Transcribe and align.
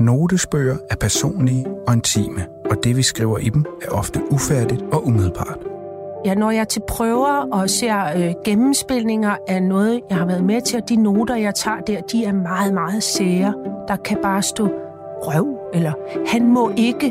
Notesbøger 0.00 0.76
er 0.90 0.96
personlige 0.96 1.66
og 1.86 1.94
intime, 1.94 2.46
og 2.70 2.84
det 2.84 2.96
vi 2.96 3.02
skriver 3.02 3.38
i 3.38 3.48
dem 3.48 3.64
er 3.82 3.88
ofte 3.90 4.20
ufærdigt 4.30 4.82
og 4.92 5.06
umiddelbart. 5.06 5.58
Ja, 6.24 6.34
når 6.34 6.50
jeg 6.50 6.60
er 6.60 6.64
til 6.64 6.82
prøver 6.88 7.48
og 7.52 7.70
ser 7.70 8.04
øh, 8.16 8.34
gennemspilninger 8.44 9.36
af 9.48 9.62
noget, 9.62 10.00
jeg 10.10 10.18
har 10.18 10.26
været 10.26 10.44
med 10.44 10.60
til, 10.60 10.82
og 10.82 10.88
de 10.88 10.96
noter, 10.96 11.36
jeg 11.36 11.54
tager 11.54 11.80
der, 11.80 12.00
de 12.00 12.24
er 12.24 12.32
meget, 12.32 12.74
meget 12.74 13.02
sære. 13.02 13.54
Der 13.88 13.96
kan 13.96 14.18
bare 14.22 14.42
stå 14.42 14.68
røv, 15.22 15.58
eller 15.74 15.92
han 16.26 16.46
må 16.46 16.70
ikke. 16.76 17.06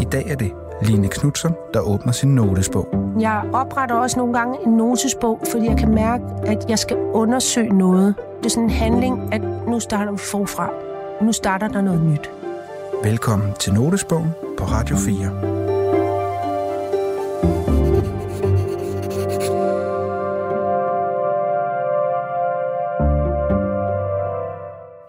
I 0.00 0.04
dag 0.04 0.30
er 0.30 0.36
det 0.36 0.52
Line 0.82 1.08
Knudsen, 1.08 1.54
der 1.74 1.80
åbner 1.80 2.12
sin 2.12 2.34
notesbog. 2.34 2.88
Jeg 3.20 3.42
opretter 3.52 3.94
også 3.94 4.18
nogle 4.18 4.38
gange 4.38 4.58
en 4.66 4.72
notesbog, 4.72 5.40
fordi 5.50 5.66
jeg 5.66 5.78
kan 5.78 5.94
mærke, 5.94 6.24
at 6.46 6.66
jeg 6.68 6.78
skal 6.78 6.96
undersøge 6.96 7.78
noget. 7.78 8.14
Det 8.38 8.46
er 8.46 8.50
sådan 8.50 8.64
en 8.64 8.70
handling, 8.70 9.34
at 9.34 9.42
nu 9.68 9.80
starter 9.80 10.12
vi 10.12 10.18
forfra. 10.18 10.70
Nu 11.22 11.32
starter 11.32 11.68
der 11.68 11.80
noget 11.80 12.02
nyt. 12.02 12.30
Velkommen 13.04 13.54
til 13.60 13.72
Notesbogen 13.74 14.30
på 14.58 14.64
Radio 14.64 14.96
4. 14.96 15.16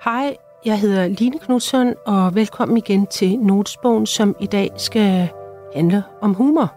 Hej, 0.04 0.38
jeg 0.66 0.80
hedder 0.80 1.08
Line 1.08 1.40
Knudsen, 1.40 1.96
og 2.06 2.36
velkommen 2.36 2.78
igen 2.78 3.08
til 3.08 3.40
Notesbogen, 3.40 4.06
som 4.06 4.36
i 4.40 4.46
dag 4.46 4.72
skal 4.78 5.30
handle 5.76 6.04
om 6.22 6.34
humor. 6.34 6.74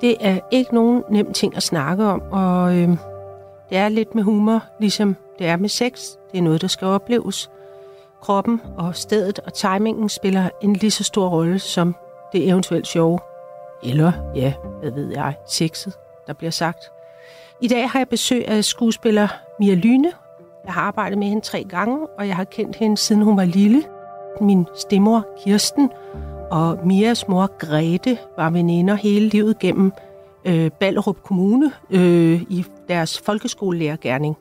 Det 0.00 0.16
er 0.20 0.40
ikke 0.50 0.74
nogen 0.74 1.02
nem 1.10 1.32
ting 1.32 1.56
at 1.56 1.62
snakke 1.62 2.04
om, 2.04 2.22
og 2.30 2.76
øh, 2.76 2.88
det 3.70 3.78
er 3.78 3.88
lidt 3.88 4.14
med 4.14 4.22
humor, 4.22 4.62
ligesom 4.80 5.16
det 5.38 5.46
er 5.46 5.56
med 5.56 5.68
sex. 5.68 6.00
Det 6.32 6.38
er 6.38 6.42
noget, 6.42 6.60
der 6.60 6.68
skal 6.68 6.86
opleves. 6.86 7.50
Kroppen 8.20 8.60
og 8.76 8.96
stedet 8.96 9.38
og 9.38 9.54
timingen 9.54 10.08
spiller 10.08 10.48
en 10.62 10.72
lige 10.72 10.90
så 10.90 11.04
stor 11.04 11.28
rolle 11.28 11.58
som 11.58 11.94
det 12.32 12.48
eventuelt 12.48 12.86
sjove. 12.86 13.18
Eller, 13.82 14.12
ja, 14.34 14.52
hvad 14.80 14.90
ved 14.90 15.12
jeg, 15.12 15.34
sexet, 15.48 15.92
der 16.26 16.32
bliver 16.32 16.50
sagt. 16.50 16.92
I 17.60 17.68
dag 17.68 17.90
har 17.90 17.98
jeg 17.98 18.08
besøg 18.08 18.48
af 18.48 18.64
skuespiller 18.64 19.28
Mia 19.58 19.74
Lyne. 19.74 20.12
Jeg 20.64 20.72
har 20.72 20.82
arbejdet 20.82 21.18
med 21.18 21.26
hende 21.26 21.44
tre 21.44 21.64
gange, 21.64 22.06
og 22.18 22.28
jeg 22.28 22.36
har 22.36 22.44
kendt 22.44 22.76
hende 22.76 22.96
siden 22.96 23.22
hun 23.22 23.36
var 23.36 23.44
lille. 23.44 23.84
Min 24.40 24.66
stemmor 24.76 25.26
Kirsten 25.44 25.90
og 26.50 26.78
Mias 26.86 27.28
mor 27.28 27.58
Grete 27.58 28.18
var 28.36 28.50
veninder 28.50 28.94
hele 28.94 29.28
livet 29.28 29.58
gennem 29.58 29.92
øh, 30.44 30.70
Ballerup 30.70 31.22
Kommune 31.22 31.72
øh, 31.90 32.42
i 32.42 32.64
deres 32.88 33.20
folkeskolelærergærning. 33.20 34.36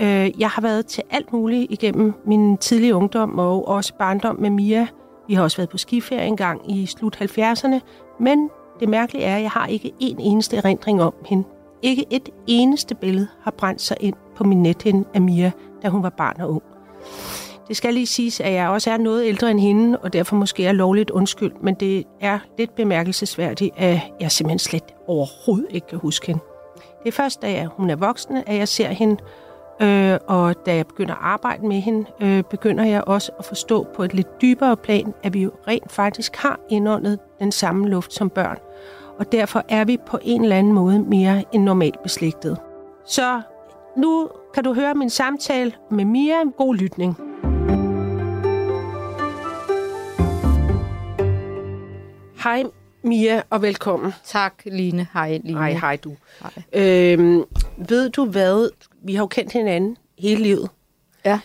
Øh, 0.00 0.40
jeg 0.40 0.48
har 0.48 0.62
været 0.62 0.86
til 0.86 1.02
alt 1.10 1.32
muligt 1.32 1.66
igennem 1.70 2.14
min 2.24 2.56
tidlige 2.56 2.94
ungdom 2.94 3.38
og 3.38 3.68
også 3.68 3.94
barndom 3.98 4.40
med 4.40 4.50
Mia. 4.50 4.86
Vi 5.28 5.34
har 5.34 5.42
også 5.42 5.56
været 5.56 5.70
på 5.70 5.78
skiferie 5.78 6.26
en 6.26 6.36
gang 6.36 6.78
i 6.78 6.86
slut 6.86 7.16
70'erne, 7.22 7.80
men 8.20 8.50
det 8.80 8.88
mærkelige 8.88 9.24
er, 9.24 9.36
at 9.36 9.42
jeg 9.42 9.50
har 9.50 9.66
ikke 9.66 9.92
en 10.00 10.20
eneste 10.20 10.56
erindring 10.56 11.02
om 11.02 11.14
hende. 11.26 11.44
Ikke 11.82 12.04
et 12.10 12.28
eneste 12.46 12.94
billede 12.94 13.28
har 13.42 13.50
brændt 13.50 13.80
sig 13.80 13.96
ind 14.00 14.14
på 14.36 14.44
min 14.44 14.62
nethinde 14.62 15.08
af 15.14 15.20
Mia, 15.20 15.52
da 15.82 15.88
hun 15.88 16.02
var 16.02 16.10
barn 16.10 16.40
og 16.40 16.50
ung. 16.50 16.62
Det 17.68 17.76
skal 17.76 17.94
lige 17.94 18.06
siges, 18.06 18.40
at 18.40 18.52
jeg 18.52 18.68
også 18.68 18.90
er 18.90 18.96
noget 18.96 19.26
ældre 19.26 19.50
end 19.50 19.60
hende, 19.60 19.98
og 19.98 20.12
derfor 20.12 20.36
måske 20.36 20.66
er 20.66 20.72
lovligt 20.72 21.10
undskyld, 21.10 21.52
men 21.62 21.74
det 21.74 22.04
er 22.20 22.38
lidt 22.58 22.74
bemærkelsesværdigt, 22.74 23.74
at 23.76 24.00
jeg 24.20 24.32
simpelthen 24.32 24.58
slet 24.58 24.84
overhovedet 25.06 25.66
ikke 25.70 25.86
kan 25.86 25.98
huske 25.98 26.26
hende. 26.26 26.42
Det 27.02 27.08
er 27.08 27.12
først, 27.12 27.42
da 27.42 27.50
jeg, 27.52 27.66
hun 27.66 27.90
er 27.90 27.96
voksen, 27.96 28.36
at 28.46 28.56
jeg 28.56 28.68
ser 28.68 28.88
hende, 28.88 29.16
øh, 29.80 30.18
og 30.26 30.66
da 30.66 30.76
jeg 30.76 30.86
begynder 30.86 31.14
at 31.14 31.20
arbejde 31.22 31.66
med 31.66 31.80
hende, 31.80 32.06
øh, 32.20 32.42
begynder 32.50 32.84
jeg 32.84 33.04
også 33.06 33.32
at 33.38 33.44
forstå 33.44 33.86
på 33.94 34.02
et 34.02 34.14
lidt 34.14 34.40
dybere 34.42 34.76
plan, 34.76 35.14
at 35.22 35.34
vi 35.34 35.42
jo 35.42 35.50
rent 35.68 35.92
faktisk 35.92 36.36
har 36.36 36.60
indåndet 36.70 37.18
den 37.38 37.52
samme 37.52 37.88
luft 37.88 38.12
som 38.12 38.30
børn, 38.30 38.58
og 39.18 39.32
derfor 39.32 39.64
er 39.68 39.84
vi 39.84 39.96
på 40.06 40.18
en 40.22 40.42
eller 40.42 40.56
anden 40.56 40.72
måde 40.72 40.98
mere 40.98 41.44
end 41.52 41.62
normalt 41.62 42.02
beslægtet. 42.02 42.58
Så 43.06 43.40
nu 43.96 44.28
kan 44.54 44.64
du 44.64 44.74
høre 44.74 44.94
min 44.94 45.10
samtale 45.10 45.72
med 45.90 46.04
Mia. 46.04 46.44
God 46.56 46.74
lytning. 46.74 47.16
Hej 52.44 52.64
Mia, 53.06 53.42
og 53.50 53.62
velkommen. 53.62 54.12
Tak, 54.24 54.52
Line. 54.64 55.06
Hej, 55.12 55.40
Line. 55.44 55.58
Hej, 55.58 55.72
hej 55.72 55.96
du. 55.96 56.16
Hej. 56.42 56.82
Øhm, 56.82 57.44
ved 57.88 58.10
du 58.10 58.24
hvad? 58.24 58.70
Vi 59.02 59.14
har 59.14 59.22
jo 59.22 59.26
kendt 59.26 59.52
hinanden 59.52 59.96
hele 60.18 60.42
livet 60.42 60.70
Ja. 61.24 61.40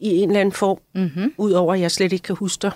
i 0.00 0.16
en 0.18 0.28
eller 0.28 0.40
anden 0.40 0.52
form, 0.52 0.78
Mm-hmm. 0.94 1.34
udover 1.36 1.74
at 1.74 1.80
jeg 1.80 1.90
slet 1.90 2.12
ikke 2.12 2.22
kan 2.22 2.36
huske 2.36 2.62
dig. 2.62 2.72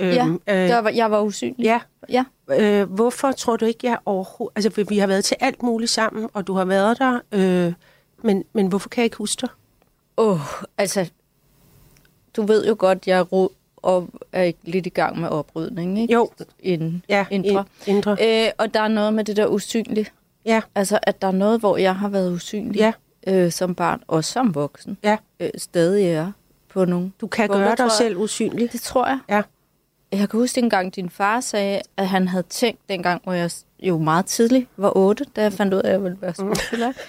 Ja, 0.00 0.26
øh, 0.26 0.38
der 0.46 0.78
var, 0.78 0.90
jeg 0.90 1.10
var 1.10 1.20
usynlig. 1.20 1.64
ja. 1.64 1.80
Ja. 2.08 2.24
Øh, 2.60 2.90
hvorfor 2.90 3.32
tror 3.32 3.56
du 3.56 3.64
ikke, 3.64 3.86
jeg 3.86 3.98
overhovedet... 4.06 4.52
Altså, 4.56 4.84
vi- 4.88 4.98
har 4.98 5.06
været 5.06 5.24
til 5.24 5.36
alt 5.40 5.62
muligt 5.62 5.90
sammen, 5.90 6.28
og 6.34 6.46
du 6.46 6.52
har 6.54 6.64
været 6.64 6.98
der, 6.98 7.20
øh, 7.32 7.72
men, 8.22 8.44
men 8.52 8.66
hvorfor 8.66 8.88
kan 8.88 9.00
jeg 9.00 9.04
ikke 9.04 9.16
huske 9.16 9.40
dig? 9.40 9.48
Åh, 10.16 10.30
oh, 10.32 10.40
altså, 10.78 11.10
du 12.36 12.42
ved 12.42 12.66
jo 12.66 12.76
godt, 12.78 13.06
jeg 13.06 13.18
er, 13.18 13.22
ro- 13.22 13.52
og 13.88 14.08
er 14.32 14.52
lidt 14.62 14.86
i 14.86 14.90
gang 14.90 15.20
med 15.20 15.28
oprydning, 15.28 15.98
ikke? 16.00 16.14
Jo. 16.14 16.30
Inden, 16.60 17.04
Ja, 17.08 17.26
indre. 17.30 17.50
ind- 17.86 17.96
indre. 17.96 18.16
Øh, 18.46 18.50
og 18.58 18.74
der 18.74 18.80
er 18.80 18.88
noget 18.88 19.14
med 19.14 19.24
det 19.24 19.36
der 19.36 19.46
usynlige. 19.46 20.06
Ja, 20.44 20.60
Altså, 20.74 20.98
at 21.02 21.22
der 21.22 21.28
er 21.28 21.32
noget, 21.32 21.60
hvor 21.60 21.76
jeg 21.76 21.96
har 21.96 22.08
været 22.08 22.32
usynlig 22.32 22.76
ja, 22.78 22.92
øh, 23.26 23.52
som 23.52 23.74
barn, 23.74 24.02
og 24.08 24.24
som 24.24 24.54
voksen, 24.54 24.98
ja. 25.02 25.16
øh, 25.40 25.50
stadig 25.56 26.06
er 26.08 26.32
på 26.68 26.84
nogle. 26.84 27.12
Du 27.20 27.26
kan 27.26 27.48
gøre 27.48 27.70
dig 27.76 27.78
jeg- 27.84 27.90
selv 27.98 28.16
usynlig. 28.16 28.72
Det 28.72 28.80
tror 28.80 29.06
jeg. 29.06 29.18
Ja. 29.28 29.42
Jeg 30.12 30.28
kan 30.30 30.40
huske 30.40 30.58
engang, 30.60 30.96
din 30.96 31.10
far 31.10 31.40
sagde, 31.40 31.80
at 31.96 32.08
han 32.08 32.28
havde 32.28 32.42
tænkt 32.50 32.80
dengang, 32.88 33.20
hvor 33.24 33.32
jeg 33.32 33.50
jo 33.80 33.98
meget 33.98 34.26
tidligt 34.26 34.66
var 34.76 34.96
otte, 34.96 35.24
da 35.36 35.42
jeg 35.42 35.52
fandt 35.52 35.74
ud 35.74 35.78
af, 35.80 35.86
at 35.88 35.92
jeg 35.92 36.02
ville 36.02 36.18
være 36.20 36.34
skuespiller. 36.34 36.92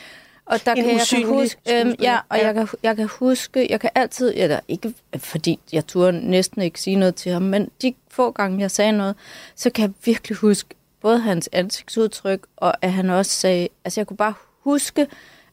Og 0.49 0.65
der 0.65 0.71
En 0.71 0.75
kan 0.75 0.85
jeg 0.85 0.93
kan 0.93 1.01
usynlig 1.01 1.25
huske, 1.27 1.61
øhm, 1.81 1.95
ja, 2.01 2.19
og 2.29 2.37
Ja. 2.37 2.45
Jeg, 2.45 2.53
kan, 2.55 2.67
jeg 2.83 2.95
kan 2.95 3.07
huske, 3.07 3.67
jeg 3.69 3.79
kan 3.79 3.89
altid, 3.95 4.33
eller 4.35 4.59
ikke 4.67 4.93
fordi 5.17 5.59
jeg 5.73 5.87
turde 5.87 6.29
næsten 6.29 6.61
ikke 6.61 6.81
sige 6.81 6.95
noget 6.95 7.15
til 7.15 7.31
ham, 7.31 7.41
men 7.41 7.69
de 7.81 7.93
få 8.11 8.31
gange, 8.31 8.59
jeg 8.59 8.71
sagde 8.71 8.91
noget, 8.91 9.15
så 9.55 9.69
kan 9.69 9.81
jeg 9.83 9.93
virkelig 10.05 10.37
huske 10.37 10.69
både 11.01 11.19
hans 11.19 11.49
ansigtsudtryk, 11.51 12.39
og 12.57 12.73
at 12.81 12.91
han 12.93 13.09
også 13.09 13.31
sagde, 13.31 13.67
altså 13.85 13.99
jeg 14.01 14.07
kunne 14.07 14.17
bare 14.17 14.33
huske, 14.59 15.07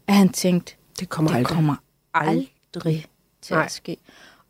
at 0.07 0.15
han 0.15 0.29
tænkte, 0.29 0.75
Det 1.01 1.09
kommer 1.09 1.31
det 1.31 1.37
aldrig. 1.39 1.55
kommer 1.55 1.75
Aldrig. 2.15 2.53
aldrig 2.75 3.07
til 3.43 3.55
Nej. 3.55 3.65
at 3.65 3.73
ske. 3.73 3.97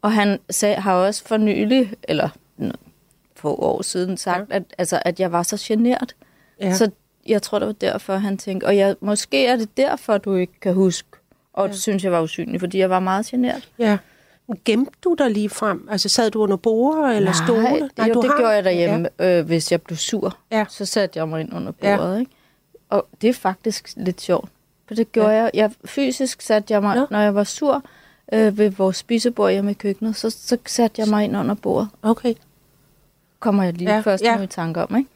Og 0.02 0.12
han 0.12 0.38
sag, 0.50 0.82
har 0.82 0.94
også 0.94 1.24
for 1.26 1.36
nylig, 1.36 1.92
eller 2.02 2.28
få 3.36 3.54
år 3.54 3.82
siden, 3.82 4.16
sagt, 4.16 4.50
ja. 4.50 4.56
at, 4.56 4.62
altså, 4.78 5.02
at 5.04 5.20
jeg 5.20 5.32
var 5.32 5.42
så 5.42 5.56
genert. 5.60 6.16
Ja. 6.60 6.66
Ja. 6.66 6.74
Så 6.74 6.90
jeg 7.28 7.42
tror, 7.42 7.58
det 7.58 7.66
var 7.66 7.72
derfor, 7.72 8.16
han 8.16 8.38
tænkte. 8.38 8.64
Og 8.64 8.76
jeg, 8.76 8.96
måske 9.00 9.46
er 9.46 9.56
det 9.56 9.76
derfor, 9.76 10.18
du 10.18 10.34
ikke 10.34 10.60
kan 10.60 10.74
huske, 10.74 11.08
og 11.52 11.68
ja. 11.68 11.72
synes, 11.74 12.04
jeg 12.04 12.12
var 12.12 12.20
usynlig, 12.22 12.60
fordi 12.60 12.78
jeg 12.78 12.90
var 12.90 13.00
meget 13.00 13.26
genert. 13.26 13.68
Ja. 13.78 13.98
Gemte 14.64 14.90
du 15.04 15.14
dig 15.18 15.30
lige 15.30 15.48
frem? 15.48 15.88
Altså 15.90 16.08
sad 16.08 16.30
du 16.30 16.42
under 16.42 16.56
bordet 16.56 17.16
eller 17.16 17.32
stole? 17.32 17.62
Nej, 17.96 18.08
jo, 18.08 18.14
du 18.14 18.22
det 18.22 18.30
har- 18.30 18.36
gjorde 18.38 18.52
jeg 18.52 18.64
derhjemme, 18.64 19.08
ja. 19.18 19.38
øh, 19.38 19.46
hvis 19.46 19.72
jeg 19.72 19.82
blev 19.82 19.96
sur. 19.96 20.36
Ja. 20.50 20.64
Så 20.68 20.84
satte 20.84 21.18
jeg 21.18 21.28
mig 21.28 21.40
ind 21.40 21.54
under 21.54 21.72
Ja. 21.82 21.96
bordet. 21.96 22.20
Ikke? 22.20 22.30
Og 22.88 23.06
det 23.20 23.28
er 23.30 23.34
faktisk 23.34 23.92
lidt 23.96 24.20
sjovt. 24.20 24.48
For 24.88 24.94
det 24.94 25.12
gjorde 25.12 25.28
Ja. 25.30 25.36
ja. 25.36 25.42
jeg. 25.42 25.50
jeg. 25.54 25.70
Fysisk 25.84 26.40
satte 26.42 26.74
jeg 26.74 26.82
mig, 26.82 26.96
Nå. 26.96 27.06
når 27.10 27.20
jeg 27.20 27.34
var 27.34 27.44
sur 27.44 27.82
øh, 28.32 28.58
ved 28.58 28.70
vores 28.70 28.96
spisebord 28.96 29.52
hjemme 29.52 29.70
i 29.70 29.74
køkkenet, 29.74 30.16
så, 30.16 30.30
så 30.30 30.56
satte 30.66 31.00
jeg 31.00 31.08
mig 31.08 31.24
ind 31.24 31.36
under 31.36 31.54
bordet. 31.54 31.88
Okay. 32.02 32.34
Kommer 33.40 33.62
jeg 33.64 33.72
lige 33.72 33.88
Ja, 33.90 33.94
ja. 33.96 34.00
først 34.00 34.24
ja. 34.24 34.30
ja. 34.30 34.36
nu 34.36 34.42
i 34.42 34.46
tanke 34.46 34.82
om, 34.82 34.96
ikke? 34.96 35.10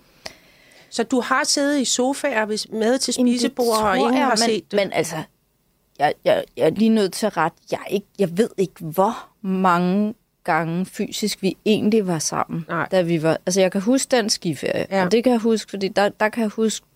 Så 0.90 1.02
du 1.02 1.20
har 1.20 1.44
siddet 1.44 1.80
i 1.80 1.84
sofaer 1.84 2.46
med 2.76 2.98
til 2.98 3.14
spisebord, 3.14 3.78
og 3.82 3.96
ingen 3.98 4.14
jeg, 4.14 4.22
har 4.22 4.30
men, 4.30 4.38
set 4.38 4.70
det? 4.70 4.76
Men 4.76 4.92
altså, 4.92 5.16
jeg, 5.98 6.14
jeg, 6.24 6.44
jeg 6.56 6.66
er 6.66 6.70
lige 6.70 6.88
nødt 6.88 7.12
til 7.12 7.26
at 7.26 7.36
ret. 7.36 7.52
Jeg, 7.70 7.80
ikke, 7.90 8.06
jeg 8.18 8.38
ved 8.38 8.50
ikke, 8.58 8.84
hvor 8.84 9.28
mange 9.42 10.14
gange 10.44 10.86
fysisk 10.86 11.42
vi 11.42 11.56
egentlig 11.64 12.06
var 12.06 12.18
sammen, 12.18 12.64
Nej. 12.68 12.88
da 12.90 13.02
vi 13.02 13.22
var... 13.22 13.38
Altså, 13.46 13.60
jeg 13.60 13.72
kan 13.72 13.80
huske 13.80 14.16
den 14.16 14.30
skiferie, 14.30 14.86
Ja. 14.90 15.04
og 15.04 15.12
det 15.12 15.24
kan 15.24 15.32
jeg 15.32 15.40
huske, 15.40 15.70
fordi 15.70 15.88
der, 15.88 16.08
der 16.08 16.28
kan 16.28 16.42
jeg 16.42 16.50
huske... 16.50 16.86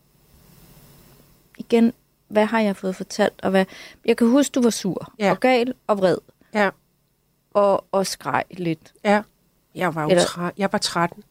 Igen, 1.58 1.92
hvad 2.28 2.44
har 2.46 2.60
jeg 2.60 2.76
fået 2.76 2.96
fortalt, 2.96 3.34
og 3.42 3.50
hvad... 3.50 3.64
Jeg 4.04 4.16
kan 4.16 4.26
huske, 4.28 4.52
du 4.52 4.62
var 4.62 4.70
sur, 4.70 5.12
ja. 5.18 5.30
og 5.30 5.40
gal, 5.40 5.74
og 5.86 5.98
vred, 5.98 6.18
Ja, 6.54 6.70
og, 7.54 7.84
og 7.92 8.06
skreg 8.06 8.44
lidt. 8.50 8.92
ja. 9.04 9.22
Jeg 9.74 9.94
var 9.94 10.02
jo 10.02 10.08
Eller- 10.08 10.22
træ- 10.24 10.52
jeg 10.58 10.68
var 10.72 10.78
13. 10.78 11.22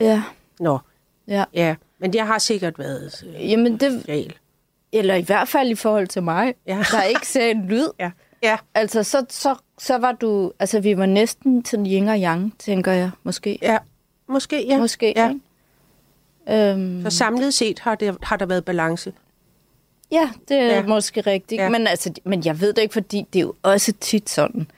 Ja, 0.00 0.22
Nå, 0.60 0.78
ja. 1.28 1.44
ja. 1.54 1.74
Men 1.98 2.14
jeg 2.14 2.26
har 2.26 2.38
sikkert 2.38 2.78
været 2.78 3.24
øh, 3.36 3.50
Jamen, 3.50 3.76
det, 3.76 4.02
gal. 4.06 4.32
eller 4.92 5.14
i 5.14 5.22
hvert 5.22 5.48
fald 5.48 5.70
i 5.70 5.74
forhold 5.74 6.06
til 6.08 6.22
mig, 6.22 6.54
Ja. 6.66 6.84
der 6.92 7.02
ikke 7.02 7.26
sagde 7.26 7.50
en 7.50 7.66
lyd. 7.68 7.88
Ja. 7.98 8.10
Ja. 8.42 8.56
Altså, 8.74 9.02
så, 9.02 9.24
så, 9.28 9.54
så 9.78 9.98
var 9.98 10.12
du... 10.12 10.52
Altså, 10.58 10.80
vi 10.80 10.96
var 10.96 11.06
næsten 11.06 11.62
til 11.62 11.78
yin 11.86 12.08
og 12.08 12.18
yang, 12.18 12.54
tænker 12.58 12.92
jeg, 12.92 13.10
måske. 13.22 13.58
Ja. 13.62 13.78
Måske, 14.28 14.66
ja. 14.66 14.78
Måske, 14.78 15.12
Ja. 15.16 15.28
ikke? 15.28 15.40
Øhm, 16.70 17.02
Så 17.10 17.10
samlet 17.16 17.54
set 17.54 17.78
har, 17.78 17.94
det, 17.94 18.16
har 18.22 18.36
der 18.36 18.46
været 18.46 18.64
balance. 18.64 19.12
ja, 20.12 20.30
det 20.48 20.56
er 20.56 20.66
Ja. 20.66 20.82
måske 20.86 21.20
rigtigt. 21.20 21.60
Ja. 21.62 21.68
Men, 21.68 21.86
altså, 21.86 22.12
men 22.24 22.42
jeg 22.44 22.60
ved 22.60 22.72
det 22.72 22.82
ikke, 22.82 22.92
fordi 22.92 23.24
det 23.32 23.38
er 23.38 23.42
jo 23.42 23.54
også 23.62 23.92
tit 24.00 24.30
sådan, 24.30 24.70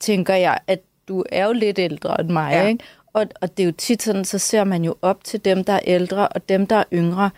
tænker 0.00 0.34
jeg, 0.34 0.58
at 0.66 0.80
du 1.08 1.24
er 1.32 1.46
jo 1.46 1.52
lidt 1.52 1.78
ældre 1.78 2.20
end 2.20 2.28
mig, 2.30 2.52
ja. 2.52 2.66
ikke? 2.66 2.84
Og, 3.14 3.26
og 3.40 3.56
det 3.56 3.62
er 3.62 3.66
jo 3.66 3.72
tit 3.78 4.02
sådan, 4.02 4.24
så 4.24 4.38
ser 4.38 4.64
man 4.64 4.84
jo 4.84 4.94
op 5.02 5.24
til 5.24 5.44
dem, 5.44 5.64
der 5.64 5.72
er 5.72 5.80
ældre, 5.84 6.28
og 6.28 6.48
dem, 6.48 6.66
der 6.66 6.76
er 6.76 6.84
yngre, 6.92 7.30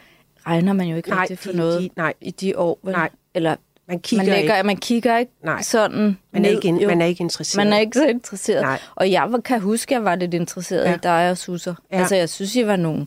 regner 0.47 0.73
man 0.73 0.87
jo 0.87 0.97
ikke 0.97 1.09
Nej, 1.11 1.21
rigtig 1.21 1.39
for 1.39 1.51
de- 1.51 1.57
noget 1.57 1.81
de- 1.83 1.89
nej. 1.97 2.15
i 2.21 2.31
de 2.31 2.59
år. 2.59 2.79
Vel? 2.83 2.93
Nej. 2.93 3.09
Eller 3.35 3.57
Man 3.89 3.99
kigger 4.01 4.25
man, 4.27 4.35
lægger, 4.35 4.57
ikke. 4.57 4.67
man 4.67 4.77
kigger 4.77 5.19
ikke 5.19 5.33
Nej. 5.45 5.63
sådan 5.63 5.97
Man 6.33 6.45
er, 6.45 6.49
ned, 6.49 6.51
ikke, 6.51 6.69
in, 6.69 6.87
man 6.87 7.01
er 7.01 7.07
ikke 7.07 7.21
interesseret. 7.21 7.65
Man 7.67 7.73
er 7.73 7.79
ikke 7.79 7.99
så 7.99 8.07
interesseret. 8.07 8.63
Nej. 8.63 8.79
Og 8.95 9.11
jeg 9.11 9.29
kan 9.45 9.61
huske, 9.61 9.95
at 9.95 9.99
jeg 9.99 10.05
var 10.05 10.15
lidt 10.15 10.35
interesseret 10.35 10.85
Ja. 10.85 10.95
i 10.95 10.99
dig 11.03 11.31
og 11.31 11.39
Susser. 11.39 11.75
Ja. 11.93 11.99
Altså, 11.99 12.17
jeg 12.17 12.29
synes, 12.29 12.57
I 12.57 12.67
var 12.67 12.77
nogle... 12.77 13.07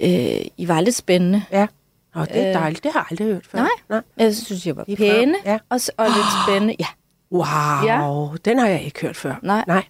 Øh, 0.00 0.10
I 0.56 0.68
var 0.68 0.80
lidt 0.80 0.94
spændende. 0.94 1.42
Ja. 1.52 1.66
Nå, 2.14 2.20
det 2.24 2.36
er 2.42 2.48
Øh. 2.48 2.54
dejligt. 2.54 2.84
Det 2.84 2.92
har 2.92 3.00
jeg 3.00 3.06
aldrig 3.10 3.26
hørt 3.34 3.46
før. 3.46 3.58
Nej. 3.58 3.68
Nej. 3.88 4.00
Jeg 4.16 4.34
synes, 4.36 4.66
I 4.66 4.76
var 4.76 4.84
pæne 4.96 5.34
Ja. 5.44 5.58
og, 5.68 5.80
og 5.96 6.06
lidt 6.06 6.26
spændende. 6.46 6.76
Ja. 6.80 6.86
Wow, 7.32 7.44
Ja. 7.84 8.36
den 8.44 8.58
har 8.58 8.66
jeg 8.68 8.82
ikke 8.82 9.00
hørt 9.00 9.16
før. 9.16 9.34
Nej. 9.42 9.64
Nej. 9.66 9.82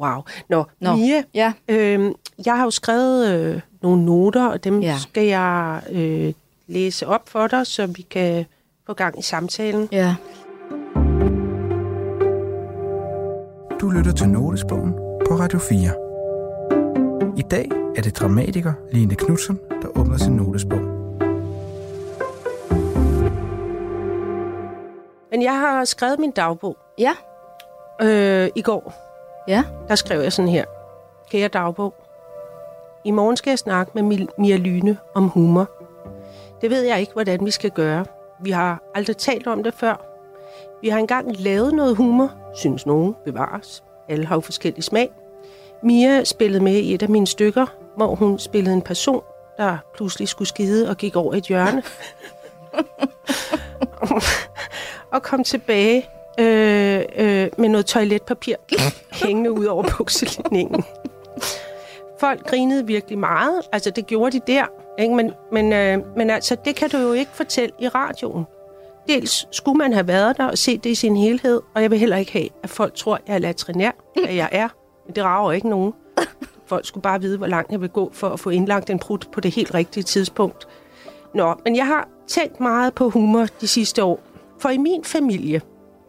Wow. 0.00 0.22
Nå, 0.48 0.64
Nå. 0.80 0.96
Mia, 0.96 1.22
Ja. 1.34 1.52
øh, 1.68 2.10
jeg 2.46 2.56
har 2.56 2.64
jo 2.64 2.70
skrevet 2.70 3.28
øh, 3.34 3.60
nogle 3.82 4.04
noter, 4.04 4.46
og 4.46 4.64
dem 4.64 4.80
Ja. 4.80 4.98
skal 4.98 5.24
jeg 5.26 5.80
øh, 5.90 6.32
læse 6.66 7.06
op 7.06 7.28
for 7.28 7.46
dig, 7.46 7.66
så 7.66 7.86
vi 7.86 8.02
kan 8.02 8.46
få 8.86 8.92
gang 8.94 9.18
i 9.18 9.22
samtalen. 9.22 9.88
Ja. 9.92 10.14
Du 13.80 13.90
lytter 13.90 14.12
til 14.12 14.28
Notesbogen 14.28 14.92
på 15.28 15.34
Radio 15.34 15.58
4. 15.58 15.78
I 17.38 17.42
dag 17.42 17.70
er 17.96 18.02
det 18.02 18.16
dramatiker 18.18 18.72
Line 18.92 19.14
Knudsen, 19.14 19.58
der 19.82 19.88
åbner 19.98 20.16
sin 20.16 20.32
notesbog. 20.32 20.80
Men 25.30 25.42
jeg 25.42 25.58
har 25.60 25.84
skrevet 25.84 26.18
min 26.18 26.30
dagbog 26.30 26.76
Ja. 26.98 27.12
øh, 28.02 28.48
i 28.56 28.62
går. 28.62 29.09
Ja. 29.48 29.64
Der 29.88 29.94
skrev 29.94 30.20
jeg 30.20 30.32
sådan 30.32 30.48
her. 30.48 30.64
Kære 31.30 31.48
dagbog. 31.48 31.94
I 33.04 33.10
morgen 33.10 33.36
skal 33.36 33.50
jeg 33.50 33.58
snakke 33.58 33.92
med 33.94 34.26
Mia 34.38 34.56
Lyne 34.56 34.98
om 35.14 35.28
humor. 35.28 35.70
Det 36.60 36.70
ved 36.70 36.82
jeg 36.82 37.00
ikke, 37.00 37.12
hvordan 37.12 37.46
vi 37.46 37.50
skal 37.50 37.70
gøre. 37.70 38.04
Vi 38.40 38.50
har 38.50 38.82
aldrig 38.94 39.16
talt 39.16 39.46
om 39.46 39.62
det 39.62 39.74
før. 39.74 40.06
Vi 40.82 40.88
har 40.88 40.98
engang 40.98 41.36
lavet 41.40 41.74
noget 41.74 41.96
humor, 41.96 42.30
synes 42.54 42.86
nogen 42.86 43.16
bevares. 43.24 43.84
Alle 44.08 44.26
har 44.26 44.36
jo 44.36 44.40
forskellig 44.40 44.84
smag. 44.84 45.10
Mia 45.82 46.24
spillede 46.24 46.64
med 46.64 46.72
i 46.72 46.94
et 46.94 47.02
af 47.02 47.08
mine 47.08 47.26
stykker, 47.26 47.66
hvor 47.96 48.14
hun 48.14 48.38
spillede 48.38 48.74
en 48.74 48.82
person, 48.82 49.22
der 49.56 49.78
pludselig 49.94 50.28
skulle 50.28 50.48
skide 50.48 50.90
og 50.90 50.96
gik 50.96 51.16
over 51.16 51.34
et 51.34 51.44
hjørne. 51.44 51.82
og 55.12 55.22
kom 55.22 55.44
tilbage 55.44 56.08
øh, 56.40 57.02
øh, 57.16 57.48
med 57.58 57.68
noget 57.68 57.86
toiletpapir 57.86 58.56
hængende 59.24 59.52
ud 59.52 59.64
over 59.64 59.84
bukselinningen. 59.98 60.84
Folk 62.20 62.46
grinede 62.46 62.86
virkelig 62.86 63.18
meget. 63.18 63.62
Altså, 63.72 63.90
det 63.90 64.06
gjorde 64.06 64.40
de 64.40 64.52
der. 64.52 64.64
Ikke? 64.98 65.14
Men, 65.14 65.32
men, 65.52 65.72
øh, 65.72 65.98
men 66.16 66.30
altså, 66.30 66.56
det 66.64 66.76
kan 66.76 66.90
du 66.90 66.98
jo 66.98 67.12
ikke 67.12 67.30
fortælle 67.34 67.74
i 67.80 67.88
radioen. 67.88 68.44
Dels 69.08 69.48
skulle 69.50 69.78
man 69.78 69.92
have 69.92 70.08
været 70.08 70.36
der 70.36 70.46
og 70.46 70.58
set 70.58 70.84
det 70.84 70.90
i 70.90 70.94
sin 70.94 71.16
helhed, 71.16 71.60
og 71.74 71.82
jeg 71.82 71.90
vil 71.90 71.98
heller 71.98 72.16
ikke 72.16 72.32
have, 72.32 72.48
at 72.62 72.70
folk 72.70 72.94
tror, 72.94 73.14
at 73.14 73.22
jeg 73.26 73.34
er 73.34 73.38
latrinær, 73.38 73.90
at 74.28 74.36
jeg 74.36 74.48
er. 74.52 74.68
Men 75.06 75.14
det 75.14 75.24
rager 75.24 75.52
ikke 75.52 75.68
nogen. 75.68 75.92
Folk 76.66 76.86
skulle 76.86 77.02
bare 77.02 77.20
vide, 77.20 77.38
hvor 77.38 77.46
langt 77.46 77.72
jeg 77.72 77.80
vil 77.80 77.88
gå 77.88 78.10
for 78.12 78.28
at 78.28 78.40
få 78.40 78.50
indlagt 78.50 78.90
en 78.90 78.98
prut 78.98 79.28
på 79.32 79.40
det 79.40 79.54
helt 79.54 79.74
rigtige 79.74 80.04
tidspunkt. 80.04 80.68
Nå, 81.34 81.54
men 81.64 81.76
jeg 81.76 81.86
har 81.86 82.08
tænkt 82.28 82.60
meget 82.60 82.94
på 82.94 83.10
humor 83.10 83.46
de 83.60 83.68
sidste 83.68 84.04
år. 84.04 84.20
For 84.58 84.68
i 84.68 84.76
min 84.76 85.04
familie, 85.04 85.60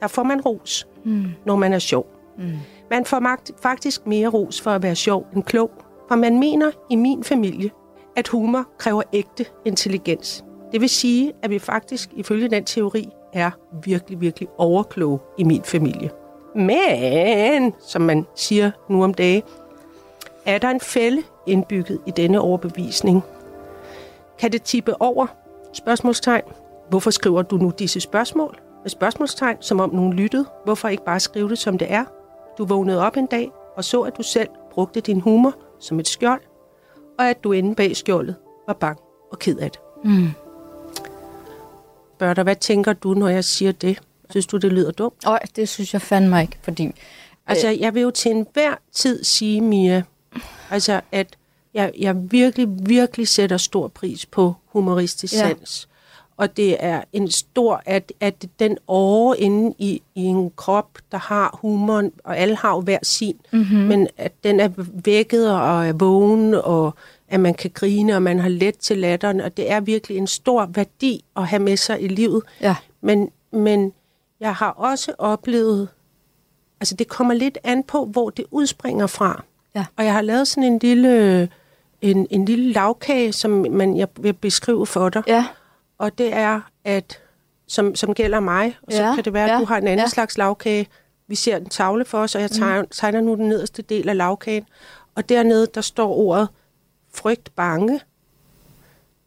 der 0.01 0.07
får 0.07 0.23
man 0.23 0.41
ros, 0.41 0.87
mm. 1.05 1.25
når 1.45 1.55
man 1.55 1.73
er 1.73 1.79
sjov. 1.79 2.07
Mm. 2.37 2.51
Man 2.89 3.05
får 3.05 3.19
magt, 3.19 3.51
faktisk 3.61 4.07
mere 4.07 4.27
ros 4.27 4.61
for 4.61 4.71
at 4.71 4.83
være 4.83 4.95
sjov 4.95 5.27
end 5.35 5.43
klog. 5.43 5.71
For 6.07 6.15
man 6.15 6.39
mener 6.39 6.71
i 6.89 6.95
min 6.95 7.23
familie, 7.23 7.69
at 8.15 8.27
humor 8.27 8.65
kræver 8.77 9.01
ægte 9.13 9.45
intelligens. 9.65 10.43
Det 10.71 10.81
vil 10.81 10.89
sige, 10.89 11.33
at 11.43 11.49
vi 11.49 11.59
faktisk 11.59 12.09
ifølge 12.15 12.49
den 12.49 12.63
teori 12.63 13.09
er 13.33 13.51
virkelig, 13.83 14.21
virkelig 14.21 14.49
overkloge 14.57 15.19
i 15.37 15.43
min 15.43 15.63
familie. 15.63 16.09
Men, 16.55 17.73
som 17.79 18.01
man 18.01 18.25
siger 18.35 18.71
nu 18.89 19.03
om 19.03 19.13
dage, 19.13 19.43
er 20.45 20.57
der 20.57 20.69
en 20.69 20.79
fælde 20.79 21.23
indbygget 21.47 21.99
i 22.07 22.11
denne 22.11 22.41
overbevisning. 22.41 23.21
Kan 24.39 24.51
det 24.51 24.63
tippe 24.63 25.01
over? 25.01 25.27
Spørgsmålstegn. 25.73 26.43
Hvorfor 26.89 27.11
skriver 27.11 27.41
du 27.41 27.57
nu 27.57 27.71
disse 27.79 27.99
spørgsmål? 27.99 28.59
Med 28.83 28.89
spørgsmålstegn, 28.89 29.57
som 29.61 29.79
om 29.79 29.95
nogen 29.95 30.13
lyttede. 30.13 30.45
Hvorfor 30.65 30.87
ikke 30.87 31.05
bare 31.05 31.19
skrive 31.19 31.49
det, 31.49 31.57
som 31.57 31.77
det 31.77 31.91
er? 31.91 32.05
Du 32.57 32.65
vågnede 32.65 33.05
op 33.05 33.17
en 33.17 33.25
dag 33.25 33.51
og 33.75 33.83
så, 33.83 34.01
at 34.01 34.17
du 34.17 34.23
selv 34.23 34.49
brugte 34.71 34.99
din 34.99 35.21
humor 35.21 35.55
som 35.79 35.99
et 35.99 36.07
skjold, 36.07 36.41
og 37.19 37.29
at 37.29 37.43
du 37.43 37.51
inde 37.51 37.75
bag 37.75 37.95
skjoldet 37.95 38.35
var 38.67 38.73
bange 38.73 39.01
og 39.31 39.39
ked 39.39 39.57
af 39.57 39.71
det. 39.71 39.79
Mm. 40.03 40.27
Dig, 42.19 42.43
hvad 42.43 42.55
tænker 42.55 42.93
du, 42.93 43.13
når 43.13 43.27
jeg 43.27 43.43
siger 43.43 43.71
det? 43.71 44.01
Synes 44.29 44.45
du, 44.47 44.57
det 44.57 44.71
lyder 44.73 44.91
dumt? 44.91 45.25
Øj, 45.25 45.39
det 45.55 45.69
synes 45.69 45.93
jeg 45.93 46.01
fandme 46.01 46.41
ikke, 46.41 46.57
fordi... 46.61 46.91
Altså, 47.47 47.67
jeg 47.67 47.93
vil 47.93 48.01
jo 48.01 48.11
til 48.11 48.31
enhver 48.31 48.75
tid 48.91 49.23
sige, 49.23 49.61
Mia, 49.61 50.03
altså, 50.69 51.01
at 51.11 51.37
jeg, 51.73 51.91
jeg 51.99 52.31
virkelig, 52.31 52.67
virkelig 52.69 53.27
sætter 53.27 53.57
stor 53.57 53.87
pris 53.87 54.25
på 54.25 54.53
humoristisk 54.65 55.33
Ja. 55.33 55.47
sans. 55.47 55.87
Og 56.41 56.57
det 56.57 56.77
er 56.79 57.01
en 57.13 57.31
stor, 57.31 57.83
at, 57.85 58.13
at 58.19 58.45
den 58.59 58.77
åre 58.87 59.39
inde 59.39 59.75
i, 59.77 60.01
i 60.15 60.21
en 60.21 60.51
krop, 60.55 60.97
der 61.11 61.17
har 61.17 61.59
humoren, 61.61 62.11
og 62.23 62.37
alle 62.37 62.55
har 62.55 62.75
jo 62.75 62.81
hver 62.81 62.97
sin, 63.03 63.35
mm-hmm. 63.51 63.77
men 63.77 64.07
at 64.17 64.31
den 64.43 64.59
er 64.59 64.69
vækket 65.05 65.51
og 65.51 65.87
er 65.87 65.93
vågen, 65.93 66.53
og 66.53 66.93
at 67.29 67.39
man 67.39 67.53
kan 67.53 67.71
grine, 67.73 68.15
og 68.15 68.21
man 68.21 68.39
har 68.39 68.49
let 68.49 68.77
til 68.77 68.97
latteren, 68.97 69.41
og 69.41 69.57
det 69.57 69.71
er 69.71 69.79
virkelig 69.79 70.17
en 70.17 70.27
stor 70.27 70.65
værdi 70.65 71.25
at 71.37 71.47
have 71.47 71.59
med 71.59 71.77
sig 71.77 72.03
i 72.03 72.07
livet. 72.07 72.43
Ja. 72.61 72.75
Men, 73.01 73.31
men 73.51 73.93
jeg 74.39 74.55
har 74.55 74.69
også 74.69 75.13
oplevet, 75.17 75.87
altså 76.79 76.95
det 76.95 77.07
kommer 77.07 77.33
lidt 77.33 77.57
an 77.63 77.83
på, 77.83 78.05
hvor 78.05 78.29
det 78.29 78.45
udspringer 78.51 79.07
fra. 79.07 79.43
Ja. 79.75 79.85
Og 79.97 80.05
jeg 80.05 80.13
har 80.13 80.21
lavet 80.21 80.47
sådan 80.47 80.63
en 80.63 80.79
lille, 80.79 81.49
en, 82.01 82.27
en 82.29 82.45
lille 82.45 82.71
lavkage, 82.71 83.33
som 83.33 83.65
man, 83.69 83.97
jeg 83.97 84.07
vil 84.19 84.33
beskrive 84.33 84.85
for 84.85 85.09
dig. 85.09 85.23
Ja. 85.27 85.45
Og 86.01 86.17
det 86.17 86.33
er, 86.33 86.61
at 86.83 87.19
som, 87.67 87.95
som 87.95 88.13
gælder 88.13 88.39
mig, 88.39 88.77
og 88.81 88.93
så 88.93 89.03
Ja, 89.03 89.15
kan 89.15 89.25
det 89.25 89.33
være, 89.33 89.43
at 89.43 89.51
ja, 89.51 89.59
du 89.59 89.65
har 89.65 89.77
en 89.77 89.87
anden 89.87 90.05
ja. 90.05 90.09
slags 90.09 90.37
lavkage. 90.37 90.87
Vi 91.27 91.35
ser 91.35 91.57
en 91.57 91.69
tavle 91.69 92.05
for 92.05 92.17
os, 92.17 92.35
og 92.35 92.41
jeg 92.41 92.51
tegner, 92.51 92.85
tegner 92.91 93.21
nu 93.21 93.35
den 93.35 93.49
nederste 93.49 93.81
del 93.81 94.09
af 94.09 94.17
lavkagen. 94.17 94.65
Og 95.15 95.29
dernede, 95.29 95.67
der 95.73 95.81
står 95.81 96.15
ordet 96.15 96.47
frygt 97.13 97.55
bange. 97.55 97.93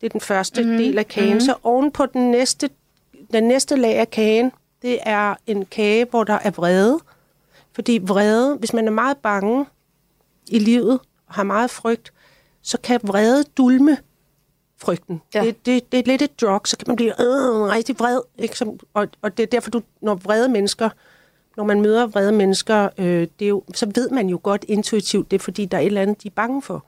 Det 0.00 0.06
er 0.06 0.08
den 0.08 0.20
første 0.20 0.62
mm-hmm. 0.62 0.78
del 0.78 0.98
af 0.98 1.08
kagen. 1.08 1.28
Mm-hmm. 1.28 1.40
Så 1.40 1.54
oven 1.62 1.90
på 1.90 2.06
den 2.06 2.30
næste, 2.30 2.70
den 3.32 3.44
næste 3.44 3.76
lag 3.76 3.94
af 3.94 4.10
kagen, 4.10 4.52
det 4.82 4.98
er 5.02 5.34
en 5.46 5.64
kage, 5.64 6.04
hvor 6.04 6.24
der 6.24 6.38
er 6.42 6.50
vrede. 6.50 6.98
Fordi 7.72 8.00
vrede, 8.02 8.56
hvis 8.56 8.72
man 8.72 8.86
er 8.86 8.92
meget 8.92 9.16
bange 9.16 9.66
i 10.48 10.58
livet 10.58 11.00
og 11.26 11.34
har 11.34 11.44
meget 11.44 11.70
frygt, 11.70 12.12
så 12.62 12.78
kan 12.80 13.00
vrede 13.02 13.44
dulme 13.56 13.98
frygten. 14.78 15.22
Ja. 15.34 15.44
Det, 15.44 15.66
det, 15.66 15.92
det 15.92 15.98
er 16.00 16.02
lidt 16.06 16.22
et 16.22 16.40
drug, 16.40 16.60
så 16.68 16.76
kan 16.76 16.84
man 16.88 16.96
blive 16.96 17.10
øh, 17.22 17.62
rigtig 17.62 17.98
vred. 17.98 18.20
Ikke? 18.38 18.58
Som, 18.58 18.80
og, 18.94 19.08
og 19.22 19.36
det 19.36 19.42
er 19.42 19.46
derfor, 19.46 19.70
du, 19.70 19.82
når 20.00 20.14
vrede 20.14 20.48
mennesker, 20.48 20.90
når 21.56 21.64
man 21.64 21.80
møder 21.80 22.06
vrede 22.06 22.32
mennesker, 22.32 22.88
øh, 22.98 23.28
det 23.38 23.44
er 23.44 23.48
jo, 23.48 23.62
så 23.74 23.90
ved 23.94 24.10
man 24.10 24.28
jo 24.28 24.40
godt 24.42 24.64
intuitivt, 24.68 25.30
det 25.30 25.36
er 25.36 25.42
fordi, 25.42 25.64
der 25.64 25.76
er 25.78 25.80
et 25.82 25.86
eller 25.86 26.02
andet, 26.02 26.22
de 26.22 26.28
er 26.28 26.32
bange 26.36 26.62
for. 26.62 26.84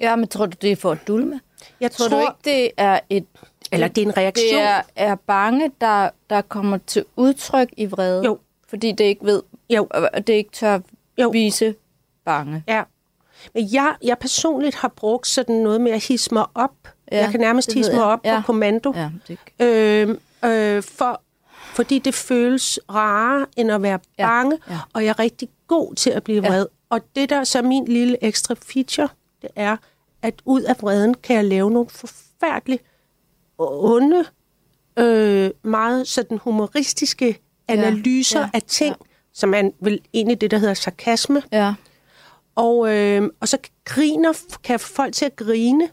Ja, 0.00 0.16
men 0.16 0.28
tror 0.28 0.46
du, 0.46 0.56
det 0.62 0.72
er 0.72 0.76
for 0.76 0.92
at 0.92 0.98
dulme? 1.06 1.40
Jeg 1.80 1.90
Tror, 1.92 2.08
tror 2.08 2.16
du 2.16 2.22
ikke, 2.22 2.32
det 2.44 2.70
er 2.76 3.00
et... 3.10 3.26
Eller 3.72 3.88
det 3.88 4.02
er 4.02 4.06
en 4.06 4.16
reaktion. 4.16 4.46
Det 4.60 4.60
er, 4.60 4.82
er 4.96 5.14
bange, 5.14 5.70
der, 5.80 6.10
der 6.30 6.40
kommer 6.40 6.78
til 6.86 7.04
udtryk 7.16 7.68
i 7.76 7.86
vrede? 7.86 8.24
Jo. 8.24 8.38
Fordi 8.68 8.92
det 8.92 9.04
ikke 9.04 9.24
ved, 9.26 9.42
Jo. 9.70 9.86
og 9.90 10.26
det 10.26 10.32
ikke 10.32 10.50
tør 10.50 10.78
Jo. 11.18 11.28
vise 11.28 11.74
bange. 12.24 12.64
Ja. 12.68 12.82
Men 13.54 13.68
jeg, 13.72 13.94
jeg 14.02 14.18
personligt 14.18 14.74
har 14.74 14.88
brugt 14.88 15.26
sådan 15.26 15.54
noget 15.56 15.80
med 15.80 15.92
at 15.92 16.04
hisse 16.04 16.34
mig 16.34 16.44
op. 16.54 16.74
Ja, 17.12 17.16
Ja, 17.16 17.22
jeg 17.22 17.30
kan 17.30 17.40
nærmest 17.40 17.72
hisse 17.72 17.92
mig 17.92 18.04
op 18.04 18.20
Ja. 18.24 18.40
på 18.40 18.46
kommando. 18.46 18.92
Ja, 18.96 19.10
det 19.28 19.38
Øh, 19.60 20.08
øh, 20.44 20.82
for, 20.82 21.20
fordi 21.74 21.98
det 21.98 22.14
føles 22.14 22.78
rarere 22.94 23.46
end 23.56 23.72
at 23.72 23.82
være 23.82 23.98
Ja, 24.18 24.26
bange, 24.26 24.58
ja. 24.70 24.78
og 24.92 25.04
jeg 25.04 25.10
er 25.10 25.18
rigtig 25.18 25.48
god 25.66 25.94
til 25.94 26.10
at 26.10 26.22
blive 26.24 26.42
Ja. 26.42 26.48
vred. 26.48 26.66
Og 26.90 27.00
det 27.16 27.30
der 27.30 27.44
så 27.44 27.58
er 27.58 27.62
min 27.62 27.84
lille 27.84 28.24
ekstra 28.24 28.54
feature, 28.66 29.08
det 29.42 29.50
er, 29.56 29.76
at 30.22 30.34
ud 30.44 30.62
af 30.62 30.76
vreden 30.82 31.14
kan 31.14 31.36
jeg 31.36 31.44
lave 31.44 31.70
nogle 31.70 31.88
forfærdeligt 31.90 32.82
onde, 33.58 34.24
øh, 34.98 35.50
meget 35.62 36.08
sådan 36.08 36.38
humoristiske 36.38 37.38
analyser 37.68 38.38
ja, 38.40 38.44
ja, 38.44 38.50
af 38.54 38.62
ting, 38.62 38.96
ja. 39.00 39.06
som 39.32 39.54
er 39.54 39.70
vel 39.80 40.00
egentlig 40.14 40.40
det, 40.40 40.50
der 40.50 40.58
hedder 40.58 40.74
sarkasme. 40.74 41.42
Ja. 41.52 41.74
Og, 42.54 42.94
øh, 42.96 43.30
og 43.40 43.48
så 43.48 43.58
griner, 43.84 44.32
kan 44.64 44.72
jeg 44.72 44.80
få 44.80 44.92
folk 44.94 45.14
til 45.14 45.24
at 45.24 45.36
grine, 45.36 45.88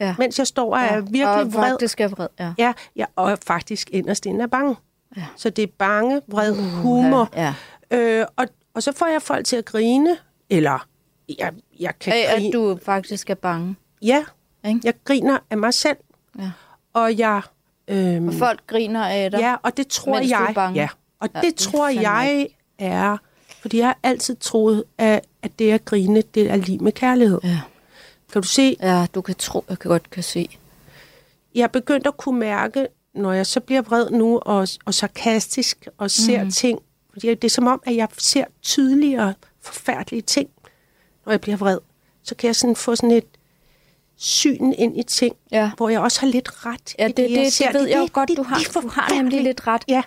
ja. 0.00 0.14
mens 0.18 0.38
jeg 0.38 0.46
står 0.46 0.74
og 0.74 0.80
er 0.80 1.00
virkelig 1.00 1.26
og 1.28 1.52
vred. 1.54 1.68
faktisk 1.70 2.00
er 2.00 2.08
vred, 2.08 2.28
ja. 2.40 2.52
Ja, 2.58 2.72
ja, 2.96 3.04
og 3.16 3.38
faktisk 3.46 3.90
inderst 3.92 4.26
inde 4.26 4.42
er 4.42 4.46
bange. 4.46 4.76
Ja. 5.16 5.24
Så 5.36 5.50
det 5.50 5.62
er 5.62 5.72
bange, 5.78 6.20
vred, 6.26 6.54
humor. 6.82 7.28
Ja. 7.36 7.54
Øh, 7.90 8.26
og, 8.36 8.46
og 8.74 8.82
så 8.82 8.92
får 8.92 9.06
jeg 9.06 9.22
folk 9.22 9.46
til 9.46 9.56
at 9.56 9.64
grine, 9.64 10.16
eller 10.50 10.86
jeg, 11.38 11.52
jeg 11.80 11.98
kan 11.98 12.12
Af, 12.12 12.24
grine. 12.34 12.46
at 12.48 12.52
du 12.52 12.78
faktisk 12.84 13.30
er 13.30 13.34
bange. 13.34 13.76
Ja, 14.02 14.24
Ikke? 14.66 14.80
jeg 14.84 14.94
griner 15.04 15.38
af 15.50 15.58
mig 15.58 15.74
selv, 15.74 15.96
Ja. 16.38 16.50
og 16.92 17.18
jeg... 17.18 17.42
Øhm, 17.88 18.28
Og 18.28 18.34
folk 18.34 18.66
griner 18.66 19.04
af 19.04 19.30
dig. 19.30 19.40
ja, 19.40 19.56
og 19.62 19.76
det 19.76 19.86
tror 19.88 20.18
jeg... 20.18 20.52
bange. 20.54 20.74
Ja, 20.80 20.88
og 21.20 21.28
Ja, 21.34 21.40
det, 21.40 21.46
det 21.46 21.54
tror 21.56 21.88
jeg 21.88 22.48
er... 22.78 23.16
Fordi 23.60 23.78
jeg 23.78 23.86
har 23.86 23.98
altid 24.02 24.36
troet, 24.36 24.84
at, 24.98 25.24
at 25.42 25.58
det 25.58 25.70
at 25.72 25.84
grine, 25.84 26.22
det 26.34 26.50
er 26.50 26.56
lige 26.56 26.78
med 26.78 26.92
kærlighed. 26.92 27.40
Ja. 27.44 27.60
Kan 28.36 28.42
du 28.42 28.48
se, 28.48 28.76
ja, 28.82 29.06
du 29.14 29.20
kan 29.20 29.34
tro, 29.34 29.64
jeg 29.68 29.78
kan 29.78 29.88
godt 29.88 30.10
kan 30.10 30.22
se. 30.22 30.48
jeg 31.54 31.62
er 31.62 31.66
begyndt 31.66 32.06
at 32.06 32.16
kunne 32.16 32.38
mærke, 32.38 32.86
når 33.14 33.32
jeg 33.32 33.46
så 33.46 33.60
bliver 33.60 33.82
vred 33.82 34.10
nu 34.10 34.38
og, 34.38 34.68
og 34.84 34.94
sarkastisk 34.94 35.88
og 35.98 36.10
ser 36.10 36.44
mm. 36.44 36.50
ting, 36.50 36.78
fordi 37.12 37.28
det 37.34 37.44
er 37.44 37.48
som 37.50 37.66
om, 37.66 37.82
at 37.86 37.96
jeg 37.96 38.08
ser 38.18 38.44
tydeligere 38.62 39.34
forfærdelige 39.62 40.22
ting, 40.22 40.48
når 41.26 41.32
jeg 41.32 41.40
bliver 41.40 41.56
vred. 41.56 41.78
Så 42.22 42.34
kan 42.34 42.46
jeg 42.46 42.56
sådan 42.56 42.76
få 42.76 42.96
sådan 42.96 43.10
et 43.10 43.24
syn 44.16 44.72
ind 44.78 44.98
i 44.98 45.02
ting, 45.02 45.36
Ja. 45.52 45.70
hvor 45.76 45.88
jeg 45.88 46.00
også 46.00 46.20
har 46.20 46.26
lidt 46.28 46.66
ret 46.66 46.94
Ja, 46.98 47.04
i 47.04 47.08
det, 47.08 47.16
det, 47.16 47.30
jeg 47.30 47.44
det, 47.44 47.52
ser. 47.52 47.72
det 47.72 47.80
ved 47.80 47.86
jeg 47.88 47.98
jo 47.98 48.08
godt, 48.12 48.28
det, 48.28 48.36
du 48.36 48.42
har. 48.42 48.58
det 48.58 48.74
Du 48.74 48.88
har 48.88 49.14
nemlig 49.14 49.42
lidt 49.42 49.66
ret. 49.66 49.82
Ja, 49.88 50.02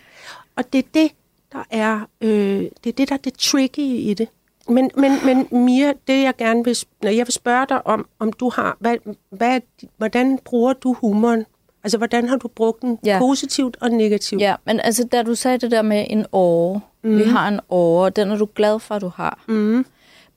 og 0.56 0.74
det 0.74 0.80
er 0.86 0.90
det, 0.94 1.12
der 1.52 1.64
er, 1.70 2.02
øh, 2.22 2.62
det 2.84 2.90
er 2.90 2.92
det, 2.94 3.10
der 3.10 3.16
er 3.16 3.20
det 3.20 3.34
tricky 3.34 3.80
i 3.80 4.14
det. 4.14 4.28
Men, 4.70 4.92
men, 4.98 5.12
men 5.26 5.66
Mia, 5.66 5.94
det 6.08 6.24
jeg 6.24 6.36
gerne 6.38 6.64
vil, 6.64 6.78
når 7.04 7.10
jeg 7.10 7.28
vil 7.28 7.34
spørge 7.34 7.66
dig 7.70 7.88
om, 7.88 8.08
om 8.20 8.34
du 8.34 8.50
har, 8.56 8.78
hvad, 8.80 8.98
hvad, 9.30 9.62
hvordan 9.98 10.40
bruger 10.46 10.74
du 10.74 10.94
humoren? 10.94 11.46
Altså, 11.84 11.98
hvordan 11.98 12.30
har 12.30 12.38
du 12.38 12.48
brugt 12.48 12.82
den 12.82 13.00
Ja. 13.06 13.20
positivt 13.20 13.78
og 13.82 13.90
negativt? 13.90 14.42
Ja, 14.42 14.56
men 14.66 14.80
altså, 14.80 15.04
da 15.04 15.24
du 15.24 15.36
sagde 15.36 15.58
det 15.58 15.72
der 15.72 15.82
med 15.82 16.06
en 16.10 16.26
åre, 16.32 16.82
mm. 17.04 17.18
vi 17.18 17.24
har 17.24 17.48
en 17.48 17.60
åre, 17.70 18.10
den 18.10 18.32
er 18.32 18.38
du 18.38 18.48
glad 18.56 18.80
for, 18.80 18.96
at 18.96 19.02
du 19.02 19.12
har. 19.16 19.44
Mm. 19.48 19.86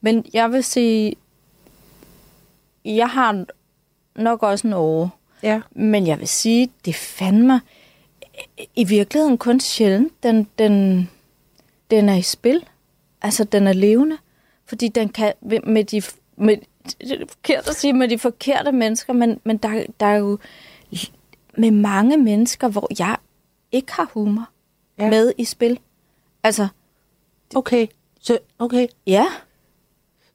Men 0.01 0.25
jeg 0.33 0.53
vil 0.53 0.65
sige, 0.65 1.15
jeg 2.85 3.09
har 3.09 3.45
nok 4.17 4.43
også 4.43 4.67
en 4.67 4.73
åre, 4.73 5.11
ja. 5.43 5.61
men 5.71 6.07
jeg 6.07 6.19
vil 6.19 6.29
sige, 6.29 6.71
det 6.85 6.95
fandt 6.95 7.45
mig 7.47 7.61
i 8.77 8.85
virkeligheden 8.85 9.39
kun 9.39 9.61
sjældent, 9.61 10.23
den, 10.23 10.49
den, 10.59 11.11
den 11.91 12.09
er 12.09 12.15
i 12.17 12.23
spil. 12.23 12.65
Altså, 13.23 13.45
den 13.45 13.67
er 13.67 13.73
levende. 13.73 14.17
Fordi 14.67 14.89
den 14.89 15.09
kan 15.09 15.33
med 15.43 15.85
de, 15.85 16.03
med, 16.37 16.57
det 17.01 17.13
er 17.23 17.27
forkert 17.29 17.69
at 17.69 17.75
sige 17.77 17.93
med 17.93 18.09
de 18.09 18.19
forkerte 18.19 18.73
mennesker, 18.73 19.13
men, 19.13 19.41
men 19.45 19.57
der, 19.57 19.85
der 20.01 20.07
er 20.07 20.17
jo 20.17 20.39
med 21.59 21.71
mange 21.71 22.17
mennesker, 22.17 22.69
hvor 22.69 22.89
jeg 22.99 23.17
ikke 23.73 23.93
har 23.93 24.11
humor 24.15 24.49
ja. 24.99 25.11
Med 25.11 25.33
i 25.39 25.45
spil. 25.45 25.79
Altså, 26.45 26.69
Okay, 27.55 27.87
så 28.21 28.39
okay. 28.59 28.87
ja. 29.07 29.27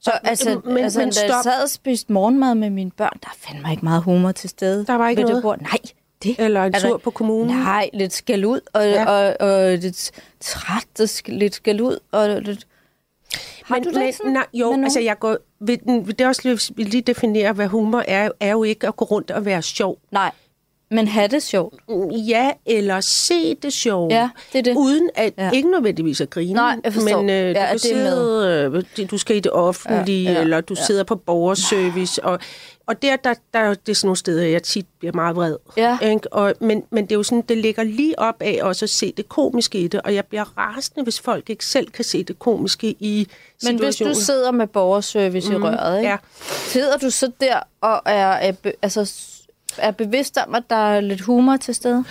Så, 0.00 0.10
altså, 0.24 0.60
men- 0.64 0.76
altså 0.78 0.98
men 1.00 1.10
da 1.10 1.20
jeg 1.20 1.30
stop. 1.30 1.42
sad 1.42 1.62
og 1.62 1.70
spiste 1.70 2.12
morgenmad 2.12 2.54
med 2.54 2.70
mine 2.70 2.90
børn, 2.90 3.18
der 3.22 3.28
fandt 3.36 3.62
mig 3.62 3.70
ikke 3.70 3.84
meget 3.84 4.02
humor 4.02 4.32
til 4.32 4.50
stede. 4.50 4.86
Der 4.86 4.94
var 4.94 5.08
ikke 5.08 5.20
ved 5.22 5.26
det 5.26 5.32
noget? 5.32 5.42
Bord. 5.42 5.60
Nej, 5.60 5.78
det 6.22 6.36
Eller 6.38 6.64
en 6.64 6.72
der- 6.72 6.80
tur 6.80 6.96
på 6.98 7.10
kommunen? 7.10 7.56
Nej, 7.56 7.90
lidt 7.94 8.12
skal 8.12 8.44
ud, 8.44 8.60
og, 8.72 8.82
ja. 8.84 9.02
Ja. 9.02 9.32
og, 9.40 9.48
og 9.50 9.76
lidt 9.78 10.10
træt, 10.40 11.00
og 11.00 11.08
lidt 11.26 11.54
skal 11.54 11.80
ud, 11.80 11.98
og 12.12 12.28
lidt... 12.42 12.66
Har 13.68 13.74
men, 13.76 13.84
du 13.84 13.88
det 13.90 13.98
men, 13.98 14.12
sådan 14.12 14.32
nej, 14.32 14.46
jo, 14.54 14.76
med 14.76 14.84
altså 14.84 15.00
jeg 15.00 15.18
går, 15.18 15.36
vil, 15.60 15.80
det 16.18 16.26
også 16.26 16.40
lige, 16.76 16.84
lige 16.84 17.00
definere, 17.02 17.52
hvad 17.52 17.66
humor 17.66 18.04
er, 18.08 18.30
er 18.40 18.50
jo 18.52 18.62
ikke 18.62 18.88
at 18.88 18.96
gå 18.96 19.04
rundt 19.04 19.30
og 19.30 19.44
være 19.44 19.62
sjov. 19.62 19.98
Nej, 20.12 20.30
men 20.90 21.08
have 21.08 21.28
det 21.28 21.42
sjovt. 21.42 21.74
Ja, 22.28 22.50
eller 22.66 23.00
se 23.00 23.54
det 23.54 23.72
sjove. 23.72 24.08
Ja, 24.14 24.28
det 24.52 24.58
er 24.58 24.62
det. 24.62 24.76
Uden 24.76 25.10
at, 25.14 25.32
Ja. 25.38 25.50
ikke 25.50 25.70
nødvendigvis 25.70 26.20
at 26.20 26.30
grine, 26.30 26.52
Nej, 26.52 26.76
jeg 26.84 26.92
forstår. 26.92 27.20
men 27.20 27.30
øh, 27.30 27.36
Ja, 27.36 27.48
du, 27.48 27.54
kan 27.54 27.72
det 27.72 27.80
sidde, 27.80 28.82
øh, 28.98 29.08
du 29.10 29.18
skal 29.18 29.36
i 29.36 29.40
det 29.40 29.52
offentlige, 29.52 30.24
Ja, 30.24 30.32
ja, 30.32 30.40
eller 30.40 30.60
du 30.60 30.74
ja. 30.78 30.82
sidder 30.84 31.04
på 31.04 31.16
borgerservice, 31.16 32.24
og, 32.24 32.38
og 32.88 33.02
der, 33.02 33.16
der, 33.16 33.34
der, 33.54 33.58
er 33.58 33.74
det 33.74 33.88
er 33.88 33.94
sådan 33.94 34.06
nogle 34.06 34.16
steder, 34.16 34.46
jeg 34.46 34.62
tit 34.62 34.86
bliver 34.98 35.12
meget 35.14 35.36
vred. 35.36 35.56
Ja. 35.76 35.98
Ikke? 35.98 36.32
Og, 36.32 36.54
men, 36.60 36.84
men 36.90 37.04
det 37.04 37.12
er 37.12 37.16
jo 37.16 37.22
sådan, 37.22 37.44
det 37.48 37.58
ligger 37.58 37.82
lige 37.82 38.18
op 38.18 38.42
af 38.42 38.58
også 38.62 38.84
at 38.84 38.90
se 38.90 39.12
det 39.16 39.28
komiske 39.28 39.78
i 39.80 39.88
det, 39.88 40.00
og 40.02 40.14
jeg 40.14 40.24
bliver 40.24 40.58
rasende, 40.58 41.02
hvis 41.02 41.20
folk 41.20 41.50
ikke 41.50 41.64
selv 41.64 41.90
kan 41.90 42.04
se 42.04 42.24
det 42.24 42.38
komiske 42.38 42.86
i 43.00 43.28
Men 43.62 43.78
hvis 43.78 43.94
situationen. 43.94 44.14
du 44.14 44.20
sidder 44.20 44.50
med 44.50 44.66
borgerservice 44.66 45.48
mm, 45.48 45.54
i 45.54 45.58
røret, 45.58 45.98
ikke? 45.98 46.10
ja. 46.10 46.16
sidder 46.48 46.96
du 46.96 47.10
så 47.10 47.30
der 47.40 47.60
og 47.80 48.02
er, 48.06 48.26
er, 48.26 48.52
altså, 48.82 49.12
er 49.78 49.90
bevidst 49.90 50.38
om, 50.46 50.54
at 50.54 50.62
der 50.70 50.76
er 50.76 51.00
lidt 51.00 51.20
humor 51.20 51.56
til 51.56 51.74
stede? 51.74 52.04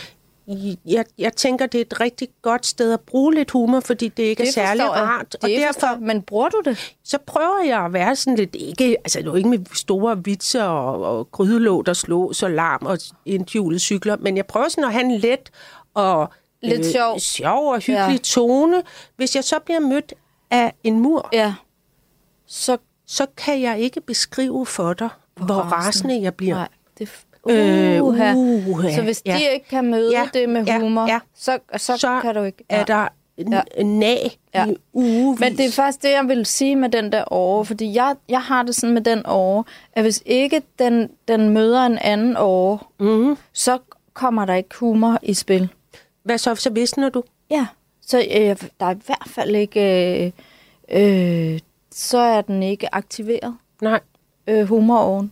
Jeg, 0.85 1.05
jeg 1.17 1.33
tænker, 1.33 1.65
det 1.65 1.77
er 1.77 1.81
et 1.81 1.99
rigtig 1.99 2.27
godt 2.41 2.65
sted 2.65 2.93
at 2.93 2.99
bruge 2.99 3.33
lidt 3.33 3.51
humor, 3.51 3.79
fordi 3.79 4.07
det 4.07 4.23
ikke 4.23 4.47
er 4.47 4.51
særlig 4.51 4.81
jeg. 4.83 4.91
rart. 4.91 5.31
Det 5.31 5.43
og 5.43 5.49
derfor, 5.49 5.87
jeg. 5.87 5.97
Men 6.01 6.21
bruger 6.21 6.49
du 6.49 6.61
det? 6.65 6.95
så 7.03 7.17
prøver 7.25 7.63
jeg 7.65 7.85
at 7.85 7.93
være 7.93 8.15
sådan 8.15 8.35
lidt, 8.37 8.55
ikke, 8.55 8.95
altså 9.03 9.21
nu 9.21 9.35
ikke 9.35 9.49
med 9.49 9.59
store 9.73 10.23
vitser 10.23 10.63
og, 10.63 11.17
og 11.17 11.31
grydelåg, 11.31 11.85
der 11.85 11.93
slås 11.93 12.43
og 12.43 12.51
larm 12.51 12.85
og 12.85 12.97
indhjulede 13.25 13.79
cykler, 13.79 14.17
men 14.17 14.37
jeg 14.37 14.45
prøver 14.45 14.69
sådan 14.69 14.83
at 14.83 14.91
have 14.93 15.03
en 15.05 15.17
let 15.17 15.49
og 15.93 16.29
Lidt 16.61 16.85
sjov. 16.85 17.19
sjov 17.19 17.71
og 17.73 17.79
hyggelig 17.79 18.11
Ja. 18.13 18.17
tone. 18.23 18.83
Hvis 19.15 19.35
jeg 19.35 19.43
så 19.43 19.59
bliver 19.59 19.79
mødt 19.79 20.13
af 20.51 20.73
en 20.83 20.99
mur, 20.99 21.29
Ja. 21.33 21.53
Så 22.47 22.77
så 23.09 23.25
kan 23.37 23.61
jeg 23.61 23.79
ikke 23.79 24.01
beskrive 24.01 24.65
for 24.65 24.93
dig, 24.93 25.09
hvor, 25.35 25.45
hvor 25.45 25.55
rasende 25.61 26.21
jeg 26.21 26.35
bliver. 26.35 26.55
Nej, 26.55 26.67
det 26.97 27.03
er 27.03 27.11
Øh, 27.49 28.03
uha. 28.03 28.33
uha, 28.67 28.95
Så 28.95 29.01
hvis 29.01 29.21
de 29.21 29.31
ja. 29.31 29.37
ikke 29.53 29.67
kan 29.67 29.85
møde 29.91 30.11
Ja, 30.11 30.29
det 30.33 30.49
med 30.49 30.63
ja, 30.65 30.79
humor, 30.79 31.07
ja. 31.07 31.19
Så, 31.35 31.59
så, 31.77 31.97
så 31.97 32.19
kan 32.21 32.35
du 32.35 32.43
ikke. 32.43 32.63
er 32.69 32.83
der 32.85 33.07
Ja. 33.37 33.61
ja. 33.77 33.83
nag 33.83 34.37
Ja. 34.53 34.65
ja. 34.65 34.71
i 34.71 34.75
ugevis. 34.93 35.39
Men 35.39 35.57
det 35.57 35.65
er 35.65 35.71
faktisk 35.71 36.03
det, 36.03 36.09
jeg 36.11 36.27
vil 36.27 36.45
sige 36.45 36.75
med 36.75 36.89
den 36.89 37.11
der 37.11 37.33
åre, 37.33 37.65
fordi 37.65 37.93
jeg, 37.95 38.15
jeg 38.29 38.41
har 38.41 38.63
det 38.63 38.75
sådan 38.75 38.93
med 38.93 39.01
den 39.01 39.21
åre, 39.25 39.63
at 39.93 40.03
hvis 40.03 40.23
ikke 40.25 40.61
den, 40.79 41.09
den 41.27 41.49
møder 41.49 41.85
en 41.85 41.97
anden 41.97 42.35
åre, 42.37 42.79
mm. 42.99 43.37
så 43.53 43.77
kommer 44.13 44.45
der 44.45 44.53
ikke 44.53 44.75
humor 44.79 45.19
i 45.21 45.33
spil. 45.33 45.69
Hvad 46.23 46.37
så, 46.37 46.55
så 46.55 46.69
visner 46.69 47.09
du? 47.09 47.23
Ja, 47.49 47.65
så 48.01 48.17
øh, 48.17 48.55
der 48.79 48.85
er 48.85 48.91
i 48.95 48.99
hvert 49.05 49.27
fald 49.27 49.55
ikke... 49.55 49.81
Øh, 50.25 50.31
øh, 51.53 51.59
så 51.91 52.17
er 52.17 52.41
den 52.41 52.63
ikke 52.63 52.95
aktiveret, 52.95 53.55
Nej. 53.81 53.99
øh, 54.47 54.65
humoroven. 54.67 55.31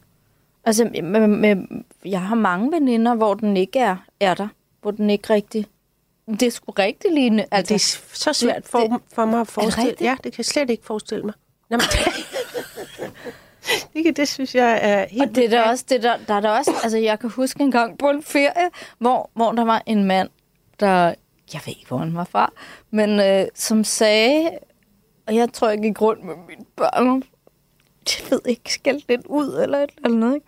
Altså, 0.65 0.89
med, 1.03 1.27
med, 1.27 1.55
jeg 2.05 2.22
har 2.22 2.36
mange 2.36 2.72
veninder, 2.72 3.15
hvor 3.15 3.34
den 3.34 3.57
ikke 3.57 3.79
er, 3.79 3.95
er 4.19 4.34
der. 4.34 4.48
Hvor 4.81 4.91
den 4.91 5.10
ikke 5.10 5.34
rigtig... 5.34 5.65
Det 6.29 6.43
er 6.43 6.51
sgu 6.51 6.72
rigtig 6.72 7.12
lignende. 7.12 7.45
Altså, 7.51 7.74
Altså, 7.74 7.98
det 7.98 8.12
er 8.13 8.15
så 8.17 8.34
svært 8.34 8.65
for, 8.65 8.79
det- 8.79 9.01
for 9.13 9.25
mig 9.25 9.41
at 9.41 9.48
forestille. 9.48 9.95
Ja, 10.01 10.15
det 10.24 10.31
kan 10.34 10.38
jeg 10.38 10.45
slet 10.45 10.69
ikke 10.69 10.86
forestille 10.86 11.24
mig. 11.24 11.34
Nå, 11.69 11.77
men, 11.77 11.86
det, 14.03 14.17
det 14.17 14.27
synes 14.27 14.55
jeg 14.55 14.79
er 14.81 15.05
helt... 15.10 15.22
Og 15.29 15.36
det 15.36 15.45
er 15.45 15.50
der 15.50 15.62
også, 15.69 15.86
det 15.89 16.03
der, 16.03 16.17
der 16.27 16.34
er 16.34 16.39
der 16.39 16.50
også, 16.50 16.72
altså 16.84 16.98
jeg 16.98 17.19
kan 17.19 17.29
huske 17.29 17.63
en 17.63 17.72
gang 17.72 17.98
på 17.98 18.10
en 18.10 18.24
ferie, 18.24 18.69
hvor, 19.00 19.29
hvor 19.34 19.51
der 19.51 19.65
var 19.65 19.84
en 19.86 20.03
mand, 20.03 20.29
der, 20.79 21.13
jeg 21.53 21.62
ved 21.65 21.74
ikke, 21.74 21.86
hvor 21.88 21.98
han 21.98 22.15
var 22.15 22.24
fra, 22.24 22.51
men 22.91 23.19
øh, 23.19 23.45
som 23.55 23.84
sagde, 23.84 24.50
og 25.27 25.36
jeg 25.36 25.53
tror, 25.53 25.69
jeg 25.69 25.79
gik 25.81 26.01
rundt 26.01 26.24
med 26.24 26.34
mine 26.48 26.65
børn, 26.75 27.24
jeg 28.19 28.31
ved 28.31 28.41
ikke, 28.45 28.74
skældt 28.74 29.05
lidt 29.09 29.21
ud 29.25 29.59
eller 29.63 29.77
et 29.77 29.89
eller 29.97 30.09
andet, 30.24 30.35
ikke? 30.35 30.47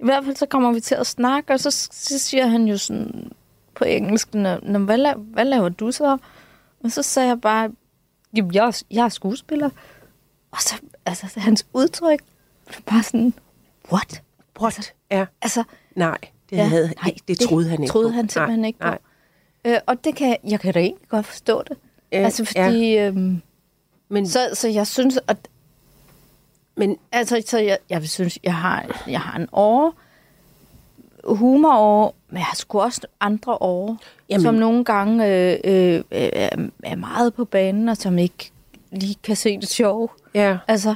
I 0.00 0.04
hvert 0.04 0.24
fald 0.24 0.36
så 0.36 0.46
kommer 0.46 0.72
vi 0.72 0.80
til 0.80 0.94
at 0.94 1.06
snakke, 1.06 1.52
og 1.52 1.60
så, 1.60 1.70
så 1.92 2.18
siger 2.18 2.46
han 2.46 2.64
jo 2.68 2.78
sådan 2.78 3.32
på 3.74 3.84
engelsk, 3.84 4.34
"Nå, 4.34 4.78
hvad, 4.78 5.06
la- 5.12 5.18
hvad 5.18 5.44
laver 5.44 5.68
du 5.68 5.92
så? 5.92 6.18
Og 6.84 6.90
så 6.90 7.02
sagde 7.02 7.28
jeg 7.28 7.40
bare, 7.40 7.70
jamen, 8.36 8.54
jeg, 8.54 8.66
er- 8.66 8.82
jeg 8.90 9.04
er 9.04 9.08
skuespiller. 9.08 9.70
Og 10.50 10.58
så, 10.62 10.74
altså, 11.06 11.40
hans 11.40 11.66
udtryk, 11.72 12.20
var 12.66 12.80
bare 12.86 13.02
sådan, 13.02 13.34
what? 13.92 14.22
What? 14.60 14.94
Ja, 15.10 15.26
Altså, 15.42 15.64
nej, 15.96 16.18
det, 16.50 16.56
Ja, 16.56 16.64
havde, 16.68 16.86
nej, 17.02 17.08
ikke, 17.08 17.22
det 17.28 17.40
troede 17.40 17.68
han 17.68 17.82
ikke 17.82 17.92
troede 17.92 18.08
på. 18.08 18.12
han 18.14 18.28
simpelthen 18.28 18.60
nej, 18.60 18.66
ikke 18.66 18.78
på. 18.78 18.86
Nej. 18.86 18.98
øh, 19.64 19.78
og 19.86 20.04
det 20.04 20.16
kan 20.16 20.28
jeg, 20.28 20.38
jeg 20.50 20.60
kan 20.60 20.74
da 20.74 20.80
egentlig 20.80 21.08
godt 21.08 21.26
forstå 21.26 21.62
det. 21.62 21.76
Øh, 22.12 22.24
altså, 22.24 22.44
fordi, 22.44 22.58
ja. 22.92 23.06
øhm, 23.08 23.42
Men, 24.08 24.28
så, 24.28 24.50
så 24.54 24.68
jeg 24.68 24.86
synes, 24.86 25.18
at, 25.28 25.48
men 26.76 26.96
altså, 27.12 27.42
så 27.46 27.58
jeg, 27.58 27.78
jeg 27.90 28.08
synes, 28.08 28.38
jeg 28.44 28.54
har, 28.54 29.02
jeg 29.08 29.20
har 29.20 29.38
en 29.38 29.48
åre, 29.52 29.92
humor 31.24 31.74
over, 31.74 32.10
men 32.28 32.36
jeg 32.38 32.44
har 32.44 32.54
sgu 32.56 32.80
også 32.80 33.00
andre 33.20 33.52
åre, 33.60 33.96
Jamen. 34.28 34.42
Som 34.42 34.54
nogle 34.54 34.84
gange 34.84 35.26
øh, 35.28 35.58
øh, 35.64 36.02
er, 36.10 36.48
er 36.84 36.96
meget 36.96 37.34
på 37.34 37.44
banen, 37.44 37.88
og 37.88 37.96
som 37.96 38.18
ikke 38.18 38.50
lige 38.92 39.16
kan 39.22 39.36
se 39.36 39.58
det 39.60 39.68
sjove. 39.68 40.08
ja, 40.34 40.58
Altså, 40.68 40.94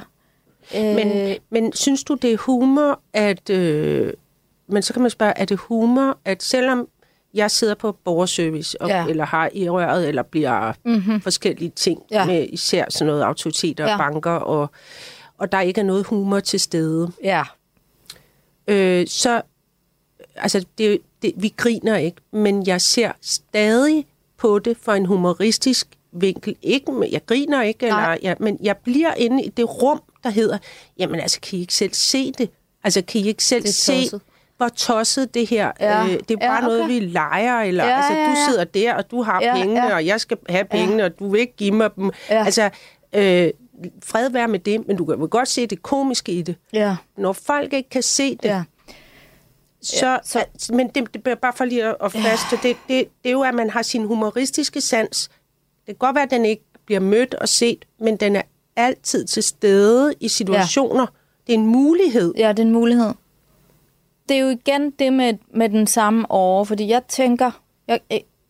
Øh, 0.77 0.95
Men, 0.95 1.37
men 1.49 1.73
synes 1.73 2.03
du, 2.03 2.13
det 2.15 2.33
er 2.33 2.37
humor, 2.37 2.99
at... 3.13 3.49
Øh, 3.49 4.13
men 4.67 4.83
så 4.83 4.93
kan 4.93 5.01
man 5.01 5.11
spørge, 5.11 5.33
er 5.37 5.45
det 5.45 5.57
humor, 5.57 6.17
at 6.25 6.43
selvom 6.43 6.87
jeg 7.33 7.51
sidder 7.51 7.75
på 7.75 7.91
borgerservice, 7.91 8.81
og, 8.81 8.89
Ja. 8.89 9.05
eller 9.05 9.25
har 9.25 9.49
i 9.53 9.69
røret, 9.69 10.07
eller 10.07 10.23
bliver 10.23 10.73
mm-hmm. 10.85 11.21
forskellige 11.21 11.69
ting, 11.75 12.01
ja. 12.11 12.25
med 12.25 12.47
især 12.49 12.85
sådan 12.89 13.07
noget 13.07 13.23
autoriteter 13.23 13.85
Ja. 13.85 13.93
og 13.93 13.97
banker, 13.99 14.31
og, 14.31 14.69
og 15.39 15.51
der 15.51 15.61
ikke 15.61 15.81
er 15.81 15.85
noget 15.85 16.05
humor 16.05 16.39
til 16.39 16.59
stede, 16.59 17.11
Ja, 17.23 17.43
øh, 18.67 19.07
så... 19.07 19.41
Altså, 20.35 20.65
det, 20.77 20.99
det, 21.21 21.33
vi 21.35 21.53
griner 21.57 21.97
ikke, 21.97 22.17
men 22.31 22.67
jeg 22.67 22.81
ser 22.81 23.11
stadig 23.21 24.05
på 24.37 24.59
det 24.59 24.77
fra 24.81 24.95
en 24.95 25.05
humoristisk 25.05 25.87
vinkel. 26.11 26.55
Ikke, 26.61 26.91
jeg 27.11 27.21
griner 27.25 27.61
ikke, 27.61 27.85
eller, 27.85 27.95
Nej. 27.99 28.19
ja, 28.21 28.33
men 28.39 28.57
jeg 28.61 28.77
bliver 28.77 29.13
inde 29.13 29.43
i 29.43 29.49
det 29.49 29.81
rum, 29.81 30.01
der 30.23 30.29
hedder, 30.29 30.57
jamen 30.99 31.19
altså, 31.19 31.39
kan 31.41 31.57
I 31.57 31.61
ikke 31.61 31.73
selv 31.73 31.93
se 31.93 32.31
det? 32.31 32.49
Altså, 32.83 33.01
kan 33.01 33.21
I 33.21 33.27
ikke 33.27 33.43
selv 33.43 33.67
se, 33.67 34.09
hvor 34.57 34.69
tosset 34.69 35.33
det 35.33 35.47
her? 35.49 35.71
Ja. 35.79 36.03
Øh, 36.03 36.09
det 36.09 36.31
er 36.31 36.35
Ja, 36.41 36.47
bare 36.47 36.61
noget, 36.61 36.81
okay. 36.83 36.93
vi 36.93 36.99
leger, 36.99 37.59
eller 37.61 37.85
Ja, 37.85 37.95
altså, 37.95 38.13
ja, 38.13 38.25
du 38.25 38.29
ja. 38.29 38.45
sidder 38.49 38.63
der, 38.63 38.93
og 38.93 39.11
du 39.11 39.21
har 39.23 39.41
Ja, 39.43 39.55
pengene, 39.55 39.85
ja. 39.87 39.95
og 39.95 40.05
jeg 40.05 40.21
skal 40.21 40.37
have 40.49 40.65
pengene, 40.65 41.05
og 41.05 41.19
du 41.19 41.29
vil 41.29 41.39
ikke 41.41 41.55
give 41.57 41.71
mig 41.71 41.95
dem. 41.95 42.11
Ja. 42.29 42.45
Altså, 42.45 42.69
øh, 43.13 43.49
fred 44.03 44.29
være 44.29 44.47
med 44.47 44.59
det, 44.59 44.87
men 44.87 44.97
du 44.97 45.05
kan 45.05 45.17
godt 45.27 45.47
se 45.47 45.67
det 45.67 45.83
komiske 45.83 46.31
i 46.31 46.41
det. 46.41 46.55
ja, 46.73 46.97
Når 47.17 47.33
folk 47.33 47.73
ikke 47.73 47.89
kan 47.89 48.03
se 48.03 48.35
det, 48.35 48.49
ja. 48.49 48.63
så, 49.81 50.05
Ja, 50.05 50.11
ja, 50.11 50.17
så- 50.23 50.45
så, 50.57 50.73
men 50.73 50.87
det, 50.87 51.13
det 51.13 51.27
er 51.27 51.35
bare 51.35 51.53
for 51.53 51.65
lige 51.65 51.83
at, 51.85 51.95
at 52.01 52.11
faste, 52.11 52.55
det, 52.63 52.63
det, 52.63 53.07
det 53.23 53.29
er 53.29 53.31
jo, 53.31 53.41
at 53.41 53.53
man 53.55 53.69
har 53.69 53.81
sin 53.81 54.05
humoristiske 54.05 54.81
sans. 54.81 55.27
Det 55.79 55.85
kan 55.85 55.95
godt 55.95 56.15
være, 56.15 56.23
at 56.23 56.31
den 56.31 56.45
ikke 56.45 56.63
bliver 56.85 56.99
mødt 56.99 57.33
og 57.33 57.49
set, 57.49 57.85
men 57.99 58.17
den 58.17 58.35
er 58.35 58.41
altid 58.75 59.25
til 59.25 59.43
stede 59.43 60.13
i 60.19 60.27
situationer. 60.27 61.01
Ja. 61.01 61.05
Det 61.47 61.53
er 61.55 61.57
en 61.59 61.65
mulighed. 61.67 62.33
Ja, 62.37 62.49
det 62.49 62.59
er 62.59 62.63
en 62.63 62.71
mulighed. 62.73 63.13
Det 64.29 64.37
er 64.37 64.41
jo 64.41 64.49
igen 64.49 64.91
det 64.91 65.13
med, 65.13 65.33
med 65.53 65.69
den 65.69 65.87
samme 65.87 66.31
år, 66.31 66.63
fordi 66.63 66.87
jeg 66.87 67.03
tænker, 67.07 67.51
jeg, 67.87 67.99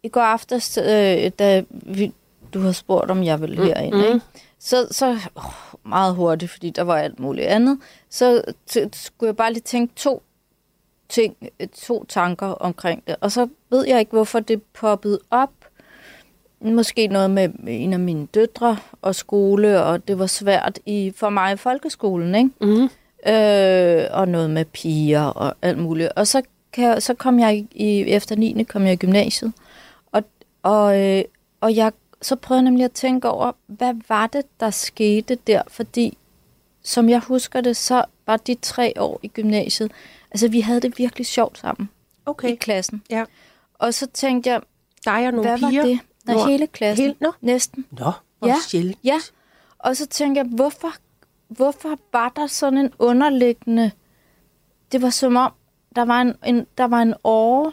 i, 0.04 0.08
går 0.08 0.22
aftes, 0.22 0.78
øh, 0.78 1.32
da 1.40 1.64
vi, 1.72 2.14
du 2.54 2.60
har 2.60 2.72
spurgt, 2.72 3.12
om 3.12 3.24
jeg 3.24 3.42
ville 3.42 3.64
herind, 3.66 3.94
mm. 3.96 4.02
ikke? 4.04 4.22
Så, 4.60 4.88
så 4.92 5.10
oh, 5.36 5.90
meget 5.90 6.16
hurtigt, 6.16 6.52
fordi 6.52 6.70
der 6.70 6.82
var 6.82 6.98
alt 6.98 7.20
muligt 7.20 7.48
andet, 7.48 7.80
så 8.10 8.42
skulle 8.94 9.28
jeg 9.28 9.36
bare 9.36 9.54
lige 9.54 9.64
tænke 9.64 9.94
to 9.96 10.24
ting, 11.10 11.36
to 11.82 12.06
tanker 12.06 12.48
omkring 12.48 13.04
det. 13.08 13.16
Og 13.22 13.32
så 13.32 13.48
ved 13.70 13.88
jeg 13.88 14.00
ikke, 14.00 14.12
hvorfor 14.12 14.40
det 14.40 14.62
poppede 14.64 15.20
op. 15.32 15.52
Måske 16.62 17.08
noget 17.08 17.32
med 17.32 17.50
en 17.68 17.94
af 17.94 18.00
mine 18.00 18.26
døtre 18.26 18.78
og 19.02 19.16
skole, 19.16 19.84
og 19.84 20.08
det 20.08 20.20
var 20.20 20.26
svært 20.26 20.80
i, 20.86 21.14
for 21.16 21.30
mig 21.30 21.54
i 21.54 21.56
folkeskolen, 21.56 22.36
ikke? 22.36 22.50
Mm. 22.62 22.90
øh, 23.34 24.06
og 24.12 24.28
noget 24.28 24.50
med 24.50 24.66
piger 24.66 25.24
og 25.24 25.56
alt 25.62 25.78
muligt. 25.78 26.10
Og 26.16 26.28
så, 26.28 26.42
kan, 26.74 27.02
så 27.02 27.14
kom 27.14 27.40
jeg 27.40 27.66
i, 27.72 28.02
efter 28.02 28.36
9. 28.36 28.64
kom 28.64 28.84
jeg 28.84 28.94
i 28.94 28.96
gymnasiet, 28.96 29.54
og, 30.12 30.24
og, 30.64 31.00
øh, 31.00 31.24
og 31.62 31.76
jeg, 31.76 31.92
så 32.22 32.36
prøvede 32.36 32.60
jeg 32.60 32.64
nemlig 32.72 32.86
at 32.86 32.92
tænke 32.92 33.30
over, 33.30 33.52
hvad 33.68 33.94
var 34.10 34.28
det, 34.28 34.60
der 34.60 34.70
skete 34.70 35.36
der? 35.36 35.62
Fordi, 35.68 36.18
som 36.84 37.10
jeg 37.10 37.20
husker 37.20 37.62
det, 37.62 37.78
så 37.78 38.04
var 38.26 38.38
de 38.38 38.56
tre 38.62 38.94
år 38.98 39.20
i 39.24 39.28
gymnasiet, 39.28 39.92
altså 40.32 40.48
vi 40.48 40.60
havde 40.62 40.80
det 40.82 40.98
virkelig 40.98 41.26
sjovt 41.28 41.58
sammen 41.58 41.90
Okay. 42.26 42.50
i 42.52 42.56
klassen. 42.56 43.04
Ja. 43.10 43.24
Og 43.74 43.94
så 43.94 44.08
tænkte 44.08 44.50
jeg, 44.50 44.62
Der 45.06 45.12
er 45.12 45.32
nogle 45.32 45.50
hvad 45.50 45.58
piger. 45.70 45.82
var 45.82 45.88
det? 45.88 46.00
Nej, 46.26 46.36
Nå, 46.36 46.46
hele 46.48 46.68
klassen. 46.68 47.04
Hele, 47.06 47.16
nå. 47.20 47.32
Næsten. 47.42 47.86
Nå, 47.92 48.12
hvor 48.40 48.48
Ja. 48.48 48.56
sjældent. 48.68 48.98
Ja, 49.04 49.20
og 49.80 49.98
så 49.98 50.06
tænker 50.08 50.42
jeg, 50.42 50.50
hvorfor, 50.50 50.94
hvorfor 51.48 52.00
var 52.14 52.30
der 52.30 52.48
sådan 52.48 52.80
en 52.80 52.94
underliggende... 53.00 53.92
Det 54.92 55.02
var 55.02 55.10
som 55.10 55.36
om, 55.36 55.52
der 55.96 56.06
var 56.06 56.22
en, 56.22 56.34
en, 56.46 56.68
der 56.78 56.84
var 56.88 57.02
en 57.02 57.14
åre 57.24 57.72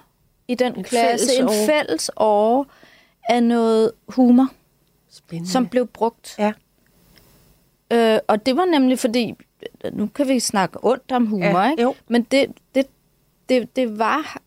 i 0.48 0.54
den 0.54 0.74
En 0.76 0.84
klasse, 0.84 1.26
fælles 1.26 1.38
en 1.60 1.66
fælles 1.66 2.10
åre 2.16 2.64
af 3.28 3.42
noget 3.42 3.92
humor, 4.08 4.48
Spændende. 5.10 5.50
som 5.52 5.66
blev 5.68 5.86
brugt. 5.86 6.34
Ja. 6.38 6.52
Øh, 7.92 8.18
og 8.28 8.46
det 8.46 8.56
var 8.56 8.64
nemlig 8.64 8.98
fordi, 8.98 9.34
nu 9.92 10.06
kan 10.14 10.28
vi 10.28 10.40
snakke 10.40 10.78
ondt 10.82 11.12
om 11.12 11.26
humor, 11.26 11.46
Ja, 11.60 11.70
ikke? 11.70 11.82
jo. 11.82 11.94
Men 12.08 12.22
det, 12.22 12.46
det, 12.74 12.86
det, 13.48 13.76
det 13.76 13.98
var... 13.98 14.38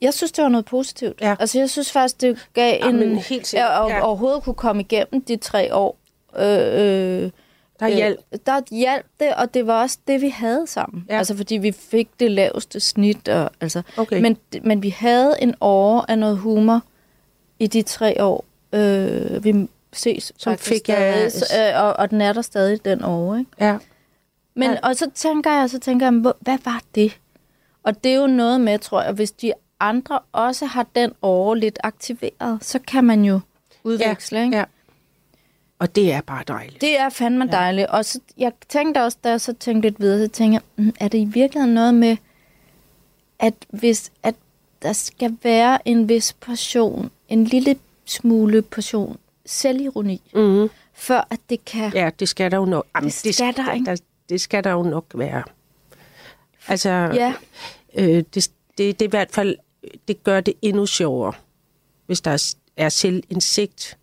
Jeg 0.00 0.14
synes, 0.14 0.32
det 0.32 0.42
var 0.42 0.48
noget 0.48 0.64
positivt. 0.64 1.20
Ja. 1.20 1.36
Altså, 1.40 1.58
jeg 1.58 1.70
synes 1.70 1.92
faktisk, 1.92 2.20
det 2.20 2.48
gav 2.54 2.78
Ja, 2.82 2.88
en... 2.88 3.16
helt 3.18 3.46
sikkert, 3.46 3.70
Ja, 3.70 4.00
overhovedet 4.06 4.42
kunne 4.42 4.54
komme 4.54 4.82
igennem 4.82 5.22
de 5.24 5.36
tre 5.36 5.74
år. 5.74 5.98
Øh, 6.36 6.42
øh, 6.44 7.30
Der 7.80 7.88
hjalp. 7.88 8.18
Øh, 8.32 8.38
der 8.46 8.60
hjalp 8.70 9.06
det, 9.20 9.34
og 9.34 9.54
det 9.54 9.66
var 9.66 9.82
også 9.82 9.98
det, 10.08 10.20
vi 10.20 10.28
havde 10.28 10.66
sammen. 10.66 11.04
Ja. 11.08 11.18
Altså, 11.18 11.36
fordi 11.36 11.56
vi 11.56 11.72
fik 11.72 12.08
det 12.20 12.30
laveste 12.30 12.80
snit. 12.80 13.28
Og, 13.28 13.50
altså, 13.60 13.82
Okay. 13.96 14.20
men, 14.20 14.36
men 14.62 14.82
vi 14.82 14.88
havde 14.88 15.34
en 15.40 15.54
år 15.60 16.04
af 16.08 16.18
noget 16.18 16.38
humor 16.38 16.82
i 17.58 17.66
de 17.66 17.82
tre 17.82 18.24
år. 18.24 18.44
Øh, 18.72 19.44
vi 19.44 19.68
ses 19.92 20.32
faktisk 20.44 20.68
fik 20.68 20.88
jeg- 20.88 21.32
stadig, 21.32 21.74
øh, 21.74 21.82
og, 21.82 21.92
og 21.92 22.10
den 22.10 22.20
er 22.20 22.32
der 22.32 22.42
stadig 22.42 22.84
den 22.84 23.04
år, 23.04 23.36
ikke? 23.36 23.50
Ja. 23.60 23.78
Men, 24.54 24.70
Ja. 24.70 24.76
og 24.82 24.96
så 24.96 25.10
tænker 25.14 25.52
jeg, 25.52 25.70
så 25.70 25.78
tænker 25.78 26.06
jeg, 26.06 26.12
hvor- 26.20 26.36
hvad 26.40 26.58
var 26.64 26.82
det? 26.94 27.18
Og 27.82 28.04
det 28.04 28.12
er 28.12 28.16
jo 28.16 28.26
noget 28.26 28.60
med, 28.60 28.78
tror 28.78 29.02
jeg, 29.02 29.12
hvis 29.12 29.30
de 29.30 29.52
andre 29.80 30.18
også 30.32 30.66
har 30.66 30.86
den 30.94 31.12
år 31.22 31.54
lidt 31.54 31.78
aktiveret, 31.84 32.58
så 32.64 32.78
kan 32.78 33.04
man 33.04 33.24
jo 33.24 33.40
udveksle, 33.84 34.44
ikke? 34.44 34.56
ja. 34.56 34.64
Og 35.78 35.94
det 35.96 36.12
er 36.12 36.20
bare 36.20 36.44
dejligt. 36.48 36.80
Det 36.80 36.98
er 37.00 37.08
fandme 37.08 37.44
ja. 37.44 37.50
dejligt. 37.50 37.86
Og 37.86 38.04
så, 38.04 38.20
jeg 38.38 38.52
tænkte 38.68 39.02
også, 39.04 39.18
da 39.24 39.28
jeg 39.30 39.40
så 39.40 39.52
tænkte 39.52 39.88
lidt 39.88 40.00
videre, 40.00 40.26
så 40.26 40.32
tænkte 40.32 40.54
jeg, 40.54 40.84
"Mm, 40.84 40.94
er 41.00 41.08
det 41.08 41.18
i 41.18 41.24
virkeligheden 41.24 41.74
noget 41.74 41.94
med, 41.94 42.16
at 43.38 43.54
hvis 43.68 44.12
at 44.22 44.34
der 44.82 44.92
skal 44.92 45.36
være 45.42 45.88
en 45.88 46.08
vis 46.08 46.32
portion, 46.32 47.10
en 47.28 47.44
lille 47.44 47.76
smule 48.04 48.62
portion 48.62 49.18
selvironi, 49.46 50.22
Mm-hmm. 50.34 50.70
før 50.94 51.26
at 51.30 51.40
det 51.50 51.64
kan... 51.64 51.92
Ja, 51.94 52.10
det 52.18 52.28
skal 52.28 52.50
der 52.50 52.56
jo 52.56 52.64
nok. 52.64 52.86
Jamen, 52.96 53.10
Det 53.10 53.34
skal 53.34 53.56
der, 53.56 53.72
ikke? 53.72 53.86
Der, 53.86 53.96
det 54.28 54.40
skal 54.40 54.64
der 54.64 54.70
jo 54.70 54.82
nok 54.82 55.04
være. 55.14 55.42
Altså, 56.68 56.88
Ja, 56.90 57.34
øh, 57.94 58.06
det, 58.06 58.34
det, 58.34 58.52
det 58.78 59.02
er 59.02 59.04
i 59.04 59.10
hvert 59.10 59.30
fald, 59.30 59.56
det 60.08 60.24
gør 60.24 60.40
det 60.40 60.54
endnu 60.62 60.86
sjovere, 60.86 61.32
hvis 62.06 62.20
der 62.20 62.54
er, 62.76 62.88
selvindsigt 62.88 63.98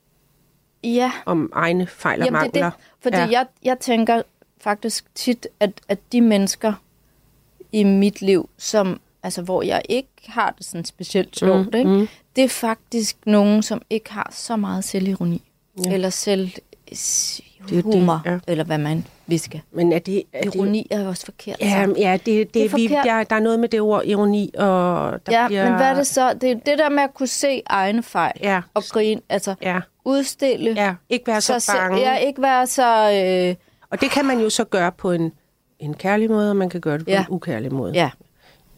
ja. 0.83 1.11
om 1.25 1.49
egne 1.53 1.87
fejl 1.87 2.21
og 2.21 2.25
Jamen, 2.25 2.41
det 2.41 2.53
mangler. 2.53 2.65
er 2.65 2.69
det. 2.69 2.79
Fordi 2.99 3.17
ja. 3.17 3.27
jeg, 3.31 3.47
jeg 3.63 3.79
tænker 3.79 4.21
faktisk 4.61 5.05
tit, 5.15 5.47
at, 5.59 5.71
at 5.87 5.99
de 6.11 6.21
mennesker 6.21 6.73
i 7.71 7.83
mit 7.83 8.21
liv, 8.21 8.49
som, 8.57 8.99
altså, 9.25 9.41
hvor 9.41 9.61
jeg 9.63 9.81
ikke 9.89 10.09
har 10.25 10.53
det 10.57 10.65
sådan 10.65 10.85
specielt 10.85 11.37
sjovt, 11.39 11.73
mm, 11.73 11.77
ikke? 11.79 11.89
mm. 11.89 12.07
det 12.35 12.43
er 12.43 12.49
faktisk 12.49 13.17
nogen, 13.25 13.63
som 13.63 13.81
ikke 13.89 14.11
har 14.13 14.29
så 14.33 14.55
meget 14.55 14.83
selvironi. 14.83 15.41
Ja. 15.85 15.91
Eller 15.93 16.09
selv 16.09 16.51
det, 17.69 17.83
humor, 17.83 18.21
ja. 18.25 18.39
eller 18.47 18.63
hvad 18.63 18.77
man 18.77 19.05
visker. 19.27 19.59
Men 19.71 19.93
er 19.93 19.99
det... 19.99 20.23
Er 20.33 20.41
det 20.41 20.55
Ironi 20.55 20.87
er 20.91 21.01
jo 21.01 21.07
også 21.07 21.25
forkert. 21.25 21.55
Ja, 21.61 21.87
ja 21.97 22.13
det, 22.13 22.25
det, 22.25 22.53
Det 22.53 22.65
er 22.65 22.75
vi, 22.75 22.87
forkert. 22.87 23.05
der, 23.05 23.23
der 23.23 23.35
er 23.35 23.39
noget 23.39 23.59
med 23.59 23.69
det 23.69 23.81
ord 23.81 24.05
ironi, 24.05 24.51
og 24.57 25.25
der 25.25 25.31
ja 25.41 25.47
bliver... 25.47 25.65
men 25.65 25.75
hvad 25.75 25.85
er 25.87 25.93
det 25.93 26.07
så? 26.07 26.33
Det 26.33 26.51
er 26.51 26.55
det 26.55 26.77
der 26.77 26.89
med 26.89 27.03
at 27.03 27.13
kunne 27.13 27.27
se 27.27 27.61
egne 27.65 28.03
fejl 28.03 28.33
Ja, 28.41 28.61
og 28.73 28.83
grine, 28.89 29.21
altså 29.29 29.55
ja, 29.61 29.79
udstille. 30.05 30.73
ja. 30.77 30.93
Ikke 31.09 31.27
være 31.27 31.41
så, 31.41 31.59
sig- 31.59 31.75
bange. 31.77 31.99
Ja, 31.99 32.15
ikke 32.17 32.41
være 32.41 32.67
så... 32.67 33.11
Øh, 33.49 33.55
Og 33.89 34.01
det 34.01 34.11
kan 34.11 34.25
man 34.25 34.39
jo 34.39 34.49
så 34.49 34.63
gøre 34.63 34.91
på 34.91 35.11
en, 35.11 35.31
en 35.79 35.93
kærlig 35.93 36.29
måde, 36.31 36.49
og 36.49 36.55
man 36.55 36.69
kan 36.69 36.81
gøre 36.81 36.97
det 36.97 37.05
på 37.05 37.11
Ja. 37.11 37.19
en 37.19 37.25
ukærlig 37.29 37.73
måde. 37.73 37.93
ja, 37.93 38.09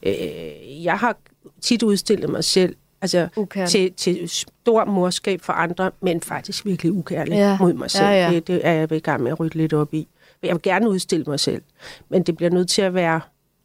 Øh, 0.07 0.83
jeg 0.85 0.97
har 0.97 1.17
tit 1.61 1.83
udstillet 1.83 2.29
mig 2.29 2.43
selv 2.43 2.75
altså, 3.01 3.27
Ukærlig. 3.37 3.69
til, 3.69 3.93
til 3.93 4.29
stor 4.29 4.85
morskab 4.85 5.41
for 5.41 5.53
andre, 5.53 5.91
men 6.01 6.21
faktisk 6.21 6.65
virkelig 6.65 6.91
ukærlig 6.91 7.33
Ja. 7.33 7.57
mod 7.59 7.73
mig 7.73 7.91
selv. 7.91 8.05
Ja, 8.05 8.25
ja. 8.25 8.29
Det, 8.33 8.47
det 8.47 8.61
er 8.63 8.71
jeg 8.71 8.91
i 8.91 8.99
gang 8.99 9.23
med 9.23 9.31
at 9.31 9.39
rydde 9.39 9.57
lidt 9.57 9.73
op 9.73 9.93
i. 9.93 10.07
Jeg 10.43 10.53
vil 10.55 10.61
gerne 10.61 10.89
udstille 10.89 11.25
mig 11.27 11.39
selv, 11.39 11.61
men 12.09 12.23
det 12.23 12.37
bliver 12.37 12.49
nødt 12.49 12.69
til 12.69 12.81
at 12.81 12.93
være 12.93 13.21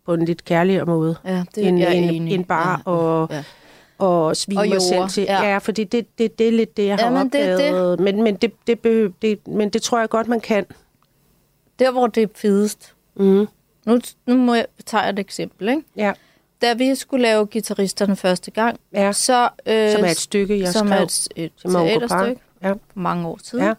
på 0.06 0.14
en 0.14 0.24
lidt 0.24 0.44
kærligere 0.44 0.86
måde, 0.86 1.16
ja, 1.24 1.44
det 1.54 1.66
end, 1.68 1.78
jeg 1.78 1.94
end, 1.96 2.28
end 2.28 2.44
bare 2.44 2.80
ja. 2.86 3.22
at, 3.24 3.30
ja. 3.36 3.44
og 3.98 4.36
svine 4.36 4.60
Og 4.60 4.68
mig 4.68 4.82
selv 4.82 5.08
til. 5.08 5.22
ja. 5.22 5.48
Ja, 5.48 5.58
fordi 5.58 5.84
det, 5.84 6.18
det, 6.18 6.38
det 6.38 6.48
er 6.48 6.52
lidt 6.52 6.76
det, 6.76 6.86
jeg 6.86 6.96
har 6.96 7.04
Ja, 7.04 7.10
men 7.22 7.32
det 7.32 7.40
er 7.40 7.52
opdaget. 7.54 8.00
Men, 8.00 8.22
men, 8.22 8.36
det, 8.36 8.52
det 8.66 8.80
behøver, 8.80 9.10
det, 9.22 9.48
men 9.48 9.68
det 9.70 9.82
tror 9.82 9.98
jeg 10.00 10.08
godt, 10.08 10.28
man 10.28 10.40
kan. 10.40 10.66
Der, 11.78 11.90
hvor 11.90 12.06
det 12.06 12.22
er 12.22 12.26
fedest. 12.34 12.94
Mm. 13.16 13.46
Nu, 13.86 14.00
nu 14.26 14.36
må 14.36 14.54
jeg 14.54 14.66
tage 14.86 15.10
et 15.10 15.18
eksempel, 15.18 15.68
ikke? 15.68 15.82
Ja. 15.96 16.12
Da 16.62 16.74
vi 16.74 16.94
skulle 16.94 17.22
lave 17.22 17.46
guitaristerne 17.46 18.16
første 18.16 18.50
gang, 18.50 18.80
Ja. 18.92 19.12
så... 19.12 19.48
Øh, 19.66 19.90
Som 19.92 20.04
er 20.04 20.08
et 20.08 20.16
stykke, 20.16 20.60
jeg 20.60 20.68
som 20.68 20.86
skrev 20.86 20.98
er 21.00 21.04
et, 21.04 21.28
et 21.36 21.52
teaterstykke 21.62 22.40
Ja. 22.62 22.72
mange 22.94 23.28
år 23.28 23.38
siden. 23.42 23.74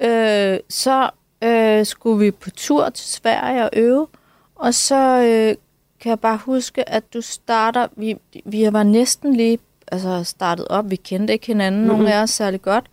Ja. 0.00 0.52
Øh, 0.54 0.60
så 0.68 1.10
øh, 1.44 1.86
skulle 1.86 2.24
vi 2.24 2.30
på 2.30 2.50
tur 2.50 2.88
til 2.88 3.08
Sverige 3.08 3.64
og 3.64 3.70
øve, 3.72 4.06
og 4.54 4.74
så 4.74 4.96
øh, 4.96 5.54
kan 6.00 6.10
jeg 6.10 6.20
bare 6.20 6.36
huske, 6.44 6.88
at 6.88 7.14
du 7.14 7.20
starter... 7.20 7.86
Vi, 7.96 8.16
vi 8.44 8.72
var 8.72 8.82
næsten 8.82 9.36
lige 9.36 9.58
altså, 9.92 10.24
startet 10.24 10.68
op, 10.68 10.90
vi 10.90 10.96
kendte 10.96 11.32
ikke 11.32 11.46
hinanden, 11.46 11.80
mm-hmm. 11.80 11.96
nogen 11.98 12.12
af 12.12 12.22
os 12.22 12.30
særlig 12.30 12.62
godt. 12.62 12.84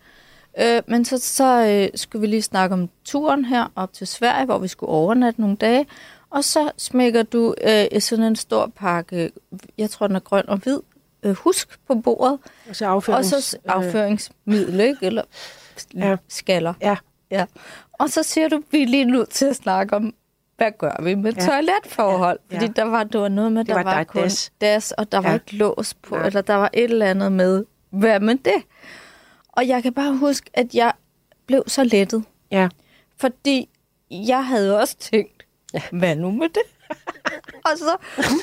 Øh, 0.60 0.82
men 0.86 1.04
så, 1.04 1.18
så 1.18 1.66
øh, 1.66 1.98
skulle 1.98 2.20
vi 2.20 2.26
lige 2.26 2.42
snakke 2.42 2.74
om 2.74 2.88
turen 3.04 3.44
her 3.44 3.66
op 3.76 3.92
til 3.92 4.06
Sverige, 4.06 4.44
hvor 4.44 4.58
vi 4.58 4.68
skulle 4.68 4.90
overnatte 4.90 5.40
nogle 5.40 5.56
dage. 5.56 5.86
Og 6.30 6.44
så 6.44 6.70
smækker 6.76 7.22
du 7.22 7.54
øh, 7.92 8.00
sådan 8.00 8.24
en 8.24 8.36
stor 8.36 8.66
pakke, 8.76 9.30
jeg 9.78 9.90
tror 9.90 10.06
den 10.06 10.16
er 10.16 10.20
grøn 10.20 10.48
og 10.48 10.56
hvid, 10.58 10.80
øh, 11.22 11.32
husk 11.34 11.78
på 11.86 11.94
bordet. 11.94 12.38
Og 12.68 12.76
så 12.76 12.86
afførings... 12.86 13.32
Og 13.32 13.42
så 13.42 13.58
afføringsmiddel, 13.68 14.80
ikke? 14.80 15.06
Eller 15.06 15.22
Ja. 15.94 16.16
skaller. 16.28 16.74
Ja. 16.80 16.96
ja. 17.30 17.44
Og 17.92 18.10
så 18.10 18.22
siger 18.22 18.48
du, 18.48 18.62
vi 18.70 18.82
er 18.82 18.86
lige 18.86 19.04
nødt 19.04 19.28
til 19.30 19.46
at 19.46 19.56
snakke 19.56 19.96
om, 19.96 20.14
hvad 20.56 20.72
gør 20.78 21.02
vi 21.02 21.14
med 21.14 21.32
Ja. 21.32 21.46
toiletforhold? 21.46 22.38
Ja. 22.50 22.56
Fordi 22.56 22.66
Ja. 22.66 22.72
der 22.76 22.84
var, 22.84 23.04
det 23.04 23.20
var 23.20 23.28
noget 23.28 23.52
med, 23.52 23.60
Det 23.60 23.68
der 23.68 23.74
var 23.74 23.82
var, 23.82 23.94
der 23.96 24.04
kun 24.04 24.22
das. 24.22 24.52
das, 24.60 24.92
og 24.92 25.12
der 25.12 25.18
var 25.18 25.28
Ja. 25.28 25.34
ikke 25.34 25.56
lås 25.56 25.94
på, 25.94 26.14
Nej. 26.16 26.26
eller 26.26 26.40
der 26.40 26.54
var 26.54 26.70
et 26.72 26.84
eller 26.84 27.06
andet 27.06 27.32
med, 27.32 27.64
hvad 27.90 28.20
med 28.20 28.34
det? 28.44 28.62
Og 29.48 29.68
jeg 29.68 29.82
kan 29.82 29.92
bare 29.94 30.16
huske, 30.16 30.50
at 30.54 30.74
jeg 30.74 30.92
blev 31.46 31.62
så 31.66 31.84
lettet, 31.84 32.24
Ja. 32.50 32.68
fordi 33.16 33.68
jeg 34.10 34.46
havde 34.46 34.80
også 34.80 34.96
tænkt, 34.96 35.37
hvad 35.92 36.16
nu 36.16 36.30
med 36.30 36.48
det? 36.48 36.62
og, 37.66 37.78
så, 37.78 37.96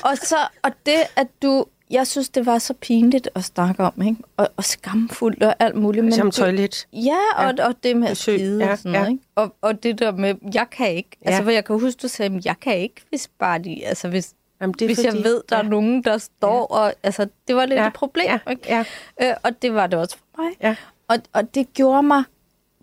og, 0.04 0.16
så, 0.18 0.36
og 0.62 0.70
det, 0.86 0.96
at 1.16 1.26
du, 1.42 1.64
jeg 1.90 2.06
synes, 2.06 2.28
det 2.28 2.46
var 2.46 2.58
så 2.58 2.74
pinligt 2.74 3.28
at 3.34 3.44
snakke 3.44 3.82
om, 3.84 4.02
ikke? 4.02 4.22
Og, 4.36 4.48
og 4.56 4.64
skamfuldt 4.64 5.42
og 5.42 5.54
alt 5.58 5.74
muligt. 5.74 6.14
Som 6.14 6.30
du- 6.30 6.36
toilet. 6.36 6.86
Ja, 6.92 7.18
og, 7.36 7.54
ja. 7.58 7.66
og 7.66 7.74
det 7.82 7.96
med 7.96 8.08
at 8.08 8.16
skide 8.16 8.64
Ja, 8.64 8.70
og 8.72 8.78
sådan 8.78 8.92
ja. 8.92 8.98
noget, 8.98 9.10
ikke? 9.12 9.24
Og, 9.34 9.54
og 9.60 9.82
det 9.82 9.98
der 9.98 10.12
med, 10.12 10.34
jeg 10.54 10.66
kan 10.70 10.90
ikke. 10.90 11.10
Ja. 11.24 11.28
Altså, 11.28 11.42
hvor 11.42 11.52
jeg 11.52 11.64
kan 11.64 11.80
huske, 11.80 11.98
du 12.02 12.08
sagde, 12.08 12.40
jeg 12.44 12.54
kan 12.60 12.76
ikke, 12.76 13.02
hvis 13.08 13.28
bare 13.38 13.58
de, 13.58 13.86
altså 13.86 14.08
hvis, 14.08 14.32
Jamen, 14.60 14.74
det 14.74 14.82
er 14.82 14.86
hvis 14.86 14.96
fordi, 14.98 15.16
jeg 15.16 15.24
ved, 15.24 15.42
der 15.48 15.56
ja. 15.56 15.62
er 15.62 15.66
nogen, 15.68 16.04
der 16.04 16.18
står, 16.18 16.66
og 16.66 16.92
altså, 17.02 17.28
det 17.48 17.56
var 17.56 17.66
lidt 17.66 17.80
Ja, 17.80 17.86
et 17.86 17.92
problem, 17.92 18.26
ja, 18.26 18.38
ikke? 18.50 18.62
ja. 18.68 18.84
Øh, 19.22 19.34
og 19.42 19.62
det 19.62 19.74
var 19.74 19.86
det 19.86 19.98
også 19.98 20.16
for 20.16 20.42
mig. 20.42 20.52
Ja. 20.62 20.76
Og, 21.08 21.16
og 21.32 21.54
det 21.54 21.74
gjorde 21.74 22.02
mig, 22.02 22.22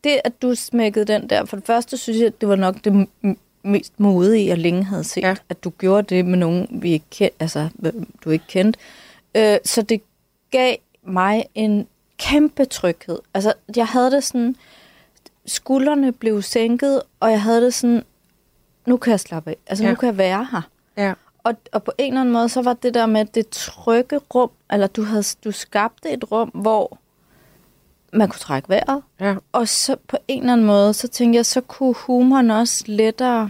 det 0.03 0.21
at 0.23 0.41
du 0.41 0.56
smækkede 0.56 1.06
den 1.06 1.29
der, 1.29 1.45
for 1.45 1.56
det 1.56 1.65
første 1.65 1.97
synes 1.97 2.19
jeg, 2.19 2.41
det 2.41 2.49
var 2.49 2.56
nok 2.56 2.75
det 2.84 3.08
mest 3.63 3.99
modige, 3.99 4.47
jeg 4.47 4.58
længe 4.58 4.84
havde 4.84 5.04
set, 5.04 5.21
Ja. 5.21 5.36
at 5.49 5.63
du 5.63 5.69
gjorde 5.69 6.15
det 6.15 6.26
med 6.26 6.38
nogen, 6.38 6.67
vi 6.71 6.91
ikke 6.91 7.06
kendte, 7.12 7.36
altså, 7.39 7.69
du 8.23 8.30
ikke 8.30 8.45
kendte. 8.47 8.80
Øh, 9.36 9.58
så 9.65 9.82
det 9.82 10.02
gav 10.52 10.76
mig 11.04 11.45
en 11.56 11.88
kæmpe 12.17 12.65
tryghed. 12.65 13.19
Altså, 13.34 13.54
jeg 13.76 13.88
havde 13.88 14.12
det 14.12 14.23
sådan, 14.23 14.56
skuldrene 15.45 16.12
blev 16.12 16.41
sænket, 16.41 17.02
og 17.19 17.32
jeg 17.32 17.41
havde 17.41 17.62
det 17.65 17.73
sådan, 17.73 18.04
nu 18.86 18.97
kan 18.97 19.12
jeg 19.12 19.19
slappe 19.19 19.49
af. 19.49 19.58
Altså. 19.67 19.84
Ja. 19.84 19.89
nu 19.89 19.95
kan 19.95 20.08
jeg 20.08 20.17
være 20.17 20.47
her. 20.52 20.62
Ja. 20.97 21.13
Og, 21.43 21.54
og 21.71 21.84
på 21.84 21.91
en 21.97 22.08
eller 22.08 22.21
anden 22.21 22.34
måde, 22.34 22.49
så 22.49 22.62
var 22.62 22.73
det 22.73 22.93
der 22.93 23.06
med 23.06 23.26
det 23.26 23.49
trygge 23.49 24.17
rum, 24.36 24.49
eller 24.71 24.88
du, 24.88 25.04
havde, 25.04 25.23
du 25.43 25.52
skabte 25.52 26.12
et 26.12 26.32
rum, 26.32 26.49
hvor 26.49 26.97
man 28.13 28.30
kunne 28.30 28.39
trække 28.39 28.69
vejret. 28.69 29.02
Ja. 29.19 29.36
Og 29.52 29.67
så 29.67 29.95
på 30.08 30.17
en 30.28 30.39
eller 30.39 30.54
anden 30.54 30.67
måde, 30.67 30.93
så 30.93 31.08
tænkte 31.08 31.38
jeg, 31.38 31.45
så 31.45 31.62
kunne 31.62 31.93
humoren 31.97 32.52
også 32.52 32.84
lettere 32.88 33.49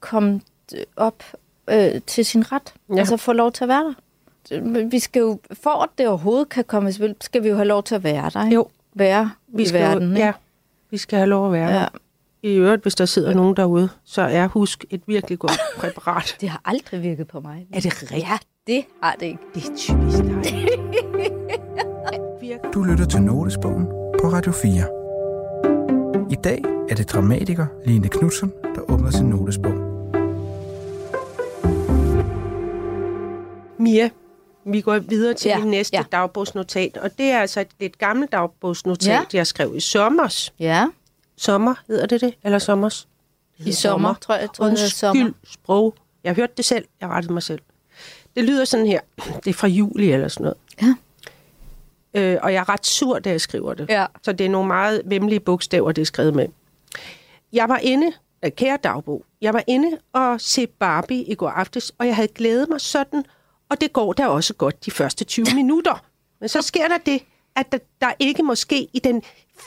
komme 0.00 0.40
d- 0.72 0.84
op 0.96 1.22
øh, 1.70 2.00
til 2.06 2.24
sin 2.24 2.52
ret. 2.52 2.74
Ja. 2.94 2.98
Altså 2.98 3.16
få 3.16 3.32
lov 3.32 3.52
til 3.52 3.64
at 3.64 3.68
være 3.68 3.84
der. 3.84 4.88
Vi 4.88 4.98
skal 4.98 5.20
jo, 5.20 5.38
for 5.52 5.82
at 5.82 5.88
det 5.98 6.08
overhovedet 6.08 6.48
kan 6.48 6.64
komme 6.64 6.88
i 6.88 6.92
spil, 6.92 7.14
skal 7.20 7.42
vi 7.42 7.48
jo 7.48 7.54
have 7.54 7.68
lov 7.68 7.82
til 7.82 7.94
at 7.94 8.04
være 8.04 8.30
der. 8.34 8.44
Ikke? 8.44 8.54
Jo. 8.54 8.68
Være 8.94 9.30
Vi 9.48 9.62
i 9.62 9.66
skal, 9.66 9.80
verden. 9.80 10.02
jo, 10.08 10.14
ikke? 10.14 10.24
ja, 10.26 10.32
vi 10.90 10.96
skal 10.96 11.16
have 11.18 11.28
lov 11.28 11.46
at 11.46 11.52
være 11.52 11.70
Ja. 11.70 11.80
ja. 11.80 11.86
I 12.44 12.48
øvrigt, 12.54 12.82
hvis 12.82 12.94
der 12.94 13.06
sidder 13.06 13.34
nogen 13.34 13.56
derude, 13.56 13.88
så 14.04 14.22
er 14.22 14.46
husk 14.46 14.84
et 14.90 15.02
virkelig 15.06 15.38
godt 15.38 15.58
præparat. 15.78 16.36
Det 16.40 16.48
har 16.48 16.60
aldrig 16.64 17.02
virket 17.02 17.28
på 17.28 17.40
mig. 17.40 17.66
Er 17.72 17.80
det 17.80 18.02
rigtigt? 18.02 18.12
Ja, 18.28 18.38
det 18.66 18.84
har 19.02 19.16
det 19.20 19.26
ikke. 19.26 19.38
Det 19.54 19.64
er 19.68 19.76
typisk 19.76 20.18
dig. 20.18 20.68
Du 22.74 22.82
lytter 22.82 23.04
til 23.06 23.22
Notesbogen 23.22 23.86
på 24.20 24.28
Radio 24.32 24.52
4. 24.52 24.72
I 26.32 26.34
dag 26.44 26.62
er 26.90 26.94
det 26.94 27.10
dramatiker 27.12 27.66
Line 27.86 28.08
Knudsen, 28.08 28.52
der 28.74 28.90
åbner 28.90 29.10
sin 29.10 29.26
notesbog. 29.26 29.72
Mia, 33.78 34.10
vi 34.64 34.80
går 34.80 34.98
videre 34.98 35.34
til 35.34 35.48
Ja, 35.48 35.58
ja, 35.58 35.64
næste 35.64 35.96
ja. 35.96 36.02
dagbogsnotat, 36.12 36.96
og 36.96 37.10
det 37.18 37.26
er 37.26 37.38
altså 37.40 37.60
et 37.60 37.68
lidt 37.80 37.98
gammelt 37.98 38.32
dagbogsnotat, 38.32 39.08
Ja. 39.08 39.20
jeg 39.32 39.46
skrev 39.46 39.72
i 39.76 39.80
sommers. 39.80 40.54
Ja, 40.58 40.86
Sommer, 41.36 41.74
hedder 41.88 42.06
det 42.06 42.20
det? 42.20 42.34
Eller 42.44 42.58
sommers? 42.58 43.08
Det 43.52 43.58
i 43.58 43.62
hedder 43.62 43.76
sommer, 43.76 44.14
tror 44.20 44.34
jeg, 44.34 44.48
tror, 44.54 44.64
det 44.66 44.72
er 44.72 44.76
sommer. 44.88 45.24
Undskyld 45.24 45.52
sprog. 45.52 45.94
Jeg 46.24 46.34
hørte 46.34 46.52
det 46.56 46.64
selv. 46.64 46.84
Jeg 47.00 47.08
rettede 47.08 47.32
mig 47.32 47.42
selv. 47.42 47.60
Det 48.36 48.44
lyder 48.44 48.64
sådan 48.64 48.86
her. 48.86 49.00
Det 49.44 49.50
er 49.50 49.54
fra 49.54 49.68
juli 49.68 50.12
eller 50.12 50.28
sådan 50.28 50.44
noget. 50.44 50.56
Ja. 50.82 50.94
Øh, 52.14 52.38
og 52.42 52.52
jeg 52.52 52.60
er 52.60 52.68
ret 52.68 52.86
sur, 52.86 53.18
da 53.18 53.30
jeg 53.30 53.40
skriver 53.40 53.74
det. 53.74 53.86
Ja. 53.90 54.06
Så 54.22 54.32
det 54.32 54.46
er 54.46 54.50
nogle 54.50 54.68
meget 54.68 55.02
vemmelige 55.04 55.40
bogstaver, 55.40 55.92
det 55.92 56.02
er 56.02 56.06
skrevet 56.06 56.34
med. 56.34 56.46
Jeg 57.52 57.68
var 57.68 57.78
inde, 57.78 58.12
øh, 58.44 58.50
kære 58.50 58.78
dagbog, 58.84 59.24
jeg 59.40 59.54
var 59.54 59.64
inde 59.66 59.98
og 60.12 60.40
se 60.40 60.66
Barbie 60.66 61.24
i 61.24 61.34
går 61.34 61.48
aftes, 61.48 61.92
og 61.98 62.06
jeg 62.06 62.16
havde 62.16 62.28
glædet 62.28 62.68
mig 62.68 62.80
sådan, 62.80 63.24
og 63.70 63.80
det 63.80 63.92
går 63.92 64.12
da 64.12 64.26
også 64.26 64.54
godt 64.54 64.84
de 64.84 64.90
første 64.90 65.24
20 65.24 65.46
minutter. 65.54 66.04
Men 66.40 66.48
så 66.48 66.62
sker 66.62 66.88
der 66.88 66.98
det, 66.98 67.22
at 67.56 67.72
der, 67.72 67.78
der 68.00 68.12
ikke 68.18 68.42
måske 68.42 68.88
i 68.92 68.98
den 68.98 69.22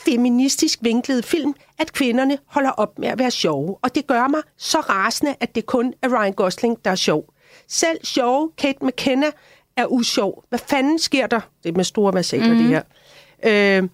feministisk 0.06 0.80
vinklede 0.82 1.24
film, 1.24 1.54
at 1.80 1.94
kvinderne 1.94 2.38
holder 2.46 2.72
op 2.72 3.00
med 3.00 3.08
at 3.08 3.20
være 3.20 3.32
sjove. 3.32 3.78
Og 3.82 3.96
det 3.96 4.08
gør 4.08 4.28
mig 4.28 4.42
så 4.58 4.80
rasende, 4.80 5.36
at 5.40 5.56
det 5.56 5.66
kun 5.66 5.94
er 6.02 6.22
Ryan 6.22 6.34
Gosling, 6.34 6.86
der 6.86 6.92
er 6.92 6.96
sjov. 6.96 7.34
Selv 7.68 8.06
sjove 8.06 8.52
Kate 8.58 8.86
McKenna 8.86 9.32
er 9.78 9.86
usjov. 9.86 10.44
Hvad 10.50 10.60
fanden 10.60 11.00
sker 11.00 11.28
der? 11.28 11.40
Det 11.64 11.70
er 11.70 11.74
med 11.76 11.84
store 11.84 12.14
versaler, 12.14 12.54
mm. 12.54 12.58
det 12.58 12.68
her. 12.68 12.82
Øh, 13.46 13.90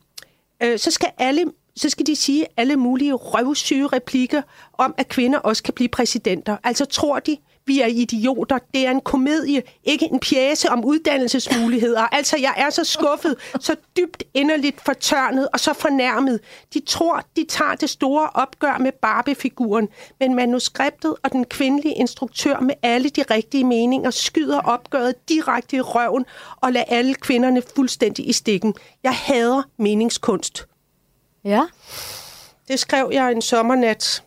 øh, 0.63 0.79
så 0.79 0.91
skal 0.91 1.09
alle 1.17 1.45
så 1.75 1.89
skal 1.89 2.05
de 2.07 2.15
sige 2.15 2.45
alle 2.57 2.75
mulige 2.75 3.13
røvsyge 3.13 3.87
replikker 3.87 4.41
om, 4.77 4.95
at 4.97 5.07
kvinder 5.07 5.39
også 5.39 5.63
kan 5.63 5.73
blive 5.73 5.89
præsidenter. 5.89 6.57
Altså 6.63 6.85
tror 6.85 7.19
de, 7.19 7.37
vi 7.65 7.82
er 7.82 7.86
idioter. 7.88 8.58
Det 8.74 8.88
er 8.88 8.91
en 8.91 9.02
komedie, 9.02 9.63
ikke 9.84 10.06
en 10.06 10.19
pjæse 10.19 10.69
om 10.69 10.86
uddannelsesmuligheder. 10.86 12.02
Altså, 12.02 12.38
jeg 12.38 12.54
er 12.58 12.69
så 12.69 12.84
skuffet, 12.84 13.36
så 13.60 13.76
dybt 13.97 14.24
inderligt 14.34 14.82
fortørnet 14.86 15.47
og 15.54 15.60
så 15.60 15.74
fornærmet. 15.74 16.39
De 16.74 16.82
tror, 16.88 17.26
de 17.36 17.45
tager 17.50 17.76
det 17.76 17.89
store 17.89 18.30
opgør 18.34 18.78
med 18.78 18.91
Barbie-figuren, 18.91 19.88
men 20.19 20.36
manuskriptet 20.36 21.15
og 21.24 21.32
den 21.32 21.45
kvindelige 21.45 21.95
instruktør 21.95 22.60
med 22.60 22.76
alle 22.84 23.10
de 23.10 23.24
rigtige 23.32 23.63
meninger 23.63 24.12
skyder 24.12 24.60
opgøret 24.60 25.30
direkte 25.30 25.76
i 25.76 25.82
røven 25.82 26.26
og 26.62 26.71
lader 26.71 26.86
alle 26.88 27.13
kvinderne 27.13 27.62
fuldstændig 27.76 28.30
i 28.30 28.34
stikken. 28.34 28.74
Jeg 29.04 29.13
hader 29.15 29.62
meningskunst. 29.78 30.65
Ja. 31.43 31.62
Det 32.67 32.80
skrev 32.80 33.10
jeg 33.13 33.32
en 33.32 33.41
sommernat, 33.41 34.24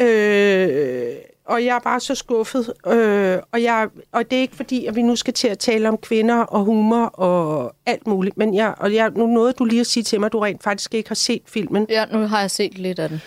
øh, 0.00 1.14
og 1.46 1.64
jeg 1.64 1.76
er 1.76 1.80
bare 1.80 2.00
så 2.00 2.14
skuffet. 2.14 2.72
Øh, 2.86 3.38
og, 3.52 3.62
jeg, 3.62 3.88
og 4.12 4.30
det 4.30 4.36
er 4.36 4.40
ikke 4.40 4.56
fordi, 4.56 4.86
at 4.86 4.96
vi 4.96 5.02
nu 5.02 5.16
skal 5.16 5.34
til 5.34 5.48
at 5.48 5.58
tale 5.58 5.88
om 5.88 5.98
kvinder 5.98 6.36
og 6.36 6.64
humor 6.64 7.04
og 7.04 7.74
alt 7.86 8.06
muligt. 8.06 8.36
Men 8.36 8.54
jeg, 8.54 8.74
og 8.76 8.94
jeg, 8.94 9.10
nu 9.10 9.26
nåede 9.26 9.52
du 9.52 9.64
lige 9.64 9.80
at 9.80 9.86
sige 9.86 10.04
til 10.04 10.20
mig, 10.20 10.26
at 10.26 10.32
du 10.32 10.38
rent 10.38 10.62
faktisk 10.62 10.94
ikke 10.94 11.10
har 11.10 11.14
set 11.14 11.42
filmen. 11.46 11.86
ja, 11.88 12.04
nu 12.12 12.18
har 12.18 12.40
jeg 12.40 12.50
set 12.50 12.78
lidt 12.78 12.98
af 12.98 13.08
den. 13.08 13.22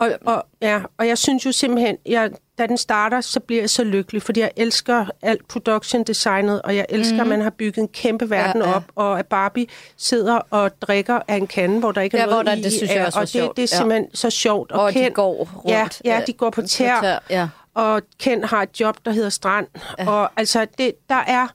Og, 0.00 0.10
og, 0.26 0.46
ja, 0.62 0.80
og 0.98 1.08
jeg 1.08 1.18
synes 1.18 1.46
jo 1.46 1.52
simpelthen, 1.52 1.96
jeg, 2.06 2.30
da 2.58 2.66
den 2.66 2.76
starter, 2.76 3.20
så 3.20 3.40
bliver 3.40 3.62
jeg 3.62 3.70
så 3.70 3.84
lykkelig, 3.84 4.22
fordi 4.22 4.40
jeg 4.40 4.50
elsker 4.56 5.06
alt 5.22 5.48
production 5.48 6.02
designet, 6.04 6.62
og 6.62 6.76
jeg 6.76 6.86
elsker, 6.88 7.14
mm. 7.14 7.20
at 7.20 7.26
man 7.26 7.40
har 7.40 7.50
bygget 7.50 7.82
en 7.82 7.88
kæmpe 7.88 8.30
verden 8.30 8.62
Ja, 8.62 8.66
ja, 8.68 8.70
ja. 8.70 8.76
op, 8.76 8.82
og 8.94 9.18
at 9.18 9.26
Barbie 9.26 9.66
sidder 9.96 10.40
og 10.50 10.80
drikker 10.82 11.20
af 11.28 11.36
en 11.36 11.46
kande, 11.46 11.78
hvor 11.80 11.92
der 11.92 12.00
ikke 12.00 12.16
er 12.16 12.20
Ja, 12.20 12.26
noget 12.26 12.36
hvor 12.44 12.52
der- 12.52 12.58
i. 12.58 12.62
det 12.62 12.72
synes 12.72 12.94
jeg 12.94 13.06
også 13.06 13.18
Og 13.18 13.22
det, 13.22 13.28
sjovt, 13.28 13.56
det 13.56 13.62
er 13.62 13.68
ja. 13.72 13.78
simpelthen 13.78 14.14
så 14.16 14.30
sjovt. 14.30 14.72
Og, 14.72 14.82
og 14.82 14.94
de 14.94 14.98
Ken- 14.98 15.12
går 15.12 15.34
rundt. 15.34 15.68
Ja, 15.68 15.88
ja, 16.04 16.20
de 16.26 16.32
går 16.32 16.50
på 16.50 16.60
øh, 16.60 16.66
tær. 16.66 17.22
Ja. 17.30 17.48
Og 17.74 18.02
Ken 18.18 18.44
har 18.44 18.62
et 18.62 18.80
job, 18.80 18.96
der 19.04 19.10
hedder 19.10 19.28
Strand. 19.30 19.66
Ja. 19.98 20.10
Og 20.10 20.30
altså, 20.36 20.66
det, 20.78 20.92
der 21.08 21.14
er 21.26 21.46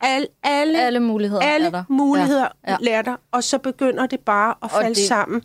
al, 0.00 0.26
alle, 0.42 0.80
Alle 0.82 1.00
muligheder 1.00 1.42
alle 1.42 1.66
er 1.66 1.70
der. 1.70 1.84
muligheder 1.88 2.40
Ja, 2.66 2.70
ja. 2.70 2.72
ja. 2.72 2.76
lærer 2.80 3.02
der, 3.02 3.16
og 3.32 3.44
så 3.44 3.58
begynder 3.58 4.06
det 4.06 4.20
bare 4.20 4.54
at 4.62 4.70
falde 4.70 4.88
det- 4.94 4.96
sammen. 5.08 5.42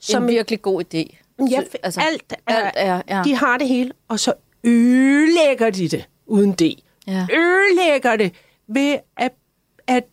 Som 0.00 0.22
en 0.22 0.28
virkelig 0.28 0.62
god 0.62 0.82
idé. 0.94 1.16
Ja, 1.50 1.60
Så- 1.60 1.78
altså, 1.82 2.00
alt, 2.00 2.32
er, 2.46 2.54
alt 2.54 2.72
er, 2.76 3.02
ja. 3.16 3.22
De 3.24 3.34
har 3.36 3.58
det 3.58 3.68
hele, 3.68 3.92
og 4.08 4.20
så 4.20 4.32
ødelægger 4.64 5.70
de 5.70 5.88
det 5.88 6.08
uden 6.26 6.52
det. 6.52 6.74
Ja. 7.06 7.26
Ødelægger 7.36 8.16
det 8.16 8.34
ved 8.68 8.96
at, 9.16 9.32
at... 9.86 10.04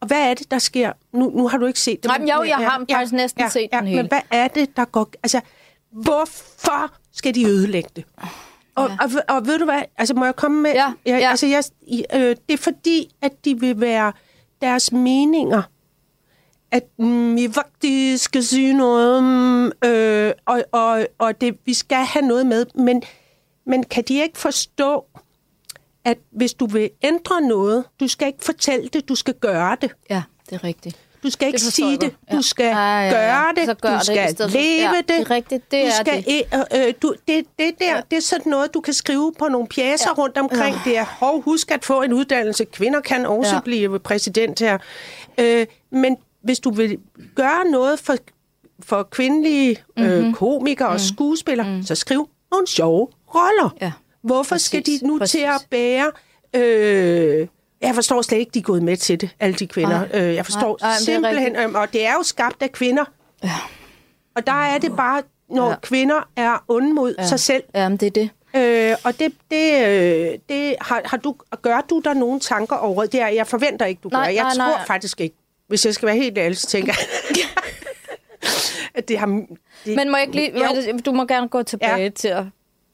Og 0.00 0.06
hvad 0.06 0.30
er 0.30 0.34
det, 0.34 0.50
der 0.50 0.58
sker? 0.58 0.92
Nu, 1.12 1.30
nu 1.30 1.48
har 1.48 1.58
du 1.58 1.66
ikke 1.66 1.80
set 1.80 2.02
det. 2.02 2.08
Nej, 2.08 2.18
men- 2.18 2.28
jo, 2.28 2.42
jeg 2.42 2.56
har 2.56 2.84
faktisk 2.90 3.12
næsten 3.12 3.50
set 3.50 3.68
den 3.72 3.86
hele. 3.86 4.02
Men 4.02 4.08
hvad 4.08 4.20
er 4.30 4.48
det, 4.48 4.76
der 4.76 4.84
går... 4.84 5.08
Altså, 5.22 5.40
hvorfor 5.92 6.94
skal 7.12 7.34
de 7.34 7.44
ødelægge 7.46 7.90
det? 7.96 8.04
Og, 8.74 8.88
Ja. 8.88 8.92
ja. 8.92 8.98
og, 9.28 9.36
og 9.36 9.46
ved 9.46 9.58
du 9.58 9.64
hvad? 9.64 9.82
Altså, 9.98 10.14
må 10.14 10.24
jeg 10.24 10.36
komme 10.36 10.62
med... 10.62 10.72
Ja, 10.74 10.92
jeg, 11.06 11.20
ja. 11.20 11.30
Altså, 11.30 11.46
jeg, 11.46 11.64
øh, 12.14 12.20
det 12.20 12.52
er 12.52 12.56
fordi, 12.56 13.10
at 13.22 13.44
de 13.44 13.60
vil 13.60 13.80
være 13.80 14.12
deres 14.60 14.92
meninger 14.92 15.62
at 16.72 16.82
mm, 16.98 17.36
vi 17.36 17.48
faktisk 17.52 18.24
skal 18.24 18.44
sige 18.44 18.72
noget, 18.74 19.18
om, 19.18 19.72
øh, 19.84 20.32
og, 20.46 20.64
og, 20.72 21.06
og 21.18 21.40
det, 21.40 21.56
vi 21.64 21.74
skal 21.74 21.96
have 22.04 22.26
noget 22.26 22.46
med, 22.46 22.66
men, 22.74 23.02
men 23.66 23.84
kan 23.84 24.04
de 24.04 24.22
ikke 24.22 24.38
forstå, 24.38 25.04
at 26.04 26.18
hvis 26.30 26.54
du 26.54 26.66
vil 26.66 26.90
ændre 27.02 27.40
noget, 27.40 27.84
du 28.00 28.08
skal 28.08 28.26
ikke 28.26 28.44
fortælle 28.44 28.88
det, 28.88 29.08
du 29.08 29.14
skal 29.14 29.34
gøre 29.34 29.76
det. 29.80 29.90
ja, 30.10 30.22
det 30.50 30.54
er 30.56 30.64
rigtigt. 30.64 30.96
Du 31.22 31.30
skal 31.30 31.46
ikke 31.48 31.56
Det 31.58 31.72
sige 31.72 31.96
det. 31.96 32.14
Ja. 32.30 32.36
Du 32.36 32.42
skal 32.42 32.64
Ja, 32.66 32.78
ja, 32.78 33.00
ja. 33.04 33.10
gøre 33.10 33.52
det. 33.56 33.64
Så 33.66 33.74
gør 33.74 33.88
du 33.88 33.94
det 33.96 34.06
skal 34.06 34.36
for- 34.36 34.48
leve 34.58 34.90
Ja, 34.90 34.92
det. 34.96 35.08
det 35.08 35.20
er 35.20 35.30
rigtigt. 35.30 35.70
Det 35.70 35.82
du 35.82 35.86
er 35.86 35.90
skal, 36.04 36.24
det. 36.24 36.42
Øh, 36.74 36.86
øh, 36.88 36.94
du, 37.02 37.14
det, 37.28 37.44
det, 37.58 37.74
der, 37.78 37.94
Ja. 37.96 38.00
det 38.10 38.16
er 38.16 38.20
sådan 38.20 38.50
noget, 38.50 38.74
du 38.74 38.80
kan 38.80 38.94
skrive 38.94 39.32
på 39.38 39.48
nogle 39.48 39.68
pjæser 39.68 40.10
Ja. 40.16 40.22
rundt 40.22 40.38
omkring. 40.38 40.76
Det 40.84 40.98
er, 40.98 41.04
hov, 41.04 41.42
husk 41.42 41.70
at 41.70 41.84
få 41.84 42.02
en 42.02 42.12
uddannelse. 42.12 42.64
Kvinder 42.64 43.00
kan 43.00 43.26
også 43.26 43.54
Ja. 43.54 43.60
blive 43.60 43.98
præsident 43.98 44.60
her. 44.60 44.78
Øh, 45.38 45.66
men 45.90 46.16
hvis 46.42 46.60
du 46.60 46.70
vil 46.70 46.98
gøre 47.34 47.64
noget 47.70 47.98
for, 47.98 48.14
for 48.82 49.02
kvindelige 49.02 49.76
øh, 49.98 50.24
Mhm. 50.24 50.34
komikere 50.34 50.88
og 50.88 51.00
skuespillere, 51.00 51.82
så 51.84 51.94
skriv 51.94 52.28
nogle 52.52 52.66
sjove 52.66 53.08
roller. 53.34 53.76
Ja. 53.80 53.92
Hvorfor 54.22 54.54
Præcis, 54.54 54.66
skal 54.66 54.86
de 54.86 54.98
nu 55.02 55.18
præcis. 55.18 55.30
til 55.32 55.38
at 55.46 55.66
bære... 55.70 56.10
Øh, 56.56 57.46
jeg 57.80 57.94
forstår 57.94 58.22
slet 58.22 58.38
ikke, 58.38 58.50
de 58.54 58.58
er 58.58 58.62
gået 58.62 58.82
med 58.82 58.96
til 58.96 59.20
det, 59.20 59.30
alle 59.40 59.56
de 59.56 59.66
kvinder. 59.66 60.04
Øh, 60.14 60.34
jeg 60.34 60.44
forstår 60.44 60.76
det 60.76 60.84
er 60.86 60.92
simpelthen... 61.04 61.56
Øh, 61.56 61.72
og 61.74 61.92
det 61.92 62.06
er 62.06 62.12
jo 62.12 62.22
skabt 62.22 62.62
af 62.62 62.72
kvinder. 62.72 63.04
Ja. 63.44 63.50
Og 64.36 64.46
der 64.46 64.52
er 64.64 64.78
det 64.78 64.96
bare, 64.96 65.22
når 65.50 65.68
Ja. 65.70 65.74
kvinder 65.82 66.28
er 66.36 66.64
onde 66.68 66.92
mod 66.94 67.14
Ja. 67.18 67.26
sig 67.26 67.40
selv. 67.40 67.62
Jamen, 67.74 67.96
det 67.98 68.06
er 68.06 68.10
det. 68.10 68.30
Øh, 68.56 68.96
og 69.04 69.18
det, 69.18 69.32
det, 69.50 69.86
øh, 69.88 70.38
det 70.48 70.74
har, 70.80 71.00
har 71.04 71.16
du, 71.16 71.34
gør 71.62 71.80
du 71.90 72.00
der 72.04 72.14
nogle 72.14 72.40
tanker 72.40 72.76
over 72.76 73.06
det? 73.06 73.20
Er, 73.20 73.28
jeg 73.28 73.46
forventer 73.46 73.86
ikke, 73.86 74.00
du 74.02 74.08
Nej, 74.08 74.24
gør. 74.26 74.32
Jeg 74.32 74.42
nej, 74.42 74.54
tror 74.54 74.76
nej. 74.76 74.86
faktisk 74.86 75.20
ikke. 75.20 75.36
Hvis 75.70 75.86
jeg 75.86 75.94
skal 75.94 76.06
være 76.06 76.16
helt 76.16 76.38
ærlig, 76.38 76.56
så 76.58 76.66
tænker 76.66 76.92
jeg, 76.98 77.44
at 78.94 79.08
det 79.08 79.18
har... 79.18 79.26
Det, 79.84 79.96
Men 79.96 80.10
må 80.10 80.16
jeg 80.16 80.26
ikke 80.26 80.36
lige... 80.36 80.52
Jo. 80.90 80.98
Du 81.06 81.12
må 81.12 81.24
gerne 81.26 81.48
gå 81.48 81.62
tilbage 81.62 82.02
ja. 82.02 82.08
til 82.08 82.28
at 82.28 82.44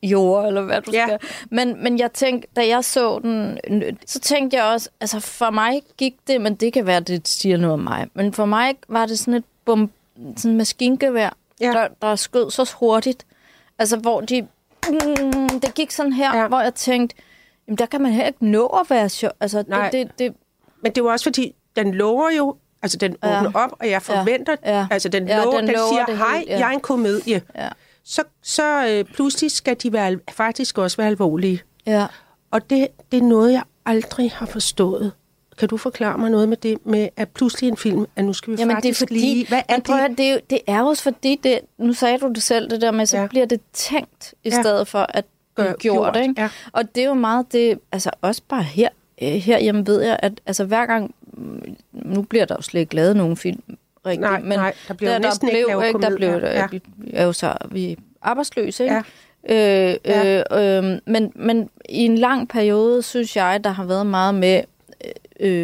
jord, 0.03 0.47
eller 0.47 0.63
hvad 0.63 0.81
du 0.83 0.91
Ja. 0.93 1.07
skal. 1.07 1.19
Men, 1.51 1.83
men 1.83 1.99
jeg 1.99 2.13
tænkte, 2.13 2.49
da 2.57 2.67
jeg 2.67 2.85
så 2.85 3.19
den, 3.19 3.59
så 4.07 4.21
tænkte 4.21 4.57
jeg 4.57 4.65
også, 4.65 4.89
altså 5.01 5.21
for 5.21 5.51
mig 5.51 5.83
gik 5.99 6.15
det, 6.27 6.41
men 6.41 6.55
det 6.55 6.73
kan 6.73 6.87
være, 6.87 7.01
det 7.01 7.29
siger 7.29 7.57
noget 7.57 7.73
om 7.75 7.81
mig, 7.81 8.07
men 8.15 8.33
for 8.33 8.45
mig 8.45 8.75
var 8.89 9.07
det 9.07 9.19
sådan 9.19 9.35
et 9.35 9.45
bum, 9.65 9.91
sådan 10.37 10.57
maskingevær, 10.57 11.37
Ja. 11.61 11.67
der, 11.67 11.89
der 12.03 12.17
skød 12.17 12.51
så 12.51 12.75
hurtigt. 12.81 13.27
Altså, 13.79 13.97
hvor 13.97 14.21
de... 14.21 14.41
Mm, 14.91 15.61
det 15.61 15.75
gik 15.75 15.91
sådan 15.91 16.13
her, 16.13 16.37
Ja. 16.37 16.49
hvor 16.49 16.61
jeg 16.61 16.75
tænkte, 16.75 17.17
jamen, 17.69 17.79
der 17.79 17.87
kan 17.87 18.01
man 18.03 18.13
heller 18.13 18.27
ikke 18.27 18.47
nå 18.47 18.67
at 18.67 18.91
være 18.91 19.09
sjov. 19.09 19.31
Altså, 19.41 19.65
Nej. 19.69 19.91
det, 19.91 20.09
det, 20.09 20.19
det, 20.19 20.35
Men 20.83 20.93
det 20.93 20.99
jo 21.01 21.07
også 21.07 21.25
fordi, 21.25 21.55
den 21.77 21.95
lover 21.95 22.31
jo, 22.31 22.57
altså 22.87 22.99
den 22.99 23.17
Ja. 23.25 23.39
åbner 23.39 23.51
op, 23.61 23.71
og 23.81 23.91
jeg 23.91 24.03
forventer, 24.03 24.57
Ja. 24.67 24.87
altså 24.91 25.09
den 25.09 25.29
Ja, 25.29 25.45
lover, 25.45 25.57
den 25.59 25.67
den, 25.67 25.75
lover 25.77 25.89
siger, 25.93 26.05
det 26.05 26.17
hej, 26.19 26.45
ja. 26.47 26.59
jeg 26.59 26.69
er 26.69 26.73
en 26.75 26.81
komedie. 26.81 27.43
ja, 27.57 27.69
Så, 28.05 28.23
så 28.43 28.87
øh, 28.89 29.05
pludselig 29.15 29.51
skal 29.51 29.77
de 29.83 29.93
være, 29.93 30.19
faktisk 30.31 30.79
også 30.79 30.97
være 30.97 31.07
alvorlige. 31.07 31.63
ja. 31.87 32.07
Og 32.51 32.71
det, 32.71 32.89
det 33.13 33.19
er 33.19 33.23
noget, 33.23 33.53
jeg 33.53 33.63
aldrig 33.87 34.33
har 34.35 34.47
forstået. 34.47 35.13
Kan 35.59 35.69
du 35.69 35.77
forklare 35.77 36.19
mig 36.19 36.31
noget 36.31 36.49
med 36.49 36.57
det, 36.57 36.87
med 36.87 37.09
at 37.17 37.29
pludselig 37.29 37.69
en 37.69 37.77
film, 37.77 38.07
at 38.17 38.25
nu 38.25 38.33
skal 38.33 38.53
vi 38.53 38.57
Jamen, 38.59 38.77
faktisk 38.77 39.01
det 39.01 39.05
er 39.05 39.09
fordi, 39.09 39.21
lige... 39.21 39.49
Hvad 39.49 39.63
er 39.69 39.77
det? 39.77 39.95
høre, 39.95 40.09
det, 40.09 40.21
er 40.29 40.33
jo, 40.33 40.41
det 40.51 40.59
er 40.67 40.83
også 40.83 41.03
fordi, 41.03 41.41
det, 41.43 41.59
nu 41.79 41.93
sagde 41.93 42.19
du 42.19 42.29
det 42.29 42.43
selv, 42.43 42.71
det 42.71 42.81
der 42.81 42.91
med, 42.91 43.07
så 43.07 43.17
Ja. 43.19 43.27
bliver 43.27 43.47
det 43.47 43.61
tænkt, 43.73 44.35
i 44.45 44.49
Ja. 44.51 44.63
stedet 44.63 44.89
for 44.89 45.07
at 45.09 45.25
Gør- 45.55 45.65
gøre, 45.65 45.75
gjort. 45.79 46.13
gjort, 46.15 46.23
Ikke? 46.23 46.35
ja. 46.41 46.49
Og 46.73 46.95
det 46.95 47.03
er 47.03 47.07
jo 47.07 47.15
meget 47.15 47.53
det, 47.53 47.79
altså 47.93 48.11
også 48.21 48.43
bare 48.49 48.63
her, 48.63 48.89
øh, 49.23 49.29
herhjemme 49.29 49.87
ved 49.87 50.03
jeg, 50.03 50.17
at 50.23 50.33
altså, 50.47 50.65
hver 50.65 50.87
gang, 50.87 51.15
nu 51.93 52.23
bliver 52.23 52.45
der 52.45 52.55
jo 52.59 52.63
slet 52.63 52.81
ikke 52.81 52.95
lavet 52.95 53.17
nogen 53.17 53.37
film, 53.37 53.63
rigtigt, 54.07 54.21
Nej, 54.21 54.41
men 54.41 54.59
nej, 54.59 54.75
der 54.89 54.95
bliver 54.95 55.13
der, 55.13 55.19
der 55.19 55.29
næsten 55.29 55.49
ikke 55.49 55.65
blev, 55.67 55.69
lavet 55.69 55.87
ikke, 55.89 56.01
der 56.01 56.17
blev, 56.17 56.31
ja. 56.31 56.67
Vi 56.71 56.81
er 57.13 57.25
jo 57.25 57.33
så, 57.33 57.55
vi 57.71 57.93
er 57.93 57.97
arbejdsløse, 58.23 58.85
ikke? 58.85 58.95
Ja. 58.95 59.03
Øh, 59.91 59.97
Ja. 60.05 60.43
øh, 60.53 60.85
øh, 60.85 60.99
men, 61.07 61.33
men 61.35 61.71
i 61.89 62.05
en 62.05 62.19
lang 62.19 62.49
periode, 62.49 63.03
synes 63.03 63.37
jeg, 63.37 63.65
der 63.65 63.71
har 63.71 63.85
været 63.85 64.07
meget 64.07 64.35
med, 64.35 64.63
øh, 65.05 65.11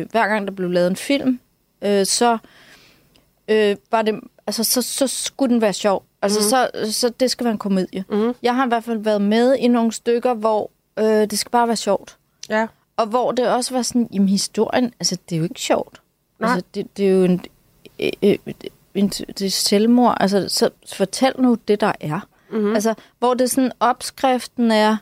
øh, 0.00 0.06
hver 0.10 0.28
gang 0.28 0.46
der 0.46 0.52
blev 0.52 0.70
lavet 0.70 0.86
en 0.90 0.96
film, 0.96 1.40
øh, 1.82 2.06
så 2.06 2.38
øh, 3.48 3.76
var 3.90 4.02
det, 4.02 4.20
altså, 4.46 4.64
så, 4.64 4.82
så 4.82 5.06
skulle 5.06 5.52
den 5.52 5.60
være 5.60 5.72
sjov. 5.72 6.04
Altså, 6.22 6.38
mm. 6.40 6.44
så, 6.44 6.92
så 6.92 7.08
det 7.08 7.30
skal 7.30 7.44
være 7.44 7.52
en 7.52 7.58
komedie. 7.58 8.04
Mm. 8.10 8.34
Jeg 8.42 8.54
har 8.56 8.64
i 8.64 8.68
hvert 8.68 8.84
fald 8.84 8.98
været 8.98 9.20
med 9.22 9.54
i 9.56 9.68
nogle 9.68 9.92
stykker, 9.92 10.34
hvor 10.34 10.70
øh, 10.98 11.04
det 11.04 11.38
skal 11.38 11.50
bare 11.50 11.68
være 11.68 11.76
sjovt. 11.76 12.16
Ja. 12.48 12.66
Og 12.96 13.06
hvor 13.06 13.32
det 13.32 13.48
også 13.48 13.74
var 13.74 13.82
sådan, 13.82 14.08
jamen 14.12 14.28
historien, 14.28 14.94
altså 15.00 15.16
det 15.28 15.34
er 15.34 15.38
jo 15.38 15.44
ikke 15.44 15.60
sjovt. 15.60 16.02
Nej. 16.38 16.50
Altså, 16.50 16.66
det, 16.74 16.96
det 16.96 17.06
er 17.06 17.10
jo 17.10 17.24
en, 17.24 17.44
øh, 18.00 18.10
øh, 18.22 18.38
en, 18.94 19.08
det 19.08 19.42
er 19.42 19.50
selvmord. 19.50 20.16
Altså, 20.20 20.48
så 20.48 20.70
fortæl 20.92 21.32
nu 21.38 21.56
det, 21.68 21.80
der 21.80 21.92
er. 22.00 22.20
Mm-hmm. 22.50 22.74
Altså, 22.74 22.94
hvor 23.18 23.34
det 23.34 23.50
sådan, 23.50 23.72
opskriften 23.80 24.70
er, 24.70 24.96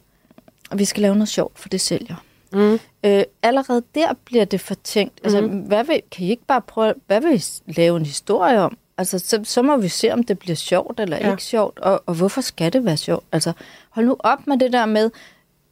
at 0.70 0.78
vi 0.78 0.84
skal 0.84 1.00
lave 1.02 1.14
noget 1.14 1.28
sjovt, 1.28 1.58
for 1.58 1.68
det 1.68 1.80
sælger. 1.80 2.16
Mm. 2.52 2.78
Øh, 3.04 3.24
allerede 3.42 3.82
der 3.94 4.12
bliver 4.24 4.44
det 4.44 4.60
fortænkt. 4.60 5.20
Altså, 5.24 5.40
mm. 5.40 5.48
hvad 5.48 5.84
vil, 5.84 6.02
kan 6.10 6.26
I 6.26 6.30
ikke 6.30 6.46
bare 6.46 6.60
prøve, 6.60 6.94
hvad 7.06 7.20
vil 7.20 7.42
I 7.66 7.72
lave 7.72 7.96
en 7.96 8.06
historie 8.06 8.60
om? 8.60 8.76
Altså, 8.98 9.18
så, 9.18 9.40
så 9.44 9.62
må 9.62 9.76
vi 9.76 9.88
se, 9.88 10.12
om 10.12 10.22
det 10.22 10.38
bliver 10.38 10.56
sjovt 10.56 11.00
eller 11.00 11.16
ja. 11.16 11.30
ikke 11.30 11.42
sjovt. 11.42 11.78
Og, 11.78 12.02
og 12.06 12.14
hvorfor 12.14 12.40
skal 12.40 12.72
det 12.72 12.84
være 12.84 12.96
sjovt? 12.96 13.24
Altså, 13.32 13.52
hold 13.90 14.06
nu 14.06 14.16
op 14.18 14.46
med 14.46 14.58
det 14.58 14.72
der 14.72 14.86
med, 14.86 15.10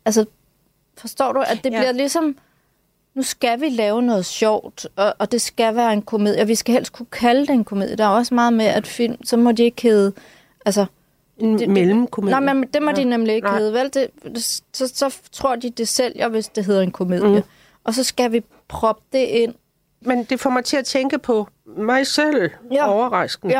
altså, 0.04 0.24
forstår 0.98 1.32
du, 1.32 1.40
at 1.40 1.61
det 1.64 1.72
Ja. 1.72 1.78
bliver 1.78 1.92
ligesom, 1.92 2.37
nu 3.14 3.22
skal 3.22 3.61
vi 3.61 3.68
lave 3.68 4.02
noget 4.02 4.26
sjovt, 4.26 4.87
og, 4.96 5.14
og 5.18 5.32
det 5.32 5.40
skal 5.42 5.76
være 5.76 5.92
en 5.92 6.02
komedie, 6.02 6.42
og 6.42 6.48
vi 6.48 6.54
skal 6.54 6.72
helst 6.74 6.92
kunne 6.92 7.06
kalde 7.12 7.40
det 7.40 7.50
en 7.50 7.64
komedie. 7.64 7.96
Der 7.96 8.04
er 8.04 8.08
også 8.08 8.34
meget 8.34 8.52
med, 8.52 8.66
at 8.66 8.87
film, 8.87 9.24
så 9.24 9.37
må 9.37 9.52
de 9.52 9.62
ikke 9.64 9.82
hedde, 9.82 10.12
altså, 10.66 10.87
En 11.38 11.58
det- 11.58 11.68
mellemkomedie. 11.68 12.40
Nej, 12.40 12.54
men 12.54 12.68
det 12.74 12.82
må 12.82 12.90
Ja. 12.90 12.96
de 12.96 13.04
nemlig 13.04 13.34
ikke 13.34 13.48
Nej. 13.48 13.58
Hedde, 13.58 13.72
vel? 13.72 13.94
Det, 13.94 14.08
det, 14.24 14.44
så, 14.72 14.88
så 14.94 15.16
tror 15.32 15.56
de, 15.56 15.70
det 15.70 15.88
sælger, 15.88 16.28
hvis 16.28 16.48
det 16.48 16.64
hedder 16.64 16.82
en 16.82 16.90
komedie. 16.90 17.28
Mm. 17.38 17.42
Og 17.84 17.94
så 17.94 18.04
skal 18.04 18.32
vi 18.32 18.42
proppe 18.68 19.02
det 19.12 19.18
ind. 19.26 19.54
Men 20.00 20.24
det 20.24 20.40
får 20.40 20.50
mig 20.50 20.64
til 20.64 20.76
at 20.76 20.84
tænke 20.84 21.18
på 21.18 21.48
mig 21.76 22.06
selv. 22.06 22.50
Ja. 22.72 22.88
overraskende. 22.92 23.54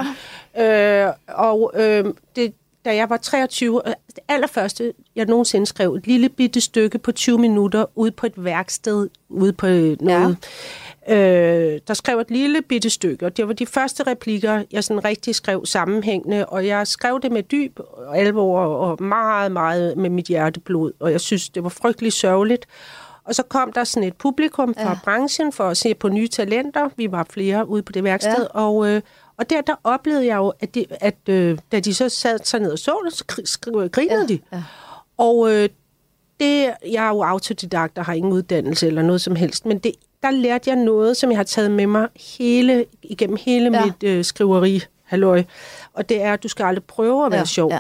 Ja. 0.57 1.07
Øh, 1.07 1.13
og 1.29 1.73
øh, 1.77 2.05
det, 2.37 2.55
da 2.85 2.95
jeg 2.95 3.11
var 3.11 3.17
23, 3.17 3.83
øh, 3.87 3.95
det 4.07 4.19
allerførste, 4.29 4.93
jeg 5.17 5.27
nogensinde 5.27 5.67
skrev, 5.67 5.95
et 5.95 6.07
lille 6.07 6.29
bitte 6.29 6.61
stykke 6.61 6.99
på 6.99 7.13
20 7.13 7.39
minutter 7.39 7.85
ude 7.95 8.11
på 8.11 8.27
et 8.27 8.45
værksted, 8.45 9.09
ude 9.29 9.53
på 9.53 9.67
øh, 9.67 9.97
noget. 10.01 10.37
Ja. 11.09 11.15
Øh, 11.15 11.81
der 11.89 11.95
skrev 11.95 12.19
et 12.19 12.31
lille 12.31 12.63
bitte 12.63 12.91
stykke, 12.91 13.27
og 13.27 13.37
det 13.37 13.49
var 13.49 13.55
de 13.55 13.67
første 13.67 14.03
replikker, 14.03 14.63
jeg 14.73 14.85
sådan 14.85 15.05
rigtig 15.05 15.35
skrev 15.35 15.67
sammenhængende, 15.67 16.47
og 16.47 16.67
jeg 16.67 16.87
skrev 16.87 17.21
det 17.23 17.33
med 17.33 17.43
dyb 17.43 17.81
alvor 18.15 18.61
og 18.61 19.03
meget, 19.03 19.53
meget 19.53 19.97
med 19.97 20.11
mit 20.11 20.27
hjerteblod, 20.27 20.93
og 21.01 21.13
jeg 21.13 21.21
synes, 21.21 21.49
det 21.49 21.63
var 21.63 21.69
frygtelig 21.69 22.13
sørgeligt. 22.13 22.67
Og 23.25 23.35
så 23.35 23.43
kom 23.43 23.73
der 23.73 23.85
sådan 23.85 24.09
et 24.09 24.17
publikum 24.17 24.75
fra 24.75 24.89
ja. 24.89 24.99
Branchen 25.05 25.53
for 25.53 25.65
at 25.65 25.77
se 25.77 25.95
på 25.95 26.09
nye 26.09 26.29
talenter. 26.29 26.91
Vi 26.97 27.13
var 27.13 27.27
flere 27.31 27.69
ude 27.69 27.83
på 27.83 27.93
det 27.93 28.05
værksted. 28.05 28.47
Ja. 28.55 28.61
og, 28.61 28.89
øh, 28.89 29.03
og 29.39 29.51
der, 29.51 29.61
der 29.61 29.75
oplevede 29.85 30.27
jeg 30.27 30.37
jo, 30.37 30.53
at, 30.61 30.75
det, 30.75 30.87
at 30.91 31.17
øh, 31.29 31.59
da 31.73 31.81
de 31.81 31.95
så 31.95 32.09
sad 32.09 32.39
sig 32.45 32.61
ned 32.61 32.73
og 32.73 32.79
så 32.79 32.97
det, 33.05 33.49
så 33.49 33.89
grinede 33.93 34.21
ja. 34.21 34.27
de. 34.27 34.39
Ja. 34.53 34.63
Og 35.17 35.53
øh, 35.55 35.69
det, 36.41 36.71
jeg 36.91 37.05
er 37.05 37.09
jo 37.09 37.23
autodidakt 37.23 37.99
og 37.99 38.05
har 38.05 38.13
ingen 38.13 38.33
uddannelse 38.33 38.87
eller 38.87 39.03
noget 39.03 39.21
som 39.21 39.37
helst, 39.37 39.67
men 39.67 39.79
det, 39.79 39.93
der 40.23 40.31
lærte 40.31 40.71
jeg 40.71 40.77
noget, 40.77 41.17
som 41.17 41.31
jeg 41.31 41.39
har 41.39 41.45
taget 41.45 41.71
med 41.71 41.87
mig 41.87 42.09
hele, 42.39 42.85
igennem 43.03 43.37
hele. 43.41 43.79
Ja. 43.79 43.85
mit 43.85 44.03
øh, 44.03 44.25
skriveri, 44.25 44.83
halløj. 45.05 45.45
Og 45.93 46.09
det 46.09 46.23
er, 46.23 46.33
at 46.33 46.43
du 46.43 46.49
skal 46.49 46.65
aldrig 46.65 46.85
prøve 46.85 47.27
at 47.27 47.33
være 47.33 47.41
Ja, 47.41 47.45
sjov. 47.45 47.71
ja. 47.73 47.79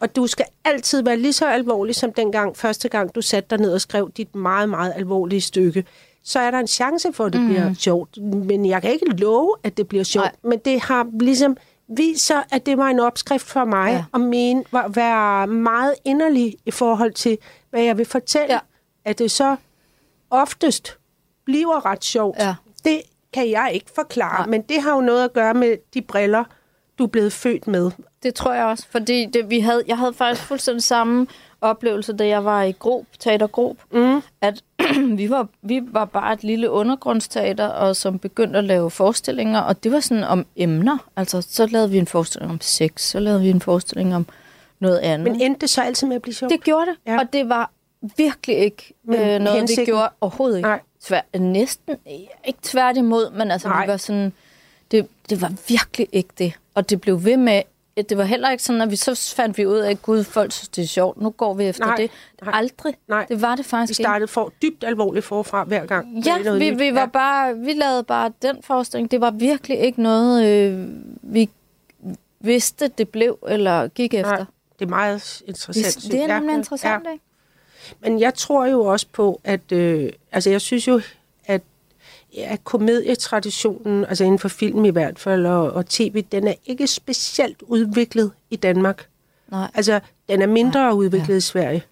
Og 0.00 0.16
du 0.16 0.26
skal 0.26 0.44
altid 0.64 1.02
være 1.02 1.16
lige 1.16 1.32
så 1.32 1.46
alvorlig 1.46 1.94
som 1.94 2.12
dengang, 2.12 2.56
første 2.56 2.88
gang 2.88 3.14
du 3.14 3.22
satte 3.22 3.50
dig 3.50 3.58
ned 3.58 3.72
og 3.72 3.80
skrev 3.80 4.10
dit 4.16 4.34
meget, 4.34 4.68
meget 4.68 4.92
alvorlige 4.96 5.40
stykke. 5.40 5.84
Så 6.24 6.38
er 6.38 6.50
der 6.50 6.58
en 6.58 6.66
chance 6.66 7.12
for, 7.12 7.24
at 7.24 7.32
det 7.32 7.40
mm. 7.40 7.46
bliver 7.46 7.74
sjovt. 7.74 8.18
Men 8.22 8.66
jeg 8.66 8.82
kan 8.82 8.92
ikke 8.92 9.06
love, 9.06 9.54
at 9.62 9.76
det 9.76 9.88
bliver 9.88 10.04
sjovt. 10.04 10.24
Nej. 10.24 10.50
Men 10.50 10.58
det 10.58 10.80
har 10.80 11.06
ligesom 11.20 11.56
vist 11.88 12.26
sig, 12.26 12.44
at 12.50 12.66
det 12.66 12.78
var 12.78 12.88
en 12.88 13.00
opskrift 13.00 13.46
for 13.46 13.64
mig 13.64 13.92
ja. 13.92 14.04
At 14.14 14.20
mene, 14.20 14.64
var, 14.72 14.88
være 14.88 15.46
meget 15.46 15.94
inderlig 16.04 16.56
i 16.66 16.70
forhold 16.70 17.12
til, 17.12 17.38
hvad 17.70 17.82
jeg 17.82 17.98
vil 17.98 18.06
fortælle. 18.06 18.52
Ja. 18.54 18.58
At 19.04 19.18
det 19.18 19.30
så 19.30 19.56
oftest 20.30 20.98
bliver 21.44 21.86
ret 21.86 22.04
sjovt. 22.04 22.38
Ja. 22.38 22.54
Det 22.84 23.02
kan 23.32 23.50
jeg 23.50 23.70
ikke 23.74 23.90
forklare, 23.94 24.38
Nej. 24.38 24.46
men 24.46 24.62
det 24.62 24.82
har 24.82 24.94
jo 24.94 25.00
noget 25.00 25.24
at 25.24 25.32
gøre 25.32 25.54
med 25.54 25.76
de 25.94 26.02
briller, 26.02 26.44
du 26.98 27.04
er 27.04 27.08
blevet 27.08 27.32
født 27.32 27.66
med. 27.66 27.90
Det 28.22 28.34
tror 28.34 28.52
jeg 28.52 28.64
også, 28.64 28.86
fordi 28.90 29.26
det, 29.26 29.50
vi 29.50 29.60
havde, 29.60 29.82
jeg 29.86 29.98
havde 29.98 30.14
faktisk 30.14 30.46
fuldstændig 30.46 30.82
samme 30.82 31.26
oplevelse, 31.64 32.12
da 32.12 32.26
jeg 32.26 32.44
var 32.44 32.62
i 32.62 32.72
Grob, 32.72 33.06
Teater 33.18 33.46
Grob, 33.46 33.76
Mm. 33.90 34.22
at 34.40 34.62
vi 35.20 35.30
var, 35.30 35.48
vi 35.62 35.80
var 35.92 36.04
bare 36.04 36.32
et 36.32 36.44
lille 36.44 36.70
undergrundsteater, 36.70 37.66
og 37.68 37.96
som 37.96 38.18
begyndte 38.18 38.58
at 38.58 38.64
lave 38.64 38.90
forestillinger, 38.90 39.60
og 39.60 39.84
det 39.84 39.92
var 39.92 40.00
sådan 40.00 40.24
om 40.24 40.46
emner. 40.56 40.98
Altså, 41.16 41.42
så 41.42 41.66
lavede 41.66 41.90
vi 41.90 41.98
en 41.98 42.06
forestilling 42.06 42.52
om 42.52 42.60
sex, 42.60 43.00
så 43.00 43.18
lavede 43.20 43.40
vi 43.42 43.50
en 43.50 43.60
forestilling 43.60 44.14
om 44.16 44.26
noget 44.80 44.98
andet. 44.98 45.32
Men 45.32 45.40
endte 45.40 45.60
det 45.60 45.70
så 45.70 45.82
altid 45.82 46.06
med 46.06 46.16
at 46.16 46.22
blive 46.22 46.34
sjovt? 46.34 46.50
Det 46.52 46.64
gjorde 46.64 46.86
det, 46.86 46.96
Ja. 47.06 47.12
ja. 47.12 47.18
og 47.20 47.32
det 47.32 47.48
var 47.48 47.70
virkelig 48.16 48.58
ikke 48.58 48.94
Men 49.04 49.20
øh, 49.20 49.38
noget, 49.40 49.58
hensigten? 49.58 49.82
vi 49.82 49.86
gjorde 49.86 50.08
overhovedet 50.20 50.56
ikke. 50.56 50.68
Nej. 50.68 50.80
Tvær, 51.04 51.20
næsten, 51.38 51.96
ikke 52.44 52.58
tværtimod, 52.62 53.30
men 53.30 53.50
altså, 53.50 53.68
Nej. 53.68 53.84
vi 53.86 53.90
var 53.90 53.96
sådan, 53.96 54.32
det, 54.90 55.06
det 55.30 55.42
var 55.42 55.52
virkelig 55.68 56.08
ikke 56.12 56.28
det. 56.38 56.52
Og 56.74 56.90
det 56.90 57.00
blev 57.00 57.24
ved 57.24 57.36
med 57.36 57.62
det 57.96 58.18
var 58.18 58.24
heller 58.24 58.50
ikke 58.50 58.62
sådan, 58.62 58.80
at 58.82 58.90
vi 58.90 58.96
så 58.96 59.32
fandt 59.36 59.58
vi 59.58 59.66
ud 59.66 59.78
af, 59.78 59.90
at 59.90 60.02
gud, 60.02 60.24
folk 60.24 60.52
synes, 60.52 60.68
det 60.68 60.82
er 60.84 60.86
sjovt. 60.88 61.20
Nu 61.20 61.30
går 61.30 61.54
vi 61.54 61.64
efter 61.64 61.86
Nej, 61.86 61.96
det. 61.96 62.10
nej. 62.42 62.52
Aldrig. 62.58 62.94
Nej. 63.08 63.26
Det 63.28 63.42
var 63.42 63.56
det 63.56 63.64
Vi 63.64 63.68
faktisk 63.68 64.00
startede 64.00 64.28
for 64.28 64.52
dybt 64.62 64.84
alvorligt 64.84 65.24
forfra 65.24 65.64
hver 65.64 65.86
gang. 65.86 66.26
Ja, 66.26 66.52
vi, 66.52 66.70
vi, 66.70 66.94
var 66.94 67.06
bare, 67.06 67.58
vi 67.58 67.72
lavede 67.72 68.02
bare 68.04 68.32
den 68.42 68.56
forestilling. 68.62 69.10
Det 69.10 69.20
var 69.20 69.30
virkelig 69.30 69.78
ikke 69.78 70.02
noget, 70.02 70.44
øh, 70.46 70.86
vi 71.22 71.50
vidste, 72.40 72.88
det 72.88 73.08
blev 73.08 73.38
eller 73.48 73.88
gik 73.88 74.14
efter. 74.14 74.30
Nej, 74.36 74.44
det 74.78 74.84
er 74.84 74.88
meget 74.88 75.42
interessant. 75.46 76.02
Det, 76.02 76.12
det 76.12 76.20
er 76.20 76.26
Ja, 76.26 76.34
nemlig 76.38 76.52
ja, 76.52 76.58
interessant, 76.58 77.04
ja. 77.06 77.12
ikke? 77.12 77.24
Men 78.00 78.20
jeg 78.20 78.34
tror 78.34 78.66
jo 78.66 78.84
også 78.84 79.06
på, 79.12 79.40
at... 79.44 79.72
Øh, 79.72 80.10
altså, 80.32 80.50
jeg 80.50 80.60
synes 80.60 80.88
jo, 80.88 81.00
at 82.36 82.64
komedietraditionen, 82.64 84.04
altså 84.04 84.24
inden 84.24 84.38
for 84.38 84.48
film 84.48 84.84
i 84.84 84.90
hvert 84.90 85.18
fald, 85.18 85.46
og, 85.46 85.72
og 85.72 85.86
tv, 85.86 86.22
den 86.32 86.48
er 86.48 86.54
ikke 86.66 86.86
specielt 86.86 87.62
udviklet 87.62 88.30
i 88.50 88.56
Danmark. 88.56 89.06
Nej. 89.50 89.70
Altså, 89.74 90.00
den 90.28 90.42
er 90.42 90.46
mindre 90.46 90.80
ja, 90.80 90.92
udviklet 90.92 91.28
ja. 91.34 91.36
i 91.36 91.40
Sverige. 91.40 91.82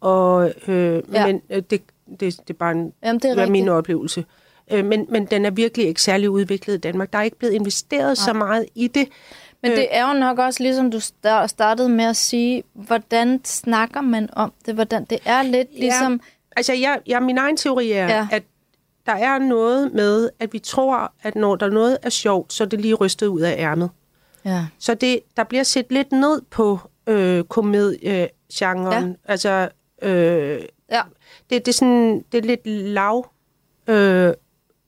Og, 0.00 0.52
øh, 0.68 0.74
Ja. 0.94 1.00
ja. 1.12 1.26
Men 1.26 1.42
øh, 1.50 1.62
det, 1.70 1.82
det, 2.10 2.20
det 2.20 2.50
er 2.50 2.54
bare 2.54 2.72
en, 2.72 2.92
Jamen, 3.02 3.20
det 3.20 3.38
er 3.38 3.46
min 3.50 3.68
oplevelse. 3.68 4.24
Øh, 4.72 4.84
men, 4.84 5.06
men 5.08 5.24
den 5.26 5.44
er 5.44 5.50
virkelig 5.50 5.86
ikke 5.86 6.02
særlig 6.02 6.30
udviklet 6.30 6.74
i 6.74 6.78
Danmark. 6.78 7.12
Der 7.12 7.18
er 7.18 7.22
ikke 7.22 7.38
blevet 7.38 7.54
investeret 7.54 8.06
Nej. 8.06 8.14
så 8.14 8.32
meget 8.32 8.66
i 8.74 8.86
det. 8.88 9.08
Men 9.62 9.70
Øh. 9.70 9.76
det 9.76 9.86
er 9.90 10.08
jo 10.12 10.18
nok 10.20 10.38
også, 10.38 10.62
ligesom 10.62 10.90
du 10.90 10.98
sta- 10.98 11.46
startede 11.46 11.88
med 11.88 12.04
at 12.04 12.16
sige, 12.16 12.62
hvordan 12.72 13.40
snakker 13.44 14.00
man 14.00 14.28
om 14.32 14.52
det? 14.66 14.74
Hvordan 14.74 15.04
det 15.04 15.18
er 15.24 15.42
lidt 15.42 15.68
ligesom... 15.78 16.12
Ja, 16.12 16.18
altså, 16.56 16.72
jeg, 16.72 16.98
jeg, 17.06 17.22
min 17.22 17.38
egen 17.38 17.56
teori 17.56 17.90
er, 17.92 18.06
Ja. 18.06 18.16
ja. 18.16 18.26
at 18.32 18.42
der 19.06 19.12
er 19.12 19.38
noget 19.38 19.92
med, 19.92 20.30
at 20.38 20.52
vi 20.52 20.58
tror, 20.58 21.12
at 21.22 21.34
når 21.34 21.56
der 21.56 21.70
noget 21.70 21.98
er 22.02 22.08
sjovt, 22.08 22.52
så 22.52 22.64
er 22.64 22.68
det 22.68 22.80
lige 22.80 22.94
rystet 22.94 23.26
ud 23.26 23.40
af 23.40 23.54
ærmet. 23.58 23.90
Ja. 24.44 24.66
Så 24.78 24.94
det, 24.94 25.20
der 25.36 25.44
bliver 25.44 25.62
set 25.62 25.86
lidt 25.90 26.12
ned 26.12 26.42
på 26.50 26.78
øh, 27.06 27.44
komediegenren. 27.44 29.08
Ja. 29.08 29.32
Altså, 29.32 29.68
øh, 30.02 30.62
ja. 30.90 31.02
det, 31.50 31.66
det, 31.66 31.68
er 31.68 31.72
sådan, 31.72 32.24
det 32.32 32.38
er 32.38 32.42
lidt 32.42 32.66
lav, 32.66 33.30
øh, 33.86 34.34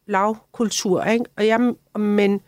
lavkultur, 0.06 1.04
ikke? 1.04 1.24
Og 1.36 1.46
jeg, 1.46 1.74
men 1.96 2.40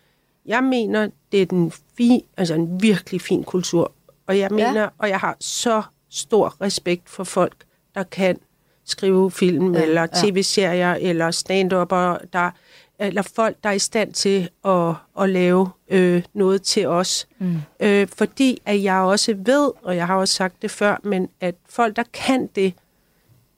jeg 0.46 0.64
mener, 0.64 1.08
det 1.32 1.42
er 1.42 1.46
den 1.46 1.72
fin, 1.96 2.22
altså 2.36 2.54
en 2.54 2.82
virkelig 2.82 3.20
fin 3.20 3.44
kultur. 3.44 3.92
Og 4.26 4.38
jeg 4.38 4.48
mener, 4.50 4.80
ja. 4.80 4.88
og 4.98 5.08
jeg 5.08 5.20
har 5.20 5.36
så 5.40 5.82
stor 6.10 6.60
respekt 6.60 7.08
for 7.08 7.24
folk, 7.24 7.64
der 7.94 8.02
kan 8.02 8.38
skrive 8.86 9.30
film, 9.30 9.74
Ja, 9.74 9.82
eller 9.82 10.00
ja. 10.00 10.06
tv-serier, 10.22 10.94
eller 10.94 11.30
stand-upper, 11.30 12.18
der, 12.32 12.50
eller 12.98 13.22
folk, 13.22 13.56
der 13.64 13.68
er 13.70 13.74
i 13.74 13.78
stand 13.78 14.12
til 14.12 14.48
at, 14.64 14.94
at 15.20 15.28
lave 15.30 15.68
øh, 15.88 16.22
noget 16.34 16.62
til 16.62 16.86
os. 16.88 17.26
Mm. 17.38 17.56
Øh, 17.80 18.08
fordi 18.18 18.62
at 18.66 18.82
jeg 18.82 18.96
også 19.00 19.34
ved, 19.38 19.70
og 19.82 19.96
jeg 19.96 20.06
har 20.06 20.16
også 20.16 20.34
sagt 20.34 20.62
det 20.62 20.70
før, 20.70 20.96
men 21.02 21.28
at 21.40 21.54
folk, 21.68 21.96
der 21.96 22.04
kan 22.12 22.46
det, 22.56 22.74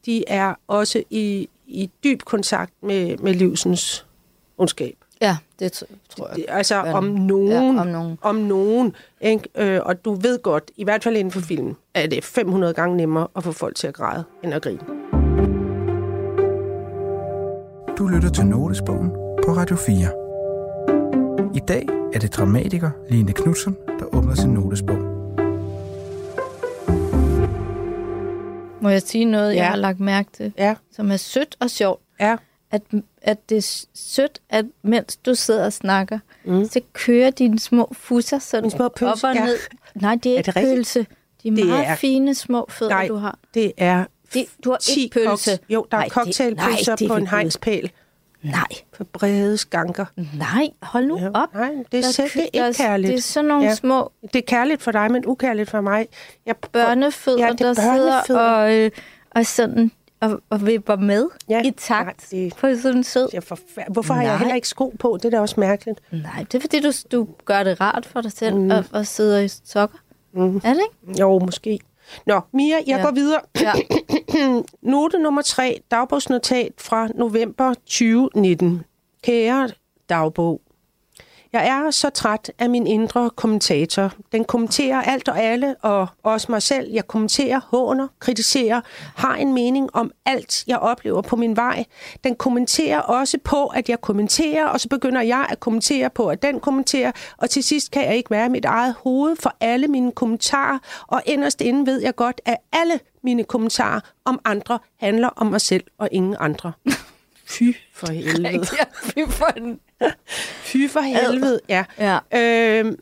de 0.07 0.25
er 0.29 0.55
også 0.69 1.03
i, 1.11 1.49
i 1.67 1.91
dyb 2.05 2.23
kontakt 2.23 2.73
med, 2.83 3.17
med 3.17 3.35
livsens 3.35 4.07
ondskab. 4.59 4.97
Ja, 5.21 5.37
det 5.59 5.83
tr- 5.83 5.95
tror 6.17 6.31
jeg. 6.37 6.45
Altså 6.49 6.75
om 6.77 7.05
nogen. 7.05 7.49
Ja, 7.77 7.81
om 7.81 7.87
nogen. 7.87 8.19
Om 8.23 8.35
nogen. 8.35 8.97
Ikke? 9.21 9.49
Øh, 9.57 9.81
og 9.85 10.05
du 10.05 10.15
ved 10.15 10.39
godt, 10.43 10.71
i 10.77 10.85
hvert 10.85 11.05
fald 11.05 11.17
inden 11.17 11.33
for 11.33 11.41
film, 11.41 11.77
at 11.95 12.11
det 12.11 12.17
er 12.19 12.23
500 12.23 12.75
gange 12.75 12.97
nemmere 12.97 13.29
at 13.37 13.45
få 13.45 13.53
folk 13.53 13.77
til 13.77 13.87
at 13.87 13.95
græde, 13.95 14.25
end 14.45 14.55
at 14.55 14.63
grine. 14.63 14.81
Du 18.07 18.11
lytter 18.11 18.31
til 18.31 18.47
Notesbogen 18.47 19.11
på 19.45 19.53
Radio 19.57 19.77
4. 19.77 19.95
I 21.57 21.59
dag 21.69 21.87
er 22.15 22.19
det 22.19 22.33
dramatiker 22.35 22.91
Line 23.11 23.33
Knudsen, 23.33 23.77
der 23.99 24.05
åbner 24.17 24.35
sin 24.35 24.51
notesbog. 24.51 24.99
Må 28.83 28.89
jeg 28.89 29.03
sige 29.03 29.25
noget, 29.25 29.51
ja. 29.51 29.57
Ja. 29.57 29.63
jeg 29.63 29.71
har 29.71 29.77
lagt 29.77 30.01
mærke 30.01 30.29
til, 30.33 30.53
Ja, 30.59 30.75
som 30.93 31.11
er 31.11 31.17
sødt 31.17 31.57
og 31.61 31.71
sjovt? 31.71 32.03
ja. 32.21 32.37
At, 32.71 32.83
at 33.23 33.49
det 33.51 33.57
er 33.59 33.85
sødt, 33.95 34.39
at 34.51 34.65
mens 34.83 35.17
du 35.17 35.35
sidder 35.35 35.65
og 35.65 35.73
snakker, 35.73 36.19
mm. 36.45 36.65
så 36.65 36.81
kører 36.93 37.31
dine 37.31 37.59
små 37.59 37.89
fusser 37.93 38.39
sådan 38.39 38.71
små 38.71 38.85
op 38.85 38.95
pølser, 38.95 39.29
og 39.29 39.35
ja. 39.35 39.45
ned. 39.47 39.57
Nej, 39.95 40.15
det 40.23 40.27
er, 40.33 40.35
Er 40.35 40.39
ikke 40.39 40.53
det 40.53 40.77
pølse. 40.77 41.07
De 41.43 41.49
er 41.49 41.55
Det 41.55 41.67
meget 41.67 41.87
er- 41.87 41.97
fine 41.97 42.35
små 42.35 42.67
fødder, 42.69 42.93
Nej, 42.95 43.07
du 43.09 43.15
har. 43.17 43.39
det 43.55 43.73
er 43.77 44.05
Det, 44.35 44.47
du 44.65 44.71
har 44.71 44.79
10 44.79 45.03
ikke 45.03 45.13
pølse. 45.15 45.51
koks- 45.53 45.59
Jo, 45.69 45.87
der 45.91 45.97
er 45.97 46.01
Nej, 46.01 46.05
det- 46.05 46.13
cocktailpølser 46.13 46.97
det 46.97 47.05
er 47.05 47.09
på 47.09 47.17
en 47.17 47.27
hegnspæl. 47.27 47.91
Nej, 48.43 48.65
For 48.97 49.05
brede 49.05 49.57
skanker. 49.59 50.05
nej, 50.39 50.69
hold 50.83 51.07
nu 51.07 51.19
Ja, 51.19 51.29
op. 51.35 51.55
nej, 51.55 51.71
det 51.93 51.99
er 51.99 52.03
Der 52.03 52.11
selv- 52.11 52.31
det 52.33 52.49
er 52.55 52.67
ikke 52.67 52.77
kærligt. 52.79 53.11
Det 53.11 53.19
er 53.19 53.23
sådan 53.23 53.49
nogle 53.49 53.65
ja. 53.65 53.75
Små 53.75 54.13
Det 54.23 54.37
er 54.37 54.47
kærligt 54.47 54.83
for 54.83 54.91
dig, 54.93 55.11
men 55.13 55.27
ukærligt 55.27 55.71
for 55.71 55.81
mig. 55.81 56.07
Jeg 56.47 56.57
børnefødder, 56.73 57.47
Ja, 57.47 57.53
det 57.53 57.61
er 57.61 57.75
der 57.75 58.23
sidder 58.27 58.41
og, 58.41 58.75
øh, 58.75 58.91
og 59.31 59.47
sådan 59.47 59.91
og, 60.21 60.41
og 60.51 60.67
vipper 60.67 60.97
med 60.97 61.27
Ja, 61.49 61.63
i 61.65 61.71
takt 61.71 62.33
nej, 62.33 62.41
det- 62.43 62.57
på 62.57 62.67
sådan 62.83 62.97
en 62.97 63.05
sød. 63.05 63.29
Jeg 63.33 63.43
forfær- 63.43 63.93
Hvorfor 63.93 64.15
har 64.15 64.23
Nej. 64.23 64.31
jeg 64.31 64.39
heller 64.39 64.55
ikke 64.55 64.69
sko 64.69 64.95
på? 64.99 65.19
Det 65.23 65.25
er 65.25 65.31
da 65.31 65.41
også 65.41 65.61
mærkeligt. 65.61 66.01
Nej, 66.11 66.45
det 66.53 66.55
er 66.55 66.61
fordi, 66.61 66.81
du, 66.81 66.93
du 67.13 67.29
gør 67.45 67.63
det 67.63 67.81
rart 67.81 68.07
for 68.07 68.21
dig 68.21 68.33
selv 68.33 68.55
mm. 68.57 68.71
at, 68.71 68.85
at 68.95 69.07
sidde 69.07 69.45
i 69.45 69.49
sokker. 69.65 69.99
Mm. 70.33 70.57
Er 70.57 70.61
det 70.75 70.81
ikke? 71.09 71.21
Jo, 71.21 71.39
måske. 71.39 71.79
Nå, 72.27 72.41
Mia, 72.53 72.77
jeg 72.77 72.85
Ja. 72.87 73.03
går 73.03 73.11
videre. 73.11 73.41
Ja. 73.61 73.73
Note 74.93 75.19
nummer 75.19 75.43
tre, 75.43 75.81
dagbogsnotat 75.91 76.73
fra 76.79 77.09
november 77.15 77.75
2019. 77.75 78.85
Kære 79.23 79.69
dagbog. 80.09 80.61
Jeg 81.57 81.87
er 81.87 81.91
så 81.91 82.11
træt 82.11 82.53
af 82.59 82.71
min 82.71 82.87
indre 82.87 83.31
kommentator. 83.31 84.13
Den 84.33 84.45
kommenterer 84.45 85.03
alt 85.03 85.29
og 85.29 85.43
alle, 85.43 85.77
og 85.83 86.09
også 86.23 86.47
mig 86.53 86.63
selv. 86.63 86.93
Jeg 86.93 87.07
kommenterer, 87.07 87.61
håner, 87.65 88.09
kritiserer, 88.19 88.81
har 89.17 89.37
en 89.37 89.55
mening 89.55 89.97
om 89.97 90.13
alt, 90.25 90.65
jeg 90.67 90.79
oplever 90.79 91.23
på 91.23 91.37
min 91.37 91.57
vej. 91.57 91.85
Den 92.25 92.35
kommenterer 92.35 92.99
også 92.99 93.39
på, 93.45 93.67
at 93.67 93.89
jeg 93.89 94.01
kommenterer, 94.01 94.67
og 94.67 94.81
så 94.81 94.89
begynder 94.89 95.21
jeg 95.21 95.47
at 95.51 95.61
kommentere 95.61 96.11
på, 96.11 96.29
at 96.29 96.43
den 96.43 96.61
kommenterer, 96.61 97.13
og 97.37 97.51
til 97.51 97.63
sidst 97.63 97.91
kan 97.91 98.05
jeg 98.05 98.17
ikke 98.17 98.31
være 98.31 98.49
mit 98.49 98.65
eget 98.65 98.95
hoved 99.05 99.37
for 99.37 99.57
alle 99.61 99.89
mine 99.89 100.13
kommentarer, 100.13 100.79
og 101.07 101.23
inderst 101.27 101.61
inde 101.61 101.87
ved 101.87 102.03
jeg 102.03 102.17
godt, 102.17 102.41
at 102.45 102.57
alle 102.73 103.01
mine 103.23 103.45
kommentarer 103.45 104.01
om 104.25 104.41
andre 104.45 104.79
handler 105.01 105.29
om 105.29 105.47
mig 105.47 105.61
selv 105.61 105.85
og 105.99 106.09
ingen 106.13 106.37
andre. 106.41 106.73
Fy 107.47 107.63
for 107.95 108.13
helvede. 108.23 108.67
Ja, 108.79 108.85
fy 109.11 109.31
for. 109.31 109.77
Fy 110.67 110.89
for 110.91 111.01
helvede, 111.01 111.61
ja. 111.69 111.85
Ja. 111.99 112.15
Øhm, 112.15 112.97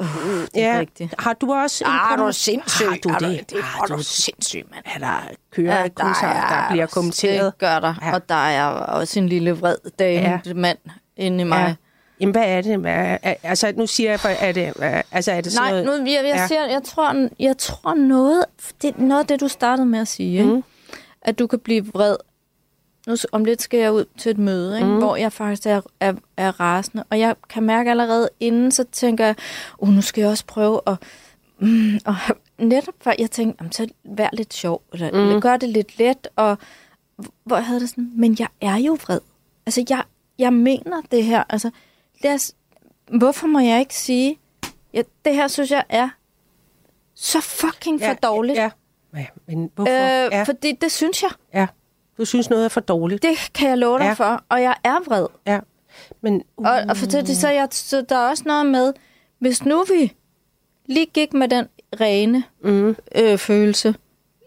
det 0.55 0.62
er 0.62 0.74
ja. 0.74 0.79
rigtigt. 0.81 1.14
Har 1.18 1.33
du 1.33 1.53
også 1.53 1.85
en 1.85 1.90
Ah, 1.90 2.18
du 2.18 2.24
er 2.24 2.31
sindssyg. 2.31 2.87
Har 2.87 2.96
du 3.03 3.09
Er 3.09 3.18
det? 3.18 3.50
Det 3.50 3.62
Har 3.62 3.83
er 3.83 3.87
du 3.87 3.94
du 3.94 4.03
sindssyg, 4.03 4.62
mand. 4.70 4.85
Er 4.94 4.98
der 4.98 5.20
kører 5.50 5.77
ja, 5.81 5.83
der, 5.96 6.05
der 6.48 6.66
bliver 6.70 6.87
kommenteret? 6.87 7.44
Det 7.53 7.59
gør 7.59 7.81
der. 7.81 7.94
Ja. 8.03 8.14
Og 8.14 8.29
der 8.29 8.35
er 8.48 8.64
også 8.68 9.18
en 9.18 9.29
lille 9.29 9.53
vred 9.53 9.77
dame, 9.98 10.40
ja. 10.46 10.55
mand 10.55 10.79
inde 11.16 11.40
i 11.40 11.44
mig. 11.44 11.59
Ja. 11.68 11.74
Jamen, 12.20 12.33
hvad 12.33 12.44
er 12.46 12.61
det? 12.61 12.79
Hvad 12.79 13.18
er, 13.22 13.35
altså, 13.42 13.72
nu 13.77 13.87
siger 13.87 14.11
jeg, 14.11 14.18
hvad 14.22 14.37
er 14.40 14.53
det, 14.53 14.72
altså, 15.12 15.33
er 15.33 15.40
det 15.40 15.53
sådan 15.53 15.72
Nej, 15.72 15.83
noget? 15.85 16.00
nu, 16.05 16.11
jeg, 16.11 16.20
jeg, 16.24 16.35
Ja. 16.37 16.46
siger, 16.46 16.66
jeg, 16.66 16.83
tror, 16.83 17.29
jeg 17.40 17.59
tror 17.59 17.94
noget, 17.94 18.44
det, 18.83 18.98
noget 18.98 19.20
af 19.20 19.27
det, 19.27 19.40
du 19.40 19.48
startede 19.48 19.87
med 19.87 19.98
at 20.00 20.09
sige, 20.09 20.42
mm. 20.42 20.57
ikke? 20.57 20.62
at 21.22 21.38
du 21.38 21.46
kan 21.46 21.59
blive 21.59 21.87
vred. 21.87 22.16
Nu, 23.06 23.16
om 23.32 23.44
lidt 23.44 23.62
skal 23.62 23.80
jeg 23.80 23.92
ud 23.92 24.04
til 24.18 24.30
et 24.30 24.38
møde, 24.38 24.76
ikke? 24.76 24.88
Mm. 24.88 24.98
hvor 24.98 25.16
jeg 25.16 25.32
faktisk 25.32 25.66
er, 25.66 25.80
er, 26.00 26.12
er 26.36 26.60
rasende. 26.60 27.04
Og 27.10 27.18
jeg 27.18 27.36
kan 27.48 27.62
mærke 27.62 27.90
allerede 27.90 28.28
inden, 28.40 28.70
så 28.70 28.84
tænker 28.92 29.24
jeg, 29.24 29.34
uh, 29.78 29.88
nu 29.88 30.02
skal 30.02 30.20
jeg 30.20 30.30
også 30.30 30.46
prøve 30.46 30.80
at... 30.86 30.96
Mm, 31.58 31.98
og 32.04 32.16
netop 32.58 32.94
før 33.00 33.12
jeg 33.18 33.30
tænkte, 33.30 33.56
jamen, 33.60 33.72
så 33.72 33.88
vær 34.04 34.28
lidt 34.32 34.54
sjov, 34.54 34.82
eller 34.92 35.34
mm. 35.34 35.40
gør 35.40 35.56
det 35.56 35.68
lidt 35.68 35.98
let, 35.98 36.28
og 36.36 36.58
hvor 37.44 37.56
jeg 37.56 37.66
havde 37.66 37.80
det 37.80 37.88
sådan, 37.88 38.12
men 38.16 38.36
jeg 38.38 38.48
er 38.60 38.76
jo 38.76 38.92
vred. 38.92 39.20
Altså, 39.66 39.84
jeg, 39.88 40.02
jeg 40.38 40.52
mener 40.52 41.00
det 41.10 41.24
her. 41.24 41.44
Altså, 41.48 41.70
lad 42.24 42.34
os, 42.34 42.52
hvorfor 43.18 43.46
må 43.46 43.58
jeg 43.58 43.80
ikke 43.80 43.96
sige, 43.96 44.38
ja, 44.94 45.02
det 45.24 45.34
her 45.34 45.48
synes 45.48 45.70
jeg 45.70 45.84
er 45.88 46.08
så 47.14 47.40
fucking 47.40 48.00
for 48.02 48.12
dårligt. 48.12 48.58
Ja, 48.58 48.70
ja. 49.16 49.26
men 49.46 49.70
hvorfor? 49.74 49.92
Øh, 49.92 50.32
ja, 50.32 50.42
Fordi 50.42 50.72
det 50.72 50.92
synes 50.92 51.22
jeg. 51.22 51.30
ja. 51.54 51.66
Du 52.18 52.24
synes, 52.24 52.50
noget 52.50 52.64
er 52.64 52.68
for 52.68 52.81
dårligt? 52.81 53.22
Det 53.22 53.37
kan 53.55 53.68
jeg 53.68 53.79
love 53.79 53.98
dig 53.98 54.05
Ja. 54.05 54.12
for. 54.12 54.44
Og 54.48 54.62
jeg 54.62 54.74
er 54.85 55.05
vred. 55.07 55.27
Ja. 55.46 55.61
Men, 56.20 56.42
uh, 56.57 56.66
Og, 56.66 56.74
og 56.88 56.96
for 56.96 57.07
det, 57.07 57.37
så, 57.37 57.48
jeg, 57.48 57.68
så 57.70 58.05
der 58.09 58.16
er 58.16 58.29
også 58.31 58.42
noget 58.46 58.66
med, 58.66 58.92
hvis 59.38 59.65
nu 59.65 59.85
vi 59.85 60.12
lige 60.87 61.06
gik 61.06 61.33
med 61.33 61.48
den 61.48 61.67
rene 62.00 62.44
mm, 62.62 62.96
øh, 63.15 63.38
følelse, 63.38 63.94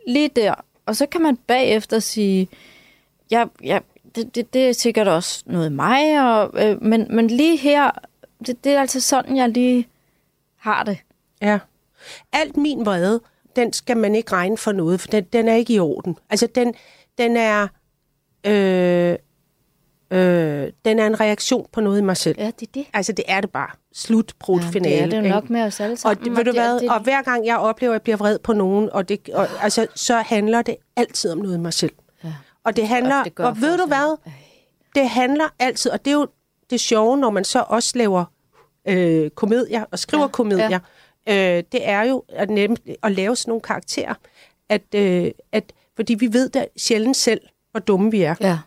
lige 0.07 0.27
der, 0.27 0.53
og 0.85 0.95
så 0.95 1.05
kan 1.05 1.21
man 1.21 1.37
bagefter 1.37 1.99
sige, 1.99 2.49
ja, 3.31 3.45
ja 3.63 3.79
det, 4.15 4.35
det, 4.35 4.53
det 4.53 4.69
er 4.69 4.73
sikkert 4.73 5.07
også 5.07 5.43
noget 5.45 5.71
mig, 5.71 6.31
og, 6.33 6.65
øh, 6.65 6.83
men, 6.83 7.07
men 7.09 7.27
lige 7.27 7.57
her, 7.57 7.91
det, 8.47 8.63
det 8.63 8.71
er 8.71 8.79
altså 8.81 9.01
sådan, 9.01 9.37
jeg 9.37 9.49
lige 9.49 9.87
har 10.57 10.83
det. 10.83 10.97
ja. 11.41 11.59
Alt 12.33 12.57
min 12.57 12.85
vrede, 12.85 13.21
den 13.55 13.73
skal 13.73 13.97
man 13.97 14.15
ikke 14.15 14.31
regne 14.31 14.57
for 14.57 14.71
noget, 14.71 14.99
for 15.01 15.07
den, 15.07 15.23
den 15.23 15.47
er 15.47 15.55
ikke 15.55 15.73
i 15.73 15.79
orden. 15.79 16.17
Altså, 16.29 16.47
den, 16.55 16.73
den 17.17 17.37
er... 17.37 17.67
Øh, 18.45 19.15
Øh, 20.11 20.71
den 20.85 20.99
er 20.99 21.07
en 21.07 21.19
reaktion 21.19 21.67
på 21.71 21.81
noget 21.81 21.99
i 21.99 22.03
mig 22.03 22.17
selv. 22.17 22.35
Ja, 22.39 22.45
det 22.59 22.67
er 22.67 22.71
det. 22.73 22.85
Altså, 22.93 23.11
det 23.11 23.25
er 23.27 23.41
det 23.41 23.51
bare. 23.51 23.69
Slut, 23.93 24.33
brud, 24.39 24.59
Ja, 24.61 24.67
finale. 24.69 24.95
det 24.95 25.01
er 25.03 25.05
det 25.09 25.17
jo 25.17 25.21
ikke? 25.23 25.29
nok 25.29 25.49
med 25.49 25.61
os 25.61 25.79
alle 25.79 25.93
Og, 25.93 25.97
sammen. 25.97 26.23
det, 26.25 26.37
ved 26.37 26.43
du 26.43 26.51
det, 26.51 26.59
hvad, 26.59 26.79
det, 26.79 26.89
og 26.89 26.99
hver 26.99 27.21
gang 27.21 27.45
jeg 27.45 27.57
oplever, 27.57 27.91
at 27.91 27.95
jeg 27.95 28.01
bliver 28.01 28.17
vred 28.17 28.39
på 28.39 28.53
nogen, 28.53 28.89
og 28.93 29.09
det, 29.09 29.29
og, 29.33 29.47
altså, 29.61 29.87
så 29.95 30.17
handler 30.17 30.61
det 30.61 30.75
altid 30.95 31.31
om 31.31 31.37
noget 31.37 31.55
i 31.57 31.59
mig 31.59 31.73
selv. 31.73 31.91
Ja. 32.23 32.33
Og 32.63 32.75
det 32.75 32.87
handler, 32.87 33.23
det 33.23 33.39
og 33.39 33.61
ved 33.61 33.77
du 33.77 33.85
hvad, 33.85 34.17
alle. 34.25 34.35
det 34.95 35.09
handler 35.09 35.45
altid, 35.59 35.91
og 35.91 36.05
det 36.05 36.11
er 36.11 36.15
jo 36.15 36.27
det 36.69 36.79
sjove, 36.79 37.17
når 37.17 37.29
man 37.29 37.43
så 37.43 37.63
også 37.67 37.97
laver 37.97 38.25
øh, 38.87 39.29
komedier 39.29 39.83
og 39.91 39.99
skriver 39.99 40.21
ja, 40.23 40.27
Ja, 40.27 40.31
komedier, 40.31 40.79
ja. 41.27 41.57
øh, 41.57 41.63
det 41.71 41.87
er 41.89 42.03
jo 42.03 42.23
at, 42.29 42.49
nemt, 42.49 42.81
at 43.03 43.11
lave 43.11 43.35
sådan 43.35 43.49
nogle 43.51 43.61
karakterer, 43.61 44.13
at, 44.69 44.95
øh, 44.95 45.31
at, 45.51 45.73
fordi 45.97 46.13
vi 46.13 46.33
ved 46.33 46.49
da 46.49 46.65
sjældent 46.77 47.17
selv, 47.17 47.41
hvor 47.71 47.79
dumme 47.79 48.11
vi 48.11 48.21
er. 48.21 48.35
Ja. 48.41 48.59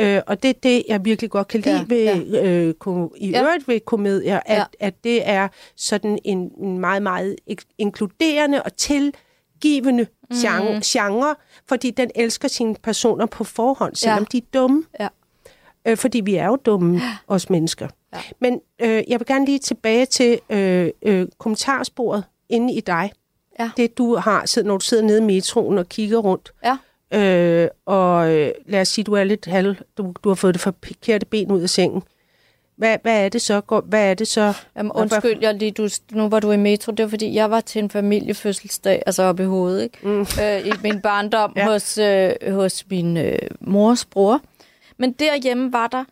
Øh, 0.00 0.22
og 0.26 0.42
det 0.42 0.48
er 0.48 0.54
det, 0.62 0.82
jeg 0.88 1.04
virkelig 1.04 1.30
godt 1.30 1.48
kan 1.48 1.60
lide 1.60 1.76
Ja, 1.76 1.84
ved, 1.88 2.04
ja. 2.32 2.44
Øh, 2.44 2.74
i 3.16 3.30
Ja. 3.30 3.42
øvrigt 3.42 3.68
ved 3.68 3.80
komedier, 3.80 4.40
at, 4.46 4.56
Ja. 4.58 4.64
at 4.80 4.94
det 5.04 5.28
er 5.28 5.48
sådan 5.76 6.18
en, 6.24 6.50
en 6.58 6.78
meget, 6.78 7.02
meget 7.02 7.36
inkluderende 7.78 8.62
og 8.62 8.76
tilgivende 8.76 10.06
Mhm. 10.30 10.38
genre, 10.40 10.80
genre, 10.84 11.34
fordi 11.68 11.90
den 11.90 12.10
elsker 12.14 12.48
sine 12.48 12.74
personer 12.82 13.26
på 13.26 13.44
forhånd, 13.44 13.94
selvom 13.94 14.18
Ja. 14.18 14.24
de 14.32 14.38
er 14.38 14.42
dumme. 14.54 14.84
Ja. 15.00 15.08
Øh, 15.88 15.96
fordi 15.96 16.20
vi 16.20 16.34
er 16.34 16.46
jo 16.46 16.56
dumme, 16.56 17.00
os 17.28 17.50
mennesker. 17.50 17.88
Ja. 18.14 18.18
Men 18.40 18.60
øh, 18.82 19.02
jeg 19.08 19.20
vil 19.20 19.26
gerne 19.26 19.46
lige 19.46 19.58
tilbage 19.58 20.06
til 20.06 20.38
øh, 20.50 20.90
øh, 21.02 21.26
kommentarsporet 21.38 22.24
inde 22.48 22.74
i 22.74 22.80
dig. 22.80 23.10
Ja. 23.58 23.70
Det 23.76 23.98
du 23.98 24.16
har, 24.16 24.46
sidder, 24.46 24.68
når 24.68 24.78
du 24.78 24.84
sidder 24.84 25.02
nede 25.02 25.18
i 25.18 25.24
metroen 25.24 25.78
og 25.78 25.88
kigger 25.88 26.18
rundt. 26.18 26.52
Ja. 26.64 26.76
Øh, 27.18 27.68
og 27.86 28.32
øh, 28.32 28.52
lad 28.66 28.80
os 28.80 28.88
sige, 28.88 29.04
du 29.04 29.12
er 29.12 29.24
lidt 29.24 29.46
halv, 29.46 29.76
du, 29.98 30.14
du 30.24 30.28
har 30.28 30.34
fået 30.34 30.54
det 30.54 30.60
forkerte 30.60 31.26
ben 31.26 31.50
ud 31.50 31.60
af 31.60 31.70
sengen. 31.70 32.02
Hvad, 32.76 32.98
hvad 33.02 33.24
er 33.24 33.28
det 33.28 33.42
så? 33.42 33.82
Hvad 33.84 34.10
er 34.10 34.14
det 34.14 34.28
så? 34.28 34.54
Jamen, 34.76 34.92
undskyld, 34.92 35.38
jeg 35.40 35.54
lige, 35.54 35.70
du, 35.70 35.88
nu 36.12 36.28
var 36.28 36.40
du 36.40 36.50
i 36.50 36.56
metro. 36.56 36.92
Det 36.92 37.02
var, 37.02 37.10
fordi 37.10 37.34
jeg 37.34 37.50
var 37.50 37.60
til 37.60 37.78
en 37.78 37.90
familiefødselsdag, 37.90 39.02
altså 39.06 39.22
oppe 39.22 39.42
i 39.42 39.46
hovedet, 39.46 39.82
ikke? 39.82 39.98
Mm. 40.08 40.20
Øh, 40.20 40.66
i 40.66 40.72
min 40.82 41.00
barndom. 41.00 41.52
Ja. 41.56 41.66
hos, 41.66 41.98
øh, 41.98 42.32
hos 42.52 42.84
min 42.90 43.16
øh, 43.16 43.38
mors 43.60 44.04
bror. 44.04 44.40
Men 44.96 45.12
derhjemme 45.12 45.72
var 45.72 45.86
der... 45.86 46.04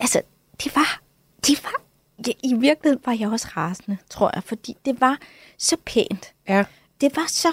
Altså, 0.00 0.22
det 0.64 0.76
var... 0.76 1.00
Det 1.46 1.64
var 1.64 1.82
ja, 2.26 2.32
I 2.42 2.54
virkeligheden 2.54 3.02
var 3.06 3.16
jeg 3.20 3.28
også 3.28 3.48
rasende, 3.56 3.96
tror 4.10 4.30
jeg, 4.34 4.42
fordi 4.44 4.76
det 4.84 5.00
var 5.00 5.18
så 5.58 5.76
pænt. 5.86 6.31
Ja. 6.48 6.64
Det 7.00 7.16
var 7.16 7.26
så 7.28 7.48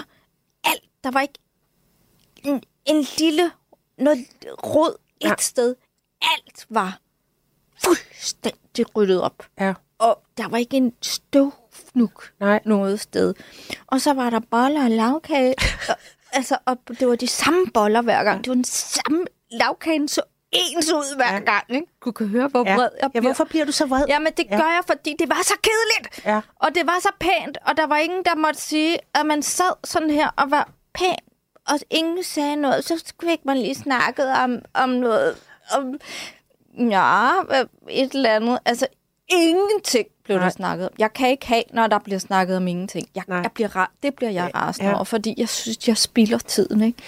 alt. 0.64 0.84
Der 1.04 1.12
var 1.12 1.22
ikke 1.22 1.40
en, 2.44 2.64
en 2.86 3.06
lille 3.18 3.52
noget 3.98 4.26
rod 4.64 4.96
et 5.22 5.26
Ja. 5.30 5.34
sted. 5.40 5.76
Alt 6.22 6.66
var 6.70 7.00
fuldstændig 7.84 8.96
ryddet 8.96 9.22
op 9.22 9.44
Ja. 9.60 9.74
og 9.98 10.24
der 10.38 10.48
var 10.48 10.58
ikke 10.58 10.78
en 10.78 10.94
støvfnuk 11.02 12.34
Nej. 12.40 12.60
noget 12.66 13.00
sted. 13.00 13.34
Og 13.88 14.02
så 14.02 14.14
var 14.14 14.30
der 14.30 14.40
boller 14.40 14.84
og 14.84 14.90
lavkage. 14.92 15.56
og, 15.90 15.96
altså, 16.32 16.58
og 16.66 16.78
det 17.00 17.08
var 17.08 17.16
de 17.16 17.28
samme 17.28 17.66
boller 17.74 18.02
hver 18.02 18.24
gang. 18.24 18.44
Det 18.44 18.50
var 18.50 18.56
den 18.56 18.64
samme 18.64 19.26
lavkagen 19.52 20.08
så 20.08 20.22
ens 20.52 20.92
ud 20.92 21.16
hver 21.16 21.34
Ja. 21.34 21.40
gang. 21.40 21.64
Ikke? 21.70 21.88
Du 22.06 22.12
kan 22.12 22.28
høre, 22.28 22.48
hvor 22.48 22.64
Ja. 22.68 22.76
vred 22.76 22.90
jeg 22.94 23.04
ja, 23.04 23.08
bliver. 23.08 23.22
hvorfor 23.22 23.44
bliver 23.44 23.66
du 23.66 23.72
så 23.72 23.86
vred? 23.86 24.06
Jamen, 24.08 24.34
det 24.38 24.46
Ja. 24.52 24.58
gør 24.58 24.70
jeg, 24.70 24.82
fordi 24.88 25.16
det 25.20 25.30
var 25.30 25.40
så 25.44 25.54
kedeligt. 25.64 26.26
Ja. 26.26 26.42
Og 26.56 26.76
det 26.76 26.88
var 26.88 26.98
så 27.02 27.10
pænt, 27.20 27.58
og 27.66 27.78
der 27.78 27.88
var 27.88 27.98
ingen, 27.98 28.24
der 28.26 28.36
måtte 28.36 28.62
sige, 28.62 28.98
at 29.16 29.26
man 29.26 29.42
sad 29.44 29.74
sådan 29.84 30.10
her 30.10 30.30
og 30.38 30.52
var 30.52 30.70
pæn, 30.94 31.16
og 31.68 31.80
ingen 31.90 32.24
sagde 32.24 32.56
noget. 32.56 32.86
Så 32.86 33.02
skulle 33.06 33.32
ikke 33.32 33.44
man 33.46 33.58
lige 33.58 33.76
snakket 33.76 34.28
om, 34.44 34.60
om 34.74 34.90
noget, 34.90 35.36
om, 35.78 36.00
ja, 36.90 37.30
et 37.90 38.14
eller 38.14 38.30
andet. 38.36 38.60
Altså, 38.66 38.88
ingenting 39.32 40.08
blev 40.24 40.36
der 40.38 40.42
Nej. 40.44 40.50
snakket 40.50 40.88
om. 40.90 40.96
Jeg 41.00 41.14
kan 41.14 41.30
ikke 41.30 41.48
have, 41.48 41.64
når 41.74 41.88
der 41.88 42.00
bliver 42.00 42.20
snakket 42.20 42.58
om 42.58 42.68
ingenting. 42.68 43.08
Jeg, 43.16 43.24
Nej. 43.28 43.38
jeg 43.38 43.52
bliver 43.52 43.88
det 44.04 44.16
bliver 44.16 44.32
jeg 44.32 44.52
rasende 44.56 44.90
Ja. 44.90 44.96
over, 44.96 45.04
fordi 45.04 45.34
jeg 45.38 45.50
synes, 45.50 45.88
jeg 45.88 45.98
spilder 45.98 46.38
tiden, 46.38 46.82
ikke? 46.84 47.04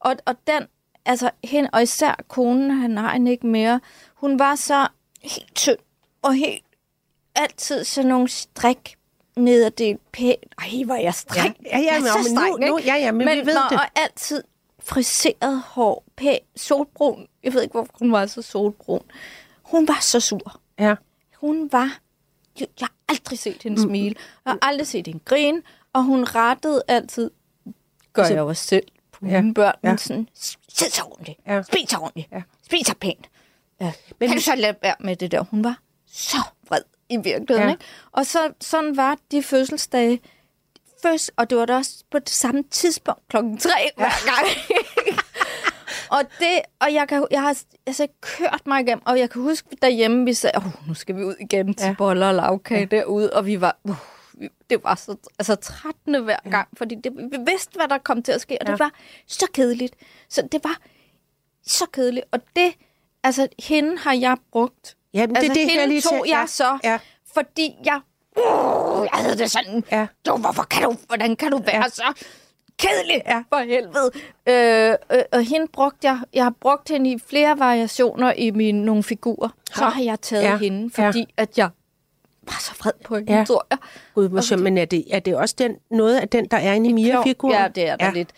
Og, 0.00 0.16
og 0.26 0.34
den, 0.46 0.62
altså 1.06 1.30
hende, 1.44 1.70
og 1.72 1.82
især 1.82 2.24
konen, 2.28 2.70
han 2.70 2.96
har 2.96 3.12
hende 3.12 3.30
ikke 3.30 3.46
mere, 3.46 3.80
hun 4.14 4.38
var 4.38 4.54
så 4.54 4.88
helt 5.22 5.54
tynd 5.54 5.78
og 6.22 6.34
helt 6.34 6.64
altid 7.34 7.84
sådan 7.84 8.08
nogle 8.08 8.28
strik 8.28 8.96
nederdel 9.36 9.98
pænt. 10.12 10.54
Ej, 10.58 10.84
hvor 10.84 10.94
jeg 10.94 11.14
strik. 11.14 11.52
Ja, 11.64 11.78
ja, 11.78 11.78
ja, 11.78 11.98
men, 11.98 12.02
nu, 12.16 12.36
streng, 12.36 12.60
nu, 12.60 12.78
ikke? 12.78 12.88
ja, 12.90 12.96
ja, 12.96 13.12
men, 13.12 13.26
men 13.26 13.38
vi 13.38 13.46
ved 13.46 13.54
når, 13.54 13.68
det. 13.70 13.78
Og 13.78 13.86
altid 13.94 14.42
friseret 14.80 15.60
hår, 15.66 16.04
pæn, 16.16 16.38
solbrun. 16.56 17.26
Jeg 17.42 17.54
ved 17.54 17.62
ikke, 17.62 17.72
hvorfor 17.72 17.92
hun 17.98 18.12
var 18.12 18.26
så 18.26 18.42
solbrun. 18.42 19.02
Hun 19.62 19.88
var 19.88 19.98
så 20.00 20.20
sur. 20.20 20.60
Ja. 20.78 20.94
Hun 21.36 21.68
var... 21.72 21.98
Jeg 22.60 22.68
jeg 22.80 22.88
har 22.88 22.94
aldrig 23.08 23.38
set 23.38 23.62
hende 23.62 23.82
smile. 23.82 24.14
Jeg 24.44 24.50
har 24.52 24.58
aldrig 24.62 24.86
set 24.86 25.06
hende 25.06 25.20
grine. 25.24 25.62
Og 25.92 26.02
hun 26.02 26.24
rettede 26.24 26.82
altid... 26.88 27.30
Gør 28.12 28.22
Altså- 28.22 28.34
jeg 28.34 28.42
også 28.42 28.64
selv 28.64 28.86
Ja, 29.30 29.40
mine 29.40 29.54
børn. 29.54 29.74
ja. 29.84 29.96
Sådan, 29.96 30.28
sid 30.68 30.90
så 30.90 31.02
ordentligt. 31.02 31.38
Ja. 31.46 31.62
Spis 31.62 31.90
så 31.90 31.96
ordentligt. 31.98 32.28
Ja. 32.32 32.42
Spis 32.66 32.86
så 32.86 32.94
pænt. 33.00 33.28
Ja. 33.80 33.92
Men- 34.20 34.28
kan 34.28 34.36
du 34.38 34.42
så 34.42 34.54
lade 34.54 34.76
være 34.82 34.94
med 35.00 35.16
det 35.16 35.30
der? 35.30 35.40
Hun 35.50 35.64
var 35.64 35.78
så 36.12 36.36
vred 36.68 36.80
i 37.08 37.16
virkeligheden. 37.16 37.60
Ja. 37.62 37.64
Ja. 37.66 37.70
Ikke? 37.72 37.84
Og 38.12 38.26
så, 38.26 38.52
sådan 38.60 38.96
var 38.96 39.16
de 39.30 39.42
fødselsdage. 39.42 40.20
Først, 41.02 41.30
og 41.36 41.50
det 41.50 41.58
var 41.58 41.64
da 41.66 41.76
også 41.76 42.04
på 42.10 42.18
det 42.18 42.28
samme 42.30 42.62
tidspunkt, 42.70 43.20
klokken 43.28 43.58
tre 43.58 43.90
hver 43.96 44.24
gang. 44.26 44.46
og 46.18 46.20
det, 46.38 46.60
og 46.80 46.94
jeg, 46.94 47.08
kan, 47.08 47.26
jeg 47.30 47.40
har 47.42 47.56
altså, 47.86 48.06
kørt 48.20 48.62
mig 48.66 48.80
igennem, 48.80 49.02
og 49.06 49.18
jeg 49.18 49.30
kan 49.30 49.42
huske 49.42 49.68
derhjemme, 49.82 50.24
vi 50.24 50.34
sagde, 50.34 50.56
oh, 50.58 50.88
nu 50.88 50.94
skal 50.94 51.16
vi 51.16 51.24
ud 51.24 51.34
igen 51.40 51.74
til 51.74 51.84
Ja. 51.84 51.88
ja. 51.88 51.94
boller 51.98 52.28
og 52.28 52.34
lavkage 52.34 52.80
ja. 52.92 52.96
derude, 52.96 53.32
og 53.32 53.46
vi 53.46 53.60
var, 53.60 53.76
uh, 53.84 53.96
det 54.70 54.84
var 54.84 54.94
så 54.94 55.16
altså, 55.38 55.54
trættende 55.54 56.20
hver 56.20 56.50
gang, 56.50 56.68
fordi 56.78 56.94
det, 56.94 57.12
vi 57.30 57.36
vidste, 57.46 57.76
hvad 57.76 57.88
der 57.88 57.98
kom 57.98 58.22
til 58.22 58.32
at 58.32 58.40
ske, 58.40 58.58
og 58.60 58.66
Ja. 58.66 58.72
det 58.72 58.80
var 58.80 58.90
så 59.26 59.46
kedeligt. 59.54 59.94
Så 60.28 60.48
det 60.52 60.60
var 60.64 60.76
så 61.66 61.84
kedeligt, 61.92 62.26
og 62.32 62.40
det, 62.56 62.74
altså, 63.24 63.48
hende 63.58 63.98
har 63.98 64.12
jeg 64.14 64.36
brugt. 64.52 64.96
Jamen, 65.14 65.36
Altså, 65.36 65.48
det, 65.48 65.54
det, 65.56 65.62
hende 65.66 65.80
jeg 65.80 65.88
lige 65.88 66.00
tog 66.00 66.24
jeg 66.26 66.40
ja, 66.40 66.46
så, 66.46 66.78
Ja. 66.84 66.98
fordi 67.34 67.74
jeg, 67.84 68.00
uh, 68.36 69.06
jeg 69.12 69.20
havde 69.22 69.38
det 69.38 69.50
sådan, 69.50 69.84
Ja. 69.92 70.06
du, 70.26 70.36
hvorfor 70.36 70.62
kan 70.62 70.82
du, 70.82 70.96
hvordan 71.06 71.36
kan 71.36 71.50
du 71.50 71.58
være 71.58 71.76
Ja. 71.76 71.88
så 71.88 72.24
kedelig 72.78 73.22
Ja. 73.26 73.42
for 73.48 73.58
helvede? 73.58 74.10
Øh, 74.48 75.18
øh, 75.18 75.22
og 75.32 75.42
hende 75.44 75.66
brugte 75.72 76.06
jeg, 76.08 76.18
jeg 76.32 76.44
har 76.44 76.54
brugt 76.60 76.88
hende 76.88 77.10
i 77.12 77.18
flere 77.26 77.58
variationer 77.58 78.32
i 78.32 78.50
mine 78.50 78.84
nogle 78.84 79.02
figurer. 79.02 79.48
Så 79.74 79.84
har 79.84 80.02
jeg 80.02 80.20
taget 80.20 80.42
Ja. 80.42 80.50
ja. 80.50 80.56
hende, 80.56 80.90
fordi 80.90 81.18
ja. 81.18 81.24
at 81.42 81.58
jeg 81.58 81.68
var 82.46 82.56
så 82.60 82.72
vred 82.80 82.92
på 83.04 83.14
hende, 83.16 83.32
Ja. 83.32 83.38
ja. 83.38 83.44
tror 83.44 83.66
jeg. 83.70 83.78
Gud, 84.14 84.28
hvor 84.28 84.40
sjovt. 84.40 84.62
Men 84.62 84.78
er 84.78 84.84
det, 84.84 85.04
er 85.10 85.18
det 85.20 85.36
også 85.36 85.54
den, 85.58 85.76
noget 85.90 86.16
af 86.20 86.28
den, 86.28 86.44
der 86.46 86.56
er 86.56 86.72
inde 86.72 86.90
i 86.90 86.92
Mia-figuren? 86.92 87.54
Ja, 87.54 87.68
det 87.68 87.88
er 87.88 87.96
der 87.96 88.04
ja. 88.04 88.10
ja. 88.10 88.14
lidt. 88.14 88.28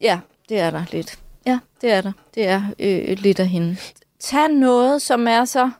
Ja, 0.00 0.18
det 0.48 0.58
er 0.58 0.70
der 0.70 0.84
lidt. 0.92 1.18
Ja, 1.46 1.58
det 1.80 1.90
er 1.92 2.00
der. 2.00 2.12
Det 2.34 2.46
er 2.46 2.62
øh, 2.78 3.18
lidt 3.18 3.40
af 3.40 3.46
hende. 3.46 3.76
Tag 4.20 4.48
noget, 4.48 5.02
som 5.02 5.28
er 5.28 5.44
så... 5.44 5.70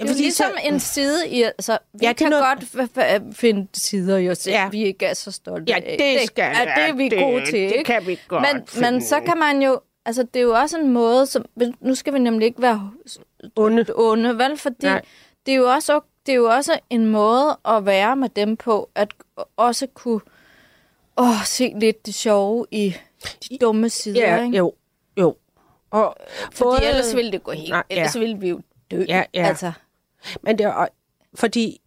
Det 0.00 0.10
er 0.10 0.14
ligesom 0.14 0.46
så- 0.56 0.68
en 0.68 0.80
side 0.80 1.28
i... 1.28 1.42
Altså, 1.42 1.78
vi 1.92 1.98
Ja, 2.02 2.06
ja, 2.06 2.12
det 2.12 2.20
er 2.20 2.24
kan 2.24 2.30
noget- 2.30 2.44
godt 2.44 2.88
f- 2.98 3.32
finde 3.32 3.66
sider 3.74 4.16
i 4.16 4.30
os 4.30 4.38
selv, 4.38 4.54
Ja. 4.54 4.62
ja. 4.62 4.68
vi 4.68 4.84
ikke 4.84 5.06
er 5.06 5.14
så 5.14 5.30
stolte 5.32 5.72
Ja, 5.72 5.76
af. 5.76 5.96
det 5.98 6.26
skal 6.26 6.42
ja, 6.42 6.64
det 6.64 6.88
er 6.88 6.92
vi 6.92 7.08
det- 7.08 7.18
gode 7.18 7.44
til, 7.46 7.52
det 7.52 7.58
ikke? 7.60 7.84
kan 7.84 8.06
vi 8.06 8.18
godt 8.28 8.44
men, 8.54 8.66
finde 8.66 8.90
men 8.90 9.02
så 9.02 9.20
kan 9.20 9.38
man 9.38 9.62
jo... 9.62 9.80
Altså, 10.06 10.22
det 10.22 10.40
er 10.40 10.44
jo 10.44 10.52
også 10.54 10.78
en 10.78 10.88
måde, 10.92 11.26
som... 11.26 11.44
Nu 11.80 11.94
skal 11.94 12.14
vi 12.14 12.18
nemlig 12.18 12.46
ikke 12.46 12.62
være 12.62 12.90
Onde. 13.56 13.84
onde, 13.94 14.38
vel? 14.38 14.56
Fordi 14.56 14.86
Nej. 14.86 15.02
det 15.46 15.52
er, 15.52 15.56
jo 15.56 15.70
også, 15.70 16.00
det 16.28 16.32
er 16.34 16.36
jo 16.36 16.44
også 16.50 16.78
en 16.90 17.06
måde 17.06 17.58
at 17.64 17.86
være 17.86 18.16
med 18.16 18.28
dem 18.28 18.56
på, 18.56 18.90
at 18.94 19.08
også 19.56 19.86
kunne 19.94 20.20
åh, 21.16 21.44
se 21.44 21.72
lidt 21.80 22.06
det 22.06 22.14
sjove 22.14 22.66
i 22.70 22.94
de 23.50 23.58
dumme 23.60 23.88
sider, 23.88 24.20
Ja, 24.36 24.42
ikke? 24.44 24.56
jo, 24.56 24.72
jo. 25.18 25.36
Og 25.90 26.16
Fordi 26.52 26.64
både- 26.68 26.84
ellers 26.88 27.16
ville 27.16 27.32
det 27.32 27.42
gå 27.42 27.52
helt... 27.52 27.70
Nej, 27.70 27.82
ja. 27.90 27.94
Ellers 27.96 28.18
ville 28.20 28.38
vi 28.38 28.48
jo 28.48 28.60
dø. 28.90 29.04
Ja, 29.08 29.22
ja. 29.34 29.46
Altså, 29.46 29.72
Men 30.42 30.58
det 30.58 30.66
er, 30.66 30.86
fordi 31.34 31.80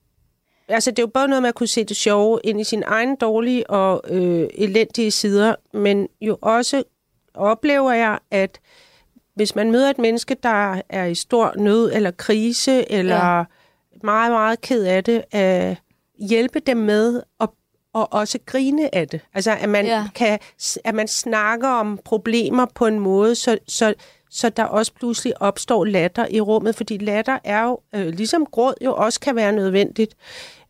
altså, 0.67 0.91
det 0.91 0.99
er 0.99 1.03
jo 1.03 1.07
både 1.13 1.27
noget 1.27 1.41
med 1.41 1.49
at 1.49 1.55
kunne 1.55 1.67
se 1.67 1.83
det 1.83 1.97
sjove 1.97 2.39
ind 2.43 2.61
i 2.61 2.63
sine 2.63 2.85
egne 2.85 3.15
dårlige 3.15 3.69
og 3.69 4.01
øh, 4.09 4.49
elendige 4.53 5.11
sider, 5.11 5.55
men 5.73 6.07
jo 6.21 6.37
også 6.41 6.83
oplever 7.33 7.91
jeg, 7.91 8.19
at 8.31 8.59
hvis 9.35 9.55
man 9.55 9.71
møder 9.71 9.89
et 9.89 9.97
menneske, 9.97 10.35
der 10.43 10.81
er 10.89 11.05
i 11.05 11.15
stor 11.15 11.53
nød 11.57 11.91
eller 11.93 12.11
krise, 12.11 12.91
eller 12.91 13.15
ja. 13.15 13.37
Ja. 13.37 13.43
Meget, 14.03 14.31
meget 14.31 14.61
ked 14.61 14.83
af 14.83 15.03
det, 15.03 15.23
at 15.31 15.77
hjælpe 16.19 16.59
dem 16.59 16.77
med 16.77 17.21
at 17.41 17.49
og 17.93 18.13
også 18.13 18.39
grine 18.45 18.95
af 18.95 19.07
det. 19.07 19.21
Altså, 19.33 19.51
at 19.51 19.69
man, 19.69 19.85
ja. 19.85 20.07
Kan, 20.15 20.39
at 20.83 20.95
man 20.95 21.07
snakker 21.07 21.67
om 21.67 21.99
problemer 22.05 22.65
på 22.75 22.85
en 22.87 22.99
måde, 22.99 23.35
så, 23.35 23.57
så, 23.67 23.93
så 24.29 24.49
der 24.49 24.63
også 24.63 24.93
pludselig 24.93 25.41
opstår 25.41 25.85
latter 25.85 26.25
i 26.29 26.41
rummet, 26.41 26.75
fordi 26.75 26.97
latter 26.97 27.39
er 27.43 27.63
jo, 27.63 27.79
øh, 27.95 28.07
ligesom 28.07 28.45
gråd 28.45 28.73
jo 28.85 28.95
også 28.95 29.19
kan 29.19 29.35
være 29.35 29.51
nødvendigt, 29.51 30.15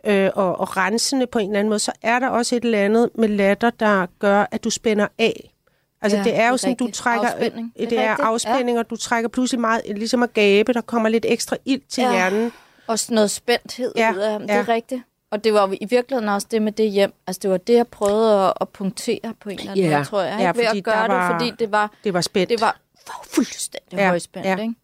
øh, 0.05 0.29
og, 0.35 0.59
og 0.59 0.77
rensende 0.77 1.27
på 1.27 1.39
en 1.39 1.49
eller 1.49 1.59
anden 1.59 1.69
måde, 1.69 1.79
så 1.79 1.91
er 2.01 2.19
der 2.19 2.27
også 2.29 2.55
et 2.55 2.63
eller 2.63 2.79
andet 2.79 3.09
med 3.15 3.27
latter, 3.27 3.69
der 3.69 4.05
gør, 4.19 4.45
at 4.51 4.63
du 4.63 4.69
spænder 4.69 5.07
af. 5.19 5.53
Altså, 6.01 6.17
Ja, 6.17 6.23
det 6.23 6.35
er 6.35 6.47
jo 6.47 6.51
det 6.51 6.53
er 6.53 6.57
sådan, 6.57 6.75
du 6.75 6.83
rigtigt. 6.85 6.97
trækker... 7.03 7.27
Afspænding. 7.27 7.73
Det, 7.79 7.89
Det 7.89 7.99
er 7.99 8.01
er 8.01 8.09
rigtigt, 8.09 8.25
ja. 8.25 8.29
afspænding, 8.31 8.79
og 8.79 8.89
du 8.89 8.95
trækker 8.95 9.29
pludselig 9.29 9.61
meget, 9.61 9.81
ligesom 9.95 10.23
at 10.23 10.33
gabe, 10.33 10.73
der 10.73 10.81
kommer 10.81 11.09
lidt 11.09 11.25
ekstra 11.29 11.57
ild 11.65 11.81
til 11.89 12.01
Ja. 12.01 12.11
hjernen. 12.11 12.51
Også 12.91 13.13
noget 13.13 13.31
spændthed 13.31 13.93
Ja, 13.95 14.11
ud 14.13 14.17
af 14.17 14.31
ham. 14.31 14.41
Det 14.41 14.49
ja. 14.49 14.55
er 14.59 14.69
rigtigt. 14.69 15.01
Og 15.31 15.43
det 15.43 15.53
var 15.53 15.67
jo 15.67 15.73
i 15.81 15.85
virkeligheden 15.85 16.29
også 16.29 16.47
det 16.51 16.61
med 16.61 16.71
det 16.71 16.91
hjem. 16.91 17.13
Altså, 17.27 17.39
det 17.43 17.49
var 17.51 17.57
det, 17.57 17.73
jeg 17.73 17.87
prøvede 17.87 18.45
at, 18.47 18.53
at 18.61 18.69
punktere 18.69 19.33
på 19.41 19.49
en 19.49 19.59
eller 19.59 19.71
anden 19.71 19.85
Ja. 19.85 19.97
måde, 19.97 20.05
tror 20.05 20.21
jeg. 20.21 20.35
Ja, 20.39 20.47
Ikke? 20.47 20.59
Ved 20.59 20.65
fordi 20.67 20.77
at 20.77 20.83
gøre 20.83 21.07
der 21.07 21.13
var- 21.13 21.31
det, 21.31 21.39
fordi 21.41 21.53
det 21.59 21.71
var, 21.71 21.91
Det 22.03 22.13
var 22.13 22.21
spændt. 22.21 22.49
det 22.49 22.61
var 22.61 22.77
fuldstændig 23.25 23.93
Ja, 23.97 24.01
ja, 24.03 24.07
højspændt. 24.09 24.47
ja. 24.47 24.57
Ikke? 24.57 24.75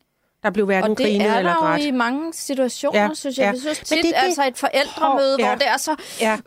Der 0.43 0.49
blev 0.49 0.65
hverken 0.65 0.91
Og 0.91 0.97
det 0.97 1.05
grinet 1.05 1.27
er 1.27 1.37
eller 1.37 1.53
der 1.53 1.59
grædt. 1.59 1.81
jo 1.83 1.87
i 1.87 1.91
mange 1.91 2.33
situationer, 2.33 2.99
Ja, 2.99 3.07
ja, 3.07 3.13
synes 3.13 3.37
jeg. 3.37 3.43
ja. 3.43 3.47
Ja. 3.47 3.51
Jeg 3.53 3.59
synes 3.61 3.77
tit, 3.79 3.89
det 3.89 3.97
er 3.97 4.01
det, 4.01 4.11
det- 4.15 4.23
altså 4.23 4.43
et 4.47 4.57
forældremøde, 4.57 5.35
ja. 5.39 5.47
hvor 5.47 5.55
det 5.55 5.67
er 5.67 5.77
så, 5.77 5.95
Ja, 6.21 6.37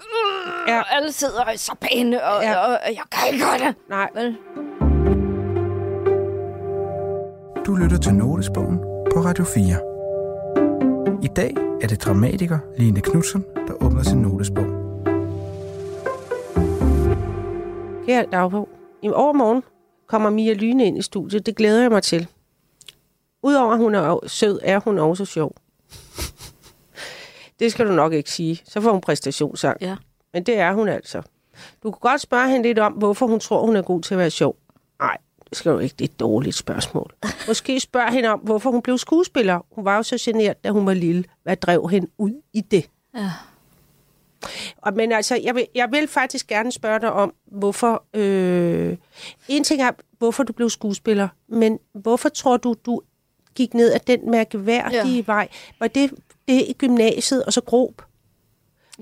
ja. 0.69 0.79
og 0.79 0.95
alle 0.97 1.13
sidder 1.13 1.41
og 1.45 1.53
er 1.53 1.57
så 1.57 1.75
pæne, 1.81 2.25
og, 2.25 2.43
Ja. 2.43 2.51
ja. 2.51 2.57
og, 2.57 2.67
og 2.87 2.89
jeg 2.95 3.03
kan 3.13 3.33
ikke 3.33 3.45
gøre 3.45 3.59
det. 3.69 3.75
Nej. 3.89 4.09
Vel? 4.15 4.37
Du 7.67 7.75
lytter 7.75 7.99
til 7.99 8.15
Notesbogen 8.15 8.79
på 9.15 9.21
Radio 9.21 9.45
4. 9.45 9.90
I 11.23 11.29
dag 11.29 11.55
er 11.83 11.87
det 11.87 12.03
dramatiker 12.03 12.59
Line 12.79 13.01
Knudsen, 13.01 13.45
der 13.69 13.85
åbner 13.85 14.03
sin 14.03 14.19
notesbog. 14.19 14.65
Kære 18.07 18.27
dagbog. 18.33 18.69
I 19.03 19.09
overmorgen 19.09 19.63
kommer 20.07 20.31
Mia 20.31 20.53
Lyne 20.53 20.87
ind 20.87 20.99
i 20.99 21.03
studiet. 21.03 21.47
Det 21.47 21.57
glæder 21.57 21.81
jeg 21.83 21.91
mig 21.91 22.03
til. 22.03 22.29
Udover 23.43 23.73
at 23.73 23.79
hun 23.79 23.95
er 23.95 24.19
sød, 24.27 24.61
er 24.63 24.81
hun 24.81 24.99
også 24.99 25.25
sjov. 25.25 25.55
det 27.61 27.73
skal 27.73 27.87
du 27.87 27.93
nok 27.93 28.13
ikke 28.13 28.31
sige. 28.31 28.61
Så 28.65 28.81
får 28.81 28.93
hun 28.93 29.01
præstationssang. 29.01 29.77
Ja. 29.81 29.97
Men 30.33 30.43
det 30.43 30.59
er 30.59 30.73
hun 30.73 30.89
altså. 30.89 31.23
Du 31.83 31.91
kan 31.91 31.99
godt 32.01 32.21
spørge 32.21 32.49
hende 32.49 32.69
lidt 32.69 32.79
om, 32.79 32.93
hvorfor 32.93 33.27
hun 33.27 33.41
tror, 33.41 33.67
hun 33.67 33.77
er 33.77 33.83
god 33.83 34.03
til 34.03 34.15
at 34.15 34.19
være 34.19 34.31
sjov. 34.31 34.57
Nej, 35.01 35.17
skal 35.53 35.73
du 35.73 35.79
ikke. 35.79 35.95
Det 35.99 36.05
er 36.05 36.09
et 36.09 36.21
dårligt 36.21 36.57
spørgsmål. 36.57 37.15
Måske 37.49 37.81
spørg 37.81 38.13
hende 38.13 38.29
om, 38.29 38.39
hvorfor 38.39 38.71
hun 38.71 38.83
blev 38.83 38.99
skuespiller. 38.99 39.67
Hun 39.73 39.85
var 39.85 39.97
jo 39.97 40.03
så 40.03 40.19
genert, 40.21 40.65
da 40.65 40.71
hun 40.71 40.87
var 40.87 40.95
lille. 40.95 41.25
Hvad 41.43 41.57
drev 41.57 41.89
hende 41.89 42.11
ud 42.19 42.43
i 42.53 42.61
det? 42.61 42.91
Ja. 43.17 43.31
Og, 44.77 44.95
men 44.95 45.13
altså, 45.13 45.41
jeg 45.43 45.55
vil, 45.55 45.67
jeg 45.75 45.89
vil 45.91 46.09
faktisk 46.09 46.47
gerne 46.47 46.73
spørge 46.73 47.01
dig 47.01 47.13
om, 47.13 47.35
hvorfor... 47.47 48.05
Øh, 48.15 48.97
en 49.49 49.65
ting 49.65 49.83
er, 49.83 49.91
hvorfor 50.19 50.43
du 50.43 50.53
blev 50.53 50.71
skuespiller, 50.71 51.29
men 51.49 51.79
hvorfor 51.93 52.29
tror 52.29 52.57
du, 52.57 52.75
du 52.87 53.01
gik 53.55 53.75
ned 53.75 53.93
ad 53.93 54.01
den 54.07 54.31
mærkeværdige 54.31 55.17
ja. 55.17 55.23
vej? 55.27 55.49
Var 55.79 55.89
det, 55.89 56.11
det 56.49 56.65
i 56.69 56.73
gymnasiet, 56.79 57.45
og 57.45 57.53
så 57.53 57.61
grob? 57.61 58.03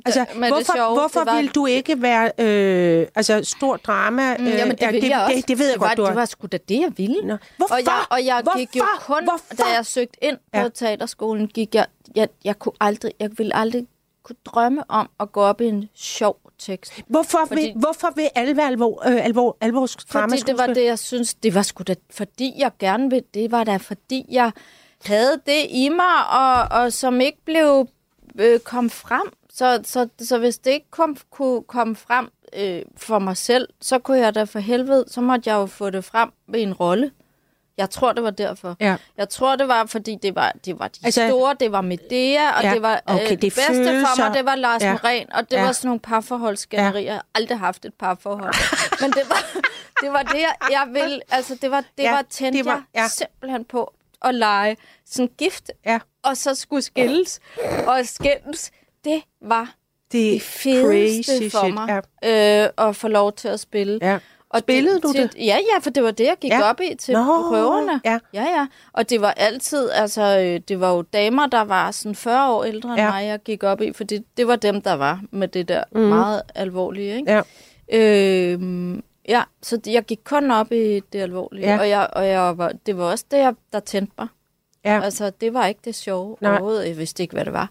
Altså, 0.06 0.26
men 0.34 0.42
det 0.42 0.50
hvorfor, 0.52 0.72
sjove, 0.76 0.94
hvorfor 0.98 1.20
det 1.20 1.26
var- 1.26 1.36
ville 1.36 1.50
du 1.50 1.66
ikke 1.66 2.02
være 2.02 2.32
øh, 2.38 3.06
altså, 3.14 3.40
stor 3.44 3.76
drama? 3.76 4.36
Mm, 4.36 4.46
jamen, 4.46 4.70
det 4.76 4.80
ja, 4.82 4.90
ville 4.90 5.08
jeg 5.08 5.20
også. 5.24 5.36
Det, 5.36 5.48
det 5.48 5.58
ved 5.58 5.66
jeg 5.66 5.72
det 5.72 5.80
godt, 5.80 5.88
var, 5.88 5.94
du 5.94 6.02
har. 6.02 6.08
Det 6.10 6.16
var 6.16 6.24
sgu 6.24 6.46
da 6.52 6.56
det, 6.56 6.80
jeg 6.80 6.92
ville. 6.96 7.22
Nå. 7.22 7.36
Hvorfor? 7.56 7.74
Og 7.74 7.84
jeg, 7.84 8.02
og 8.10 8.24
jeg 8.24 8.42
gik 8.56 8.76
jo 8.76 8.82
Hvorfor? 8.82 9.14
kun, 9.14 9.24
Hvorfor? 9.24 9.54
da 9.58 9.64
jeg 9.76 9.86
søgte 9.86 10.24
ind 10.24 10.36
på 10.36 10.58
Ja. 10.58 10.68
teaterskolen, 10.74 11.48
gik 11.48 11.74
jeg, 11.74 11.86
jeg, 12.16 12.28
jeg 12.44 12.58
kunne 12.58 12.72
aldrig, 12.80 13.12
jeg 13.20 13.30
ville 13.38 13.56
aldrig 13.56 13.86
kunne 14.22 14.36
drømme 14.44 14.82
om 14.88 15.08
at 15.20 15.32
gå 15.32 15.40
op 15.40 15.60
i 15.60 15.64
en 15.66 15.88
sjov 15.94 16.36
tekst. 16.58 16.92
Hvorfor, 17.06 17.38
Fordi- 17.48 17.62
vil, 17.62 17.72
hvorfor 17.76 18.12
vil 18.16 18.28
alle 18.34 18.56
være 18.56 18.66
alvor, 18.66 19.08
øh, 19.08 19.24
alvor, 19.24 19.56
alvorsdrama 19.60 20.26
Fordi 20.36 20.42
det 20.42 20.58
var 20.58 20.66
det, 20.66 20.84
jeg 20.84 20.98
synes, 20.98 21.34
det 21.34 21.54
var 21.54 21.62
sgu 21.62 21.82
da, 21.82 21.94
fordi 22.10 22.54
jeg 22.58 22.70
gerne 22.78 23.10
vil, 23.10 23.22
det 23.34 23.50
var 23.52 23.64
da 23.64 23.76
fordi 23.76 24.26
jeg 24.30 24.50
havde 25.04 25.40
det 25.46 25.66
i 25.70 25.88
mig, 25.88 26.28
og, 26.30 26.82
og 26.82 26.92
som 26.92 27.20
ikke 27.20 27.38
blev 27.44 27.88
øh, 28.38 28.60
kom 28.60 28.90
frem. 28.90 29.32
Så, 29.58 29.80
så, 29.84 30.08
så 30.20 30.38
hvis 30.38 30.58
det 30.58 30.70
ikke 30.70 30.90
kom, 30.90 31.16
kunne 31.30 31.62
komme 31.62 31.96
frem 31.96 32.30
øh, 32.52 32.82
for 32.96 33.18
mig 33.18 33.36
selv, 33.36 33.68
så 33.80 33.98
kunne 33.98 34.18
jeg 34.18 34.34
da 34.34 34.44
for 34.44 34.58
helvede, 34.58 35.04
så 35.08 35.20
måtte 35.20 35.50
jeg 35.50 35.54
jo 35.56 35.66
få 35.66 35.90
det 35.90 36.04
frem 36.04 36.30
ved 36.48 36.60
en 36.62 36.74
rolle. 36.74 37.10
Jeg 37.76 37.90
tror, 37.90 38.12
det 38.12 38.22
var 38.22 38.30
derfor. 38.30 38.76
Ja. 38.80 38.96
Jeg 39.16 39.28
tror, 39.28 39.56
det 39.56 39.68
var, 39.68 39.86
fordi 39.86 40.14
det 40.22 40.34
var, 40.34 40.52
det 40.64 40.78
var 40.78 40.88
de 40.88 41.00
Altså- 41.04 41.28
store, 41.28 41.56
det 41.60 41.72
var 41.72 41.80
Medea, 41.80 42.50
og 42.56 42.62
Ja, 42.62 42.74
det 42.74 42.82
var 42.82 43.00
okay, 43.06 43.22
øh, 43.24 43.30
det 43.30 43.40
bedste 43.40 43.62
for 43.62 43.72
følelser. 43.74 44.24
mig, 44.28 44.34
det 44.36 44.44
var 44.44 44.54
Lars 44.54 44.82
Ja. 44.82 44.92
Moren, 45.02 45.32
og 45.32 45.50
det 45.50 45.56
Ja. 45.56 45.64
var 45.64 45.72
sådan 45.72 45.88
nogle 45.88 46.00
parforholdsskænderier. 46.00 47.00
Ja. 47.00 47.06
Jeg 47.06 47.14
har 47.14 47.26
aldrig 47.34 47.58
haft 47.58 47.84
et 47.84 47.94
parforhold. 47.94 48.54
Men 49.00 49.10
det 49.12 49.22
var 49.28 49.60
det, 50.00 50.12
var 50.12 50.22
det 50.22 50.38
jeg, 50.38 50.54
jeg 50.70 50.88
ville, 50.92 51.20
altså 51.30 51.54
det 51.62 51.70
var, 51.70 51.80
det 51.80 52.02
Ja, 52.04 52.12
var 52.12 52.22
tændte 52.30 52.58
det 52.58 52.66
var- 52.66 52.84
jeg 52.94 53.02
ja. 53.02 53.08
simpelthen 53.08 53.64
på 53.64 53.94
at 54.22 54.34
lege 54.34 54.76
sådan 55.06 55.30
gift, 55.38 55.70
Ja. 55.86 55.98
og 56.22 56.36
så 56.36 56.54
skulle 56.54 56.82
skilles, 56.82 57.40
og 57.86 58.00
skilles, 58.04 58.70
det 59.04 59.22
var 59.42 59.74
Det 60.12 60.32
det 60.32 60.42
fedeste 60.42 61.32
crazy 61.32 61.52
for 61.56 61.64
shit, 61.64 61.74
mig, 61.74 62.02
ja. 62.22 62.64
øh, 62.64 62.88
at 62.88 62.96
få 62.96 63.08
lov 63.08 63.32
til 63.32 63.48
at 63.48 63.60
spille. 63.60 63.98
Ja. 64.02 64.18
Og 64.50 64.60
Spillede 64.60 65.00
du 65.00 65.12
det? 65.12 65.30
Ja, 65.36 65.56
ja, 65.74 65.78
for 65.80 65.90
det 65.90 66.02
var 66.02 66.10
det, 66.10 66.24
jeg 66.24 66.36
gik 66.40 66.50
Ja. 66.50 66.62
op 66.62 66.80
i 66.80 66.94
til 66.94 67.14
Nå, 67.14 67.24
prøverne. 67.24 68.00
ja. 68.04 68.18
ja, 68.34 68.42
ja. 68.42 68.66
Og 68.92 69.10
det 69.10 69.20
var 69.20 69.30
altid, 69.30 69.90
altså, 69.90 70.22
øh, 70.40 70.60
det 70.68 70.80
var 70.80 70.92
jo 70.94 71.02
damer, 71.02 71.46
der 71.46 71.60
var 71.60 71.90
sådan 71.90 72.14
40 72.14 72.52
år 72.52 72.64
ældre 72.64 72.88
end 72.90 72.98
Ja. 73.00 73.10
mig, 73.10 73.26
jeg 73.26 73.40
gik 73.42 73.62
op 73.62 73.80
i, 73.80 73.92
for 73.92 74.04
det, 74.04 74.24
det 74.36 74.46
var 74.48 74.56
dem, 74.56 74.82
der 74.82 74.92
var 74.92 75.20
med 75.30 75.48
det 75.48 75.68
der 75.68 75.84
mm. 75.92 76.00
meget 76.00 76.42
alvorlige, 76.54 77.16
ikke? 77.16 77.32
Ja. 77.32 77.42
Øh, 77.92 78.98
ja, 79.28 79.42
så 79.62 79.76
det, 79.76 79.92
jeg 79.92 80.02
gik 80.04 80.20
kun 80.24 80.50
op 80.50 80.72
i 80.72 81.00
det 81.12 81.20
alvorlige, 81.20 81.66
ja. 81.72 81.78
og, 81.78 81.88
jeg, 81.88 82.08
og 82.12 82.26
jeg 82.28 82.58
var, 82.58 82.72
det 82.86 82.96
var 82.98 83.04
også 83.04 83.24
det, 83.30 83.36
jeg, 83.38 83.54
der 83.72 83.80
tændte 83.80 84.12
mig. 84.18 84.28
Ja. 84.84 85.00
Altså, 85.04 85.30
det 85.40 85.54
var 85.54 85.66
ikke 85.66 85.80
det 85.84 85.94
sjove 85.94 86.36
Nej. 86.40 86.50
overhovedet. 86.50 86.88
Jeg 86.88 86.98
vidste 86.98 87.22
ikke, 87.22 87.34
hvad 87.34 87.44
det 87.44 87.52
var. 87.52 87.68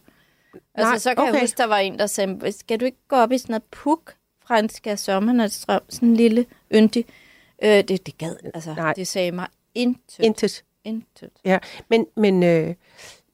Altså, 0.76 0.89
Nej, 0.91 0.98
så 0.98 1.10
kan 1.16 1.24
okay. 1.24 1.34
jeg 1.34 1.41
huske, 1.41 1.58
der 1.58 1.66
var 1.68 1.78
en, 1.78 2.00
der 2.00 2.06
sagde, 2.08 2.52
skal 2.52 2.80
du 2.80 2.86
ikke 2.86 2.98
gå 3.08 3.16
op 3.16 3.32
i 3.32 3.38
sådan 3.38 3.54
noget 3.54 3.64
puk 3.64 4.14
fransk 4.48 4.88
af 4.88 5.00
sommernatsstrøm? 5.00 5.82
Sådan 5.89 6.10
en 6.10 6.16
lille 6.16 6.45
yndig. 6.74 7.06
Øh, 7.64 7.70
det, 7.70 8.06
det 8.06 8.18
gad, 8.18 8.36
altså, 8.54 8.74
Nej. 8.78 8.93
Det 8.93 9.08
sagde 9.08 9.32
mig 9.32 9.48
intet. 9.76 10.20
Intet. 10.20 10.64
intet. 10.84 11.30
Ja, 11.45 11.58
men, 11.89 12.06
men, 12.18 12.43
øh, 12.43 12.76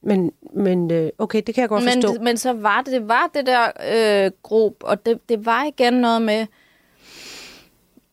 men, 0.04 0.32
men 0.56 0.92
øh, 0.92 1.10
okay, 1.18 1.42
det 1.48 1.56
kan 1.56 1.62
jeg 1.62 1.70
godt 1.70 1.84
forstå. 1.84 2.14
Men, 2.14 2.24
men 2.24 2.38
så 2.38 2.54
var 2.54 2.82
det, 2.82 2.94
det 2.94 3.08
var 3.08 3.30
det 3.34 3.46
der 3.46 3.72
øh, 4.26 4.32
grup, 4.44 4.74
og 4.84 5.06
det, 5.06 5.30
det 5.30 5.46
var 5.46 5.64
igen 5.64 5.94
noget 5.94 6.22
med... 6.22 6.46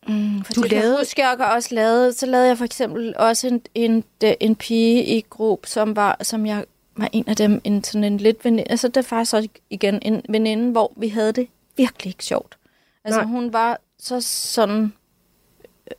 Mm, 0.08 0.44
for 0.44 0.52
Du 0.52 0.60
jeg 0.62 0.70
lavede- 0.70 0.84
lavede... 0.86 0.96
Kan 0.96 1.00
huske, 1.00 1.22
jeg 1.22 1.38
også 1.54 1.74
lavede, 1.74 2.12
så 2.12 2.26
lavede 2.26 2.48
jeg 2.48 2.58
for 2.58 2.64
eksempel 2.64 3.14
også 3.16 3.46
en, 3.48 3.62
en, 3.74 4.04
en 4.40 4.56
pige 4.56 5.04
i 5.04 5.20
grup, 5.30 5.66
som 5.66 5.96
var, 5.96 6.16
som 6.22 6.46
jeg 6.46 6.64
var 6.96 7.08
en 7.12 7.24
af 7.28 7.36
dem, 7.36 7.60
en, 7.64 7.84
sådan 7.84 8.04
en 8.04 8.16
lidt 8.16 8.44
veninde, 8.44 8.70
altså 8.70 8.88
det 8.88 8.96
er 8.96 9.02
faktisk 9.02 9.34
også 9.34 9.48
igen 9.70 9.98
en 10.02 10.22
veninde, 10.28 10.70
hvor 10.70 10.92
vi 10.96 11.08
havde 11.08 11.32
det 11.32 11.48
virkelig 11.76 12.10
ikke 12.10 12.24
sjovt. 12.24 12.58
Altså 13.04 13.20
Nej. 13.20 13.30
hun 13.30 13.52
var 13.52 13.78
så 13.98 14.20
sådan 14.20 14.92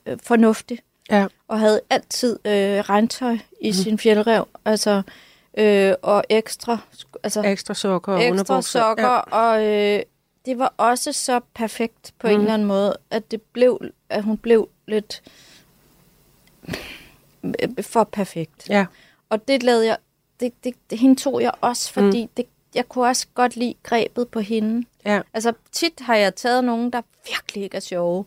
øh, 0.06 0.18
fornuftig, 0.24 0.80
Ja. 1.12 1.28
og 1.48 1.60
havde 1.60 1.82
altid 1.90 2.40
øh, 2.46 2.80
regntøj 2.80 3.38
i 3.62 3.70
mm. 3.70 3.74
sin 3.74 4.00
fjelrev, 4.00 4.48
altså, 4.66 5.02
øh, 5.58 5.94
og 6.02 6.24
ekstra, 6.30 6.78
altså, 7.24 7.42
Ekstra 7.42 7.74
sokker 7.74 8.14
og 8.14 8.26
ekstra 8.26 8.62
sokker, 8.62 9.04
ja. 9.04 9.20
og 9.20 9.66
øh, 9.66 10.02
det 10.46 10.60
var 10.60 10.74
også 10.78 11.14
så 11.14 11.40
perfekt 11.54 12.14
på 12.20 12.28
mm. 12.28 12.34
en 12.34 12.40
eller 12.40 12.54
anden 12.54 12.68
måde, 12.68 12.98
at 13.10 13.32
det 13.32 13.42
blev, 13.42 13.82
at 14.10 14.24
hun 14.24 14.38
blev 14.38 14.70
lidt 14.88 15.24
øh, 17.44 17.84
for 17.84 18.04
perfekt. 18.04 18.70
Ja. 18.70 18.86
Og 19.30 19.48
det 19.48 19.64
lavede 19.64 19.88
jeg, 19.88 19.98
det, 20.42 20.64
det, 20.64 20.74
det, 20.90 21.00
hende 21.00 21.16
tog 21.16 21.42
jeg 21.42 21.52
også, 21.62 21.94
fordi 21.94 22.24
mm. 22.24 22.30
det, 22.38 22.46
jeg 22.76 22.90
kunne 22.90 23.08
også 23.08 23.28
godt 23.34 23.56
lide 23.56 23.74
grebet 23.84 24.28
på 24.28 24.40
hende. 24.40 24.88
Ja. 25.06 25.22
Altså 25.34 25.54
tit 25.72 26.00
har 26.00 26.16
jeg 26.16 26.36
taget 26.36 26.64
nogen, 26.64 26.94
der 26.94 27.02
virkelig 27.28 27.64
ikke 27.64 27.76
er 27.78 27.82
sjove, 27.82 28.26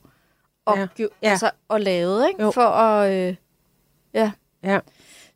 og, 0.65 0.77
Ja. 0.77 0.87
ja. 0.99 1.07
Ja. 1.23 1.31
altså, 1.31 1.51
og 1.69 1.81
lavet, 1.81 2.29
ikke? 2.29 2.43
Jo. 2.43 2.51
For 2.51 2.63
at, 2.63 3.13
øh, 3.13 3.37
ja. 4.15 4.33
Ja. 4.63 4.79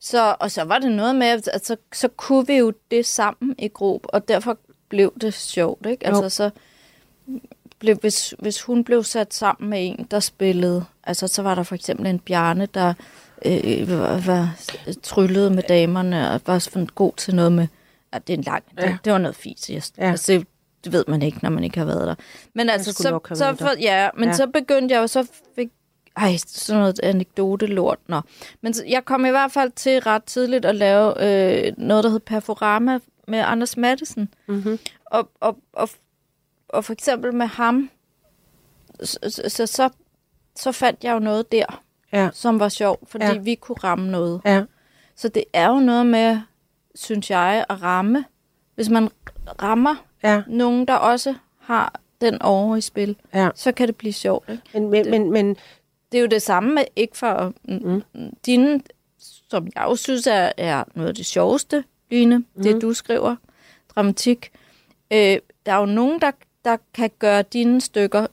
Så, 0.00 0.36
og 0.40 0.50
så 0.50 0.64
var 0.64 0.78
det 0.78 0.92
noget 0.92 1.16
med, 1.16 1.26
at 1.26 1.48
altså, 1.52 1.76
så 1.92 2.08
kunne 2.08 2.46
vi 2.46 2.54
jo 2.54 2.72
det 2.90 3.06
sammen 3.06 3.54
i 3.58 3.68
gruppe, 3.68 4.10
og 4.10 4.28
derfor 4.28 4.58
blev 4.88 5.12
det 5.20 5.34
sjovt, 5.34 5.86
ikke? 5.86 6.08
Jo. 6.08 6.14
Altså 6.14 6.28
så 6.28 6.50
blev, 7.78 7.96
hvis, 7.96 8.34
hvis 8.38 8.62
hun 8.62 8.84
blev 8.84 9.04
sat 9.04 9.34
sammen 9.34 9.70
med 9.70 9.86
en, 9.86 10.06
der 10.10 10.20
spillede, 10.20 10.84
altså 11.04 11.28
så 11.28 11.42
var 11.42 11.54
der 11.54 11.62
for 11.62 11.74
eksempel 11.74 12.06
en 12.06 12.18
Bjarne, 12.18 12.66
der 12.66 12.94
øh, 13.44 13.90
var, 14.00 14.18
var 14.26 14.56
tryllede 15.02 15.50
med 15.50 15.62
damerne, 15.68 16.30
og 16.30 16.40
var 16.46 16.58
sådan 16.58 16.86
god 16.86 17.12
til 17.16 17.34
noget 17.34 17.52
med, 17.52 17.66
ja, 18.12 18.18
det 18.18 18.32
er 18.32 18.38
en 18.38 18.44
lang, 18.44 18.64
ja. 18.80 18.86
Det, 18.86 18.98
det 19.04 19.12
var 19.12 19.18
noget 19.18 19.36
fint, 19.36 19.70
jeg, 19.70 19.82
Ja. 19.98 20.10
altså, 20.10 20.32
det, 20.32 20.46
det 20.84 20.92
ved 20.92 21.04
man 21.08 21.22
ikke, 21.22 21.38
når 21.42 21.50
man 21.50 21.64
ikke 21.64 21.78
har 21.78 21.84
været 21.86 22.06
der. 22.06 22.14
Men 22.54 22.70
altså, 22.70 22.92
så, 22.92 23.20
så 23.34 23.54
for, 23.58 23.70
ja, 23.80 24.08
men 24.16 24.28
Ja. 24.28 24.34
så 24.34 24.46
begyndte 24.46 24.94
jeg 24.94 25.00
jo, 25.00 25.06
så 25.06 25.26
fik, 25.56 25.68
ej, 26.16 26.36
sådan 26.46 26.80
noget 26.80 27.00
anekdote-lort, 27.00 27.98
nå. 28.06 28.20
Men 28.60 28.74
jeg 28.88 29.04
kom 29.04 29.26
i 29.26 29.30
hvert 29.30 29.52
fald 29.52 29.70
til 29.72 29.98
ret 30.00 30.24
tidligt 30.24 30.64
at 30.64 30.74
lave 30.76 31.24
øh, 31.66 31.72
noget, 31.76 32.04
der 32.04 32.10
hed 32.10 32.20
Perforama 32.20 32.98
med 33.28 33.38
Anders 33.38 33.76
Madsen. 33.76 34.34
Mm-hmm. 34.48 34.78
Og, 35.04 35.30
og, 35.40 35.58
og, 35.72 35.88
og 36.68 36.84
for 36.84 36.92
eksempel 36.92 37.34
med 37.34 37.46
ham, 37.46 37.90
så, 39.02 39.18
så, 39.48 39.66
så, 39.66 39.88
så 40.56 40.72
fandt 40.72 41.04
jeg 41.04 41.12
jo 41.14 41.18
noget 41.18 41.52
der, 41.52 41.82
Ja. 42.12 42.30
som 42.32 42.60
var 42.60 42.68
sjovt, 42.68 43.10
fordi 43.10 43.24
Ja. 43.24 43.38
vi 43.38 43.54
kunne 43.54 43.76
ramme 43.84 44.10
noget. 44.10 44.40
Ja. 44.44 44.62
Så 45.16 45.28
det 45.28 45.44
er 45.52 45.68
jo 45.68 45.78
noget 45.80 46.06
med, 46.06 46.40
synes 46.94 47.30
jeg, 47.30 47.64
at 47.68 47.82
ramme. 47.82 48.24
Hvis 48.74 48.88
man 48.88 49.08
rammer 49.62 49.94
Ja. 50.24 50.42
nogen, 50.46 50.86
der 50.88 50.94
også 50.94 51.34
har 51.60 52.00
den 52.20 52.42
over 52.42 52.76
i 52.76 52.80
spil, 52.80 53.16
Ja. 53.34 53.48
så 53.54 53.72
kan 53.72 53.88
det 53.88 53.96
blive 53.96 54.12
sjovt. 54.12 54.48
Ikke? 54.48 54.62
Men, 54.74 54.90
men, 54.90 55.10
men, 55.10 55.30
men 55.32 55.56
det 56.12 56.18
er 56.18 56.22
jo 56.22 56.26
det 56.28 56.42
samme 56.42 56.74
med, 56.74 56.84
ikke 56.96 57.16
for 57.16 57.52
mm. 57.64 58.02
dine, 58.46 58.80
som 59.50 59.68
jeg 59.74 59.82
jo 59.82 59.96
synes 59.96 60.26
er, 60.26 60.52
er 60.56 60.84
noget 60.94 61.08
af 61.08 61.14
det 61.14 61.26
sjoveste, 61.26 61.84
Line, 62.10 62.38
mm. 62.38 62.62
det 62.62 62.82
du 62.82 62.94
skriver, 62.94 63.36
dramatik. 63.94 64.50
Øh, 65.10 65.38
der 65.66 65.72
er 65.72 65.76
jo 65.76 65.86
nogen, 65.86 66.20
der, 66.20 66.30
der 66.64 66.76
kan 66.94 67.10
gøre 67.18 67.42
dine 67.42 67.80
stykker 67.80 68.26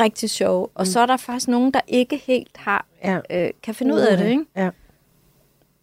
rigtig 0.00 0.30
sjove, 0.30 0.68
og 0.74 0.80
mm. 0.82 0.84
så 0.86 1.00
er 1.00 1.06
der 1.06 1.16
faktisk 1.16 1.48
nogen, 1.48 1.70
der 1.70 1.80
ikke 1.88 2.16
helt 2.16 2.56
har, 2.56 2.86
Ja. 3.04 3.18
øh, 3.30 3.50
kan 3.62 3.74
finde 3.74 3.94
ud 3.94 4.00
af 4.00 4.16
det, 4.16 4.26
ikke? 4.30 4.44
Ja. 4.56 4.70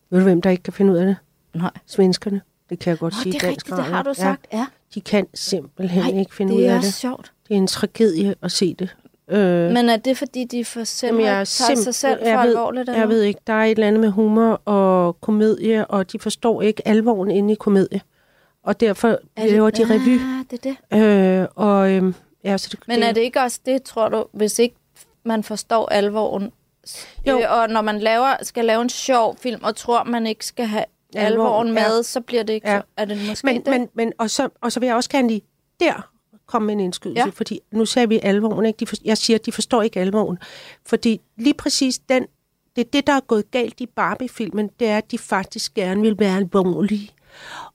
Ved 0.09 0.19
du, 0.19 0.23
hvem 0.23 0.41
der 0.41 0.49
ikke 0.49 0.63
kan 0.63 0.73
finde 0.73 0.91
ud 0.93 0.97
af 0.97 1.05
det? 1.05 1.15
Nej. 1.55 1.71
Svenskerne. 1.85 2.41
Det 2.69 2.79
kan 2.79 2.89
jeg 2.91 2.99
godt 2.99 3.13
Nå, 3.13 3.19
sige. 3.23 3.33
det 3.33 3.43
er 3.43 3.47
rigtigt, 3.49 3.75
det 3.75 3.83
har 3.85 4.03
du 4.03 4.13
sagt. 4.13 4.47
Ja. 4.53 4.65
De 4.95 5.01
kan 5.01 5.27
simpelthen 5.33 6.13
Nej, 6.13 6.19
ikke 6.19 6.35
finde 6.35 6.51
det 6.53 6.59
ud 6.59 6.63
er 6.63 6.71
af 6.71 6.77
også 6.77 6.87
det. 6.87 6.93
sjovt. 6.93 7.31
Det 7.47 7.53
er 7.53 7.57
en 7.57 7.67
tragedie 7.67 8.35
at 8.41 8.51
se 8.51 8.73
det. 8.73 8.95
Øh, 9.27 9.71
Men 9.71 9.89
er 9.89 9.97
det, 9.97 10.17
fordi 10.17 10.43
de 10.43 10.65
for 10.65 10.79
er 10.79 10.83
tager 11.45 11.45
sig 11.75 11.95
selv 11.95 12.19
for 12.19 12.25
jeg 12.27 12.39
ved, 12.39 12.47
alvorligt? 12.49 12.89
eller 12.89 12.99
Jeg 12.99 13.09
ved 13.09 13.21
ikke, 13.21 13.39
der 13.47 13.53
er 13.53 13.63
et 13.63 13.71
eller 13.71 13.87
andet 13.87 14.01
med 14.01 14.09
humor 14.09 14.61
og 14.65 15.21
komedie, 15.21 15.85
og 15.87 16.11
de 16.11 16.19
forstår 16.19 16.61
ikke 16.61 16.87
alvoren 16.87 17.31
inde 17.31 17.51
i 17.53 17.55
komedie. 17.55 18.01
Og 18.63 18.79
derfor 18.79 19.07
Er 19.07 19.17
det- 19.43 19.51
laver 19.51 19.69
de 19.69 19.83
revy. 19.83 20.19
Ja, 20.19 20.43
det 20.51 20.65
er 20.65 20.75
det. 20.97 21.41
Øh, 21.41 21.47
og 21.55 21.91
øh, 21.91 22.13
ja, 22.43 22.57
så 22.57 22.67
det, 22.71 22.79
Men 22.87 23.03
er 23.03 23.11
det 23.11 23.21
ikke 23.21 23.39
også 23.41 23.59
det, 23.65 23.83
tror 23.83 24.09
du, 24.09 24.25
hvis 24.33 24.59
ikke 24.59 24.75
man 25.23 25.43
forstår 25.43 25.89
alvoren? 25.89 26.51
Jo. 27.27 27.39
Øh, 27.39 27.45
og 27.51 27.69
når 27.69 27.81
man 27.81 27.99
laver, 27.99 28.35
skal 28.41 28.65
lave 28.65 28.81
en 28.81 28.89
sjov 28.89 29.37
film, 29.37 29.63
og 29.63 29.75
tror, 29.75 30.03
man 30.03 30.27
ikke 30.27 30.45
skal 30.45 30.65
have 30.65 30.85
Alvoren, 31.15 31.73
med, 31.73 31.95
ja. 31.97 32.03
så 32.03 32.21
bliver 32.21 32.43
det 32.43 32.53
ikke 32.53 32.69
Ja. 32.71 32.79
så. 32.79 32.83
Er 32.97 33.05
det 33.05 33.27
måske 33.29 33.45
men, 33.45 33.55
det? 33.55 33.67
men, 33.67 33.89
men, 33.93 34.13
og, 34.17 34.29
så, 34.29 34.49
og 34.61 34.71
så 34.71 34.79
vil 34.79 34.87
jeg 34.87 34.95
også 34.95 35.09
gerne 35.09 35.27
lige 35.27 35.41
der 35.79 36.09
komme 36.45 36.65
med 36.65 36.73
en 36.73 36.79
indskydelse, 36.79 37.23
Ja. 37.25 37.29
fordi 37.35 37.59
nu 37.71 37.85
sagde 37.85 38.09
vi 38.09 38.19
alvoren, 38.23 38.65
ikke? 38.65 38.77
De 38.77 38.85
for, 38.87 38.95
jeg 39.05 39.17
siger, 39.17 39.37
at 39.39 39.45
de 39.45 39.51
forstår 39.51 39.81
ikke 39.81 39.99
alvoren. 39.99 40.37
Fordi 40.85 41.21
lige 41.37 41.53
præcis 41.53 41.99
den, 41.99 42.25
det 42.75 42.81
er 42.85 42.89
det, 42.93 43.07
der 43.07 43.13
er 43.13 43.19
gået 43.19 43.51
galt 43.51 43.81
i 43.81 43.85
Barbie-filmen, 43.85 44.69
det 44.79 44.87
er, 44.87 44.97
at 44.97 45.11
de 45.11 45.17
faktisk 45.17 45.73
gerne 45.73 46.01
vil 46.01 46.19
være 46.19 46.37
alvorlige. 46.37 47.09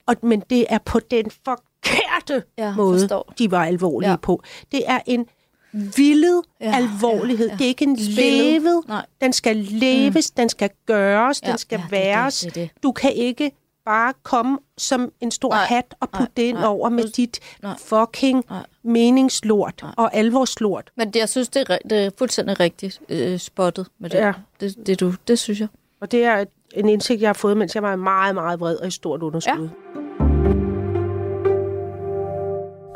Og, 0.06 0.16
men 0.22 0.40
det 0.50 0.66
er 0.68 0.78
på 0.78 0.98
den 1.00 1.30
forkerte 1.44 2.42
Ja, 2.58 2.74
måde, 2.76 3.00
forstår. 3.00 3.32
de 3.38 3.50
var 3.50 3.64
alvorlige 3.64 4.10
ja. 4.10 4.16
på. 4.16 4.42
Det 4.72 4.82
er 4.86 5.00
en 5.06 5.26
villet 5.72 6.42
Ja, 6.60 6.74
alvorlighed. 6.76 7.46
ja, 7.46 7.52
ja. 7.52 7.56
Det 7.58 7.64
er 7.64 7.68
ikke 7.68 7.84
en 7.84 7.98
Spillet. 7.98 8.62
levet. 8.62 8.88
Nej. 8.88 9.06
Den 9.20 9.32
skal 9.32 9.56
leves, 9.56 10.30
mm. 10.32 10.34
den 10.36 10.48
skal 10.48 10.70
gøres, 10.86 11.42
Ja, 11.42 11.50
den 11.50 11.58
skal 11.58 11.76
ja, 11.76 11.82
det 11.82 11.90
det, 11.90 11.98
væres. 11.98 12.40
det 12.40 12.46
er 12.48 12.52
det. 12.52 12.70
Du 12.82 12.92
kan 12.92 13.12
ikke 13.12 13.52
bare 13.84 14.12
komme 14.22 14.58
som 14.78 15.12
en 15.20 15.30
stor 15.30 15.48
Nej, 15.50 15.64
hat 15.64 15.94
og 16.00 16.08
putte 16.10 16.20
nej, 16.22 16.28
det 16.36 16.42
ind 16.42 16.56
nej. 16.58 16.66
over 16.66 16.88
med 16.88 17.04
Du- 17.04 17.10
dit 17.16 17.40
nej. 17.62 17.74
fucking 17.84 18.44
Nej. 18.50 18.66
meningslort 18.82 19.84
og 19.96 20.14
alvorslort. 20.16 20.90
Men 20.96 21.10
det, 21.10 21.20
jeg 21.20 21.28
synes, 21.28 21.48
det 21.48 21.66
er, 21.70 21.78
det 21.90 21.98
er 22.06 22.10
fuldstændig 22.18 22.60
rigtigt 22.60 23.00
øh, 23.08 23.38
spottet 23.38 23.86
med 23.98 24.10
det. 24.10 24.18
Ja. 24.18 24.32
Det, 24.60 24.86
det, 24.86 25.00
du, 25.00 25.12
det 25.28 25.38
synes 25.38 25.60
jeg. 25.60 25.68
Og 26.00 26.12
det 26.12 26.24
er 26.24 26.44
en 26.76 26.88
indsigt, 26.88 27.20
jeg 27.20 27.28
har 27.28 27.34
fået, 27.34 27.56
mens 27.56 27.74
jeg 27.74 27.82
var 27.82 27.96
meget, 27.96 28.34
meget 28.34 28.60
vred 28.60 28.76
og 28.76 28.86
i 28.88 28.90
stort 28.90 29.22
underskud. 29.22 29.68
Ja. 29.68 30.30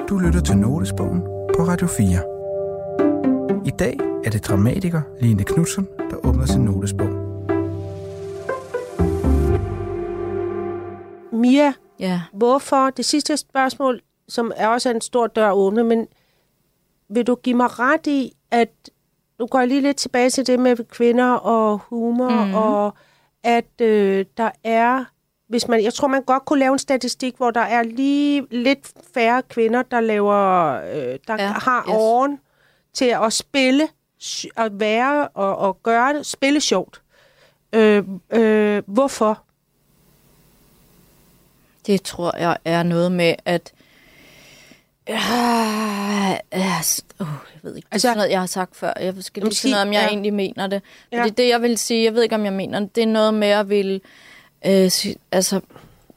Du 0.09 0.19
lytter 0.19 0.41
til 0.41 0.57
Notesbogen 0.57 1.21
på 1.57 1.63
Radio 1.63 1.87
4. 1.87 2.34
I 3.67 3.71
dag 3.71 3.99
er 4.25 4.31
det 4.31 4.45
dramatiker 4.45 5.03
Line 5.21 5.45
Knudsen, 5.45 5.89
der 6.11 6.17
åbner 6.27 6.47
sin 6.47 6.61
notesbog. 6.61 7.09
Mia, 11.33 11.73
Ja. 12.01 12.21
hvorfor, 12.33 12.91
det 12.91 13.05
sidste 13.05 13.37
spørgsmål, 13.37 14.01
som 14.29 14.53
er 14.57 14.69
også 14.69 14.91
en 14.91 15.01
stor 15.01 15.27
dør 15.27 15.51
åbne, 15.53 15.85
men 15.85 16.07
vil 17.09 17.27
du 17.27 17.35
give 17.35 17.57
mig 17.57 17.79
ret 17.79 18.07
i, 18.07 18.33
at 18.51 18.71
nu 19.39 19.47
går 19.47 19.59
jeg 19.59 19.69
lige 19.69 19.81
lidt 19.81 19.97
tilbage 19.97 20.31
til 20.31 20.47
det 20.47 20.61
med 20.61 20.77
kvinder 20.91 21.33
og 21.33 21.79
humor, 21.79 22.45
mm. 22.45 22.55
og 22.55 22.95
at 23.43 23.81
øh, 23.81 24.25
der 24.37 24.51
er, 24.65 25.05
hvis 25.49 25.69
man, 25.69 25.83
jeg 25.85 25.95
tror, 25.95 26.09
man 26.09 26.23
godt 26.23 26.45
kunne 26.45 26.59
lave 26.59 26.73
en 26.73 26.79
statistik, 26.79 27.37
hvor 27.37 27.51
der 27.51 27.61
er 27.61 27.83
lige 27.83 28.47
lidt 28.51 28.93
færre 29.15 29.43
kvinder, 29.43 29.83
der 29.83 30.01
laver, 30.01 30.71
øh, 30.75 31.19
der 31.29 31.35
Ja, 31.39 31.47
har 31.47 31.81
yes. 31.89 31.95
åren 31.97 32.39
til 32.95 33.05
at 33.25 33.33
spille, 33.33 33.89
at 34.57 34.81
være 34.81 35.29
og, 35.29 35.57
og 35.59 35.83
gøre 35.83 36.15
det, 36.15 36.27
spille 36.27 36.61
sjovt. 36.61 37.01
Øh, 37.73 38.05
øh, 38.31 38.83
hvorfor? 38.87 39.43
Det 41.87 42.03
tror 42.03 42.37
jeg 42.37 42.57
er 42.65 42.83
noget 42.83 43.13
med, 43.13 43.35
at... 43.45 43.73
Ja, 45.09 45.15
ja, 46.53 46.81
jeg 47.21 47.27
ved 47.63 47.77
ikke, 47.77 47.87
det 47.87 47.91
er 47.91 47.95
Altså- 47.95 48.09
sådan 48.09 48.17
noget, 48.17 48.31
jeg 48.31 48.41
har 48.41 48.47
sagt 48.47 48.77
før. 48.77 48.93
Jeg 49.01 49.15
skal 49.21 49.43
lige 49.43 49.53
sig- 49.55 49.61
sige 49.61 49.71
noget, 49.73 49.87
om 49.87 49.93
jeg 49.93 50.03
ja. 50.03 50.09
egentlig 50.09 50.35
mener 50.35 50.67
det. 50.67 50.83
Ja. 51.13 51.19
Fordi 51.21 51.31
det, 51.31 51.49
jeg 51.49 51.63
vil 51.63 51.79
sige, 51.79 52.05
jeg 52.05 52.15
ved 52.15 52.23
ikke, 52.23 52.35
om 52.35 52.45
jeg 52.45 52.53
mener 52.53 52.81
det, 52.81 52.95
det 52.97 53.03
er 53.03 53.07
noget 53.07 53.35
med 53.35 53.49
at 53.49 53.69
ville... 53.69 54.01
Øh, 54.67 54.91
si- 54.91 55.17
altså, 55.33 55.61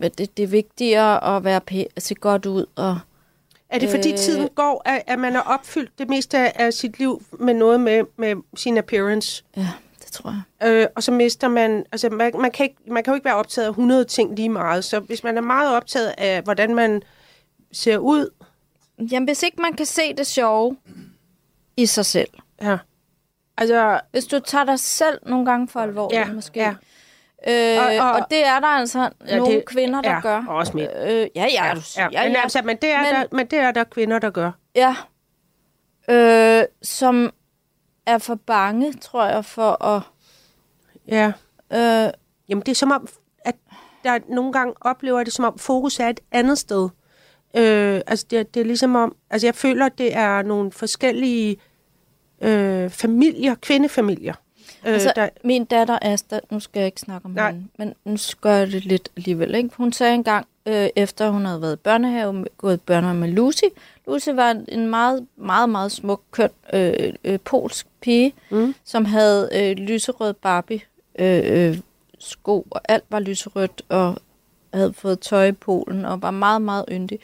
det, 0.01 0.37
det 0.37 0.43
er 0.43 0.47
vigtigere 0.47 1.35
at 1.37 1.43
være 1.43 1.61
pæ- 1.71 1.87
se 1.99 2.15
godt 2.15 2.45
ud, 2.45 2.65
og... 2.75 2.99
Er 3.69 3.79
det 3.79 3.89
fordi 3.89 4.11
Øh. 4.11 4.17
tiden 4.17 4.49
går, 4.55 4.81
at, 4.85 5.01
at 5.07 5.19
man 5.19 5.33
har 5.33 5.41
opfyldt 5.41 5.91
det 5.99 6.09
meste 6.09 6.37
af, 6.37 6.51
af 6.65 6.73
sit 6.73 6.99
liv 6.99 7.21
med 7.39 7.53
noget 7.53 7.79
med, 7.79 8.03
med 8.17 8.35
sin 8.55 8.77
appearance? 8.77 9.43
Ja, 9.57 9.67
det 10.03 10.11
tror 10.11 10.35
jeg. 10.61 10.69
Øh, 10.69 10.87
og 10.95 11.03
så 11.03 11.11
mister 11.11 11.47
man... 11.47 11.85
Altså, 11.91 12.09
man, 12.09 12.31
man, 12.41 12.51
kan 12.51 12.63
ikke, 12.63 12.75
man 12.87 13.03
kan 13.03 13.11
jo 13.11 13.15
ikke 13.15 13.25
være 13.25 13.35
optaget 13.35 13.65
af 13.65 13.69
100 13.69 14.03
ting 14.05 14.35
lige 14.35 14.49
meget. 14.49 14.83
Så 14.83 14.99
hvis 14.99 15.23
man 15.23 15.37
er 15.37 15.41
meget 15.41 15.75
optaget 15.75 16.13
af, 16.17 16.41
hvordan 16.41 16.75
man 16.75 17.01
ser 17.71 17.97
ud... 17.97 18.29
Jamen, 19.11 19.27
hvis 19.27 19.43
ikke 19.43 19.61
man 19.61 19.73
kan 19.73 19.85
se 19.85 20.13
det 20.17 20.27
sjove 20.27 20.77
i 21.77 21.85
sig 21.85 22.05
selv. 22.05 22.29
Ja. 22.61 22.77
Altså, 23.57 23.99
Hvis 24.11 24.25
du 24.25 24.39
tager 24.39 24.63
dig 24.65 24.79
selv 24.79 25.19
nogle 25.25 25.45
gange 25.45 25.67
for 25.67 25.79
alvorligt, 25.79 26.19
Ja, 26.19 26.33
måske. 26.33 26.59
ja. 26.59 26.75
Øh, 27.47 27.77
og, 28.01 28.05
Og- 28.09 28.11
og, 28.11 28.25
det 28.31 28.45
er 28.45 28.59
der 28.59 28.67
altså 28.67 29.09
Ja, 29.27 29.37
nogle 29.37 29.55
det- 29.55 29.65
kvinder, 29.65 30.01
der 30.01 30.11
ja, 30.11 30.19
gør. 30.21 30.43
og 30.47 30.55
også 30.55 30.71
mænd. 30.77 30.89
Øh, 30.91 31.09
ja, 31.09 31.27
ja, 31.35 31.45
ja, 31.67 31.73
du- 31.75 31.81
ja, 31.97 32.07
ja, 32.11 32.23
men, 32.23 32.31
ja. 32.33 32.41
altså, 32.41 32.61
men, 32.63 32.77
det 32.77 32.91
er 32.91 33.01
Men- 33.01 33.13
der, 33.13 33.23
men 33.31 33.47
det 33.47 33.59
er 33.59 33.71
der 33.71 33.83
kvinder, 33.83 34.19
der 34.19 34.29
gør. 34.29 34.51
ja. 34.75 34.95
Øh, 36.09 36.63
som 36.81 37.31
er 38.05 38.17
for 38.17 38.35
bange, 38.35 38.93
tror 38.93 39.25
jeg, 39.25 39.45
for 39.45 39.83
at... 39.83 40.01
Ja. 41.07 41.31
Øh, 41.73 42.11
Jamen, 42.49 42.61
det 42.61 42.71
er 42.71 42.75
som 42.75 42.91
om, 42.91 43.07
at 43.39 43.55
der 44.03 44.19
nogle 44.29 44.53
gange 44.53 44.73
oplever 44.81 45.23
det, 45.23 45.33
som 45.33 45.45
om 45.45 45.57
fokus 45.59 45.99
er 45.99 46.09
et 46.09 46.19
andet 46.31 46.57
sted. 46.57 46.89
Øh, 47.57 48.01
altså, 48.07 48.25
det, 48.29 48.53
det 48.53 48.59
er 48.59 48.65
ligesom 48.65 48.95
om... 48.95 49.15
Altså, 49.29 49.47
jeg 49.47 49.55
føler, 49.55 49.85
at 49.85 49.97
det 49.97 50.15
er 50.15 50.41
nogle 50.41 50.71
forskellige 50.71 51.57
øh, 52.41 52.89
familier, 52.89 53.55
kvindefamilier. 53.55 54.33
Øh, 54.85 54.93
altså, 54.93 55.13
der, 55.15 55.29
min 55.43 55.65
datter 55.65 55.99
Asta, 56.01 56.39
nu 56.49 56.59
skal 56.59 56.79
jeg 56.79 56.85
ikke 56.85 57.01
snakke 57.01 57.25
om 57.25 57.31
Nej. 57.31 57.51
hende, 57.51 57.67
men 57.77 57.93
nu 58.05 58.17
gør 58.41 58.53
jeg 58.53 58.67
det 58.67 58.85
lidt 58.85 59.09
alligevel. 59.17 59.55
Ikke? 59.55 59.69
Hun 59.77 59.93
sagde 59.93 60.13
engang, 60.15 60.47
øh, 60.65 60.89
efter 60.95 61.29
hun 61.29 61.45
havde 61.45 61.61
været 61.61 61.73
i 61.73 61.79
børnehave, 61.79 62.45
gået 62.57 62.73
i 62.77 62.81
børnehave 62.85 63.17
med 63.19 63.27
Lucy. 63.29 63.63
Lucy 64.07 64.29
var 64.29 64.51
en- 64.69 64.87
meget, 64.87 65.27
meget, 65.37 65.69
meget 65.69 65.91
smuk, 65.91 66.21
køn 66.31 66.49
øh, 66.73 67.13
øh, 67.23 67.39
polsk 67.39 67.87
pige, 68.01 68.33
Mm. 68.51 68.75
som 68.83 69.05
havde 69.05 69.49
øh, 69.55 69.71
lyserød 69.77 70.33
Barbie 70.33 70.81
øh, 71.19 71.41
øh, 71.69 71.77
sko, 72.19 72.67
og 72.69 72.81
alt 72.89 73.03
var 73.09 73.19
lyserødt, 73.19 73.81
og 73.89 74.17
havde 74.73 74.93
fået 74.93 75.19
tøj 75.19 75.47
i 75.47 75.51
Polen, 75.51 76.05
og 76.05 76.21
var 76.21 76.31
meget, 76.31 76.61
meget 76.61 76.85
yndig. 76.91 77.19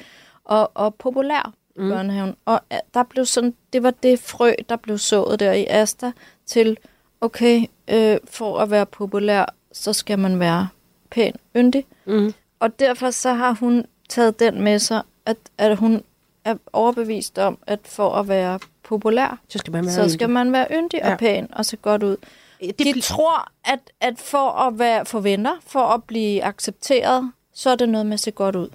Og, 0.46 0.72
og 0.74 0.96
populær 0.96 1.54
i 1.76 1.80
Mm. 1.80 1.90
børnehaven. 1.90 2.36
Og 2.46 2.62
øh, 2.74 2.78
der 2.94 3.04
blev 3.04 3.26
sådan, 3.26 3.54
det 3.74 3.84
var 3.84 3.92
det 4.04 4.20
frø, 4.20 4.54
der 4.70 4.76
blev 4.76 4.98
sået 4.98 5.40
der 5.40 5.52
i 5.52 5.66
Asta, 5.70 6.12
til, 6.46 6.78
okay, 7.24 7.66
øh, 7.88 8.18
for 8.26 8.60
at 8.60 8.70
være 8.72 8.86
populær, 8.86 9.46
så 9.72 9.94
skal 9.94 10.20
man 10.20 10.40
være 10.40 10.68
pæn, 11.12 11.34
yndig. 11.56 11.86
mm, 12.06 12.34
Og 12.60 12.80
derfor 12.80 13.12
så 13.12 13.34
har 13.34 13.52
hun 13.60 13.86
taget 14.10 14.40
den 14.40 14.62
med 14.62 14.80
sig, 14.80 15.02
at, 15.26 15.38
at 15.58 15.78
hun 15.78 16.04
er 16.46 16.56
overbevist 16.74 17.38
om, 17.40 17.58
at 17.68 17.80
for 17.84 18.10
at 18.16 18.28
være 18.28 18.60
populær, 18.84 19.40
så 19.50 19.58
skal 19.58 19.72
man 19.74 19.86
være 19.86 19.94
så 19.94 20.10
skal 20.10 20.30
man 20.30 20.52
være 20.54 20.68
yndig 20.72 21.00
Ja. 21.04 21.12
og 21.14 21.20
pæn 21.20 21.48
og 21.54 21.66
se 21.66 21.78
godt 21.78 22.04
ud. 22.04 22.18
Det 22.62 22.80
De 22.80 23.02
tror, 23.02 23.52
at, 23.66 23.80
at 24.02 24.20
for 24.20 24.50
at 24.52 24.80
være 24.80 25.06
for 25.06 25.20
venner, 25.20 25.52
for 25.68 25.80
at 25.80 26.04
blive 26.04 26.44
accepteret, 26.44 27.32
så 27.54 27.70
er 27.70 27.76
det 27.76 27.90
noget 27.90 28.06
med 28.06 28.14
at 28.14 28.20
se 28.20 28.32
godt 28.32 28.56
ud. 28.56 28.70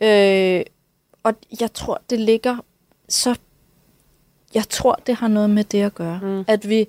Øh, 0.00 0.62
og 1.22 1.34
jeg 1.60 1.72
tror, 1.72 2.00
det 2.10 2.20
ligger 2.20 2.56
så... 3.08 3.34
Jeg 4.54 4.68
tror, 4.68 4.94
det 5.06 5.14
har 5.14 5.28
noget 5.28 5.50
med 5.50 5.64
det 5.64 5.82
at 5.82 5.94
gøre. 5.94 6.20
Mm. 6.22 6.44
At 6.48 6.68
vi... 6.68 6.86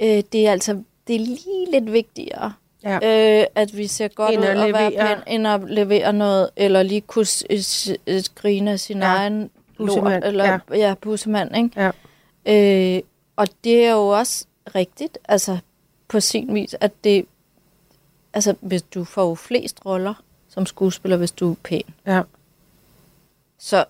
Øh, 0.00 0.22
det 0.32 0.46
er 0.46 0.52
altså... 0.52 0.82
Det 1.06 1.14
er 1.16 1.20
lige 1.20 1.70
lidt 1.72 1.92
vigtigere, 1.92 2.52
Ja. 2.84 2.94
øh, 3.40 3.46
at 3.54 3.76
vi 3.76 3.86
ser 3.86 4.08
godt 4.08 4.30
End 4.34 4.40
ud 4.42 4.46
og 4.46 4.72
være 4.72 4.90
pæn, 4.90 5.34
end 5.34 5.46
at 5.48 5.60
levere 5.70 6.12
noget, 6.12 6.50
eller 6.56 6.82
lige 6.82 7.00
kunne 7.00 7.24
s- 7.24 7.44
s- 7.60 7.90
s- 8.10 8.28
grine 8.28 8.70
af 8.70 8.80
sin 8.80 8.96
Ja. 8.98 9.04
egen 9.04 9.50
lort, 9.78 10.24
eller 10.24 10.44
ja. 10.44 10.58
ja, 10.70 10.76
ja 10.76 10.94
bussemand, 11.00 11.56
ikke? 11.56 11.90
Ja. 12.46 12.96
Øh, 12.96 13.02
og 13.36 13.46
det 13.64 13.84
er 13.84 13.90
jo 13.92 14.08
også 14.08 14.46
rigtigt, 14.74 15.18
altså 15.28 15.58
på 16.08 16.20
sin 16.20 16.54
vis, 16.54 16.74
at 16.80 16.92
det, 17.04 17.26
altså 18.34 18.54
hvis 18.60 18.82
du 18.82 19.04
får 19.04 19.28
jo 19.28 19.34
flest 19.34 19.86
roller 19.86 20.14
som 20.48 20.66
skuespiller, 20.66 21.16
hvis 21.16 21.30
du 21.32 21.50
er 21.50 21.56
pæn. 21.64 21.82
ja. 22.06 22.22
Så 23.58 23.84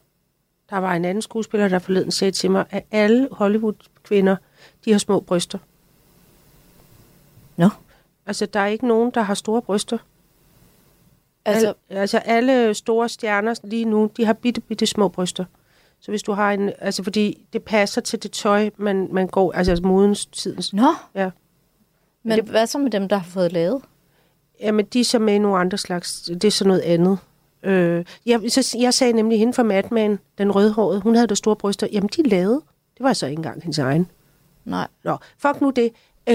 Der 0.71 0.77
var 0.79 0.95
en 0.95 1.05
anden 1.05 1.23
skuespiller, 1.23 1.69
der 1.69 1.79
forleden 1.79 2.11
sagde 2.11 2.31
til 2.33 2.51
mig, 2.51 2.65
at 2.71 2.85
alle 2.91 3.29
Hollywood-kvinder, 3.33 4.37
de 4.85 4.93
har 4.93 4.99
små 4.99 5.21
bryster. 5.21 5.59
Altså, 8.27 8.47
der 8.47 8.61
er 8.61 8.67
ikke 8.67 8.89
nogen, 8.89 9.11
der 9.15 9.21
har 9.21 9.35
store 9.35 9.63
bryster. 9.63 9.99
Altså, 11.45 11.75
Al, 11.91 11.97
altså 11.97 12.19
alle 12.19 12.75
store 12.75 13.09
stjerner 13.09 13.55
lige 13.65 13.85
nu, 13.85 14.11
de 14.17 14.25
har 14.25 14.33
bitte, 14.33 14.61
bitte 14.61 14.87
små 14.87 15.09
bryster. 15.09 15.45
Så 16.01 16.13
hvis 16.13 16.23
du 16.23 16.33
har 16.33 16.53
en... 16.53 16.73
Altså, 16.79 17.03
fordi 17.03 17.47
det 17.53 17.63
passer 17.63 18.01
til 18.01 18.23
det 18.23 18.31
tøj, 18.31 18.71
man, 18.77 19.09
man 19.13 19.27
går... 19.27 19.53
Altså, 19.53 19.81
modens 19.83 20.27
tidens... 20.27 20.73
nå. 20.73 20.95
Ja. 21.15 21.31
Men 22.23 22.39
det, 22.39 22.49
hvad 22.49 22.67
så 22.67 22.79
med 22.79 22.91
dem, 22.91 23.09
der 23.09 23.17
har 23.17 23.29
fået 23.31 23.53
lavet? 23.53 23.83
Jamen, 24.61 24.87
de 24.87 25.01
er 25.01 25.05
så 25.05 25.19
med 25.19 25.35
i 25.35 25.39
nogle 25.39 25.59
andre 25.59 25.79
slags... 25.79 26.23
Det 26.23 26.45
er 26.45 26.51
så 26.51 26.65
noget 26.65 26.81
andet. 26.81 27.19
Øh, 27.63 28.05
jeg, 28.27 28.41
så, 28.49 28.77
jeg 28.81 28.95
sagde 28.95 29.13
nemlig 29.13 29.39
hende 29.39 29.53
fra 29.53 29.63
Mad 29.63 29.83
Men, 29.91 30.19
den 30.39 30.53
rødhårede, 30.53 31.01
hun 31.01 31.15
havde 31.15 31.27
der 31.27 31.35
store 31.35 31.57
bryster. 31.57 31.87
Jamen, 31.93 32.11
de 32.17 32.23
lavede. 32.23 32.63
Det 32.95 33.05
var 33.05 33.13
så 33.13 33.27
ikke 33.27 33.39
engang 33.39 33.63
hendes 33.63 33.79
egen. 33.79 34.11
Nej. 34.65 34.89
Nå, 35.05 35.17
fuck 35.39 35.61
nu 35.61 35.71
det. 35.71 35.93
Øh, 36.29 36.35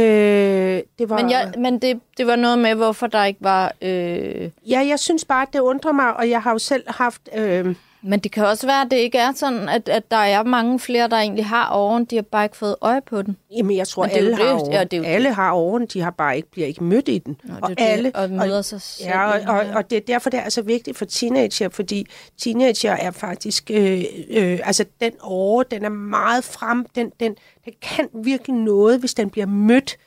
det 1.00 1.10
var, 1.10 1.22
Men, 1.22 1.30
jeg, 1.32 1.54
men 1.58 1.80
det, 1.80 2.00
det 2.18 2.28
var 2.28 2.36
noget 2.36 2.60
med, 2.60 2.76
hvorfor 2.76 3.08
der 3.08 3.26
ikke 3.26 3.44
var... 3.44 3.74
Øh... 3.82 4.50
Ja, 4.70 4.86
jeg 4.88 5.00
synes 5.00 5.26
bare, 5.26 5.42
at 5.42 5.54
det 5.54 5.60
undrer 5.60 5.92
mig, 5.92 6.18
og 6.18 6.30
jeg 6.30 6.42
har 6.42 6.52
jo 6.52 6.60
selv 6.60 6.84
haft... 6.88 7.30
Øh, 7.36 7.76
Men 8.08 8.20
det 8.20 8.32
kan 8.32 8.46
også 8.46 8.68
være, 8.68 8.82
at 8.82 8.88
det 8.92 8.98
ikke 8.98 9.18
er 9.18 9.32
sådan, 9.36 9.70
at, 9.70 9.90
at 9.90 10.12
der 10.12 10.18
er 10.18 10.44
mange 10.44 10.80
flere, 10.80 11.08
der 11.08 11.18
egentlig 11.18 11.46
har 11.46 11.74
åren. 11.74 12.06
De 12.06 12.16
har 12.16 12.22
bare 12.22 12.46
ikke 12.46 12.58
fået 12.58 12.76
øje 12.82 13.02
på 13.02 13.22
den. 13.22 13.38
jamen, 13.58 13.78
jeg 13.78 13.88
tror, 13.88 14.04
Men 14.04 14.12
alle 14.16 14.36
har 14.36 14.54
over. 14.54 14.78
Ja, 14.78 14.84
det 14.84 15.06
alle 15.06 15.34
har 15.34 15.52
over 15.52 15.80
de 15.80 16.02
har 16.02 16.12
bare 16.12 16.36
ikke, 16.36 16.52
bliver 16.52 16.68
ikke 16.68 16.84
mødt 16.84 17.08
i 17.08 17.18
den. 17.18 17.38
Nå, 17.44 17.54
og 17.62 17.70
det, 17.70 17.78
alle, 17.80 18.12
og 18.16 18.30
møder 18.30 18.62
sig 18.62 18.82
selv 18.82 19.10
Ja, 19.10 19.32
og, 19.32 19.56
og, 19.56 19.66
og 19.76 19.90
det 19.90 19.96
er 19.96 20.02
derfor, 20.02 20.30
det 20.30 20.40
er 20.40 20.50
så 20.50 20.62
vigtigt 20.62 20.98
for 20.98 21.06
teenager, 21.06 21.70
fordi 21.70 22.08
teenager 22.38 22.92
er 22.92 23.12
faktisk, 23.12 23.72
øh, 23.74 24.04
øh, 24.30 24.60
altså 24.64 24.86
den 25.02 25.12
åre, 25.22 25.66
den 25.72 25.86
er 25.86 25.90
meget 25.90 26.44
frem, 26.44 26.86
den, 26.96 27.12
den, 27.20 27.36
den 27.66 27.74
kan 27.82 28.10
virkelig 28.14 28.56
noget, 28.56 29.00
hvis 29.00 29.14
den 29.14 29.30
bliver 29.30 29.48
mødt 29.48 29.98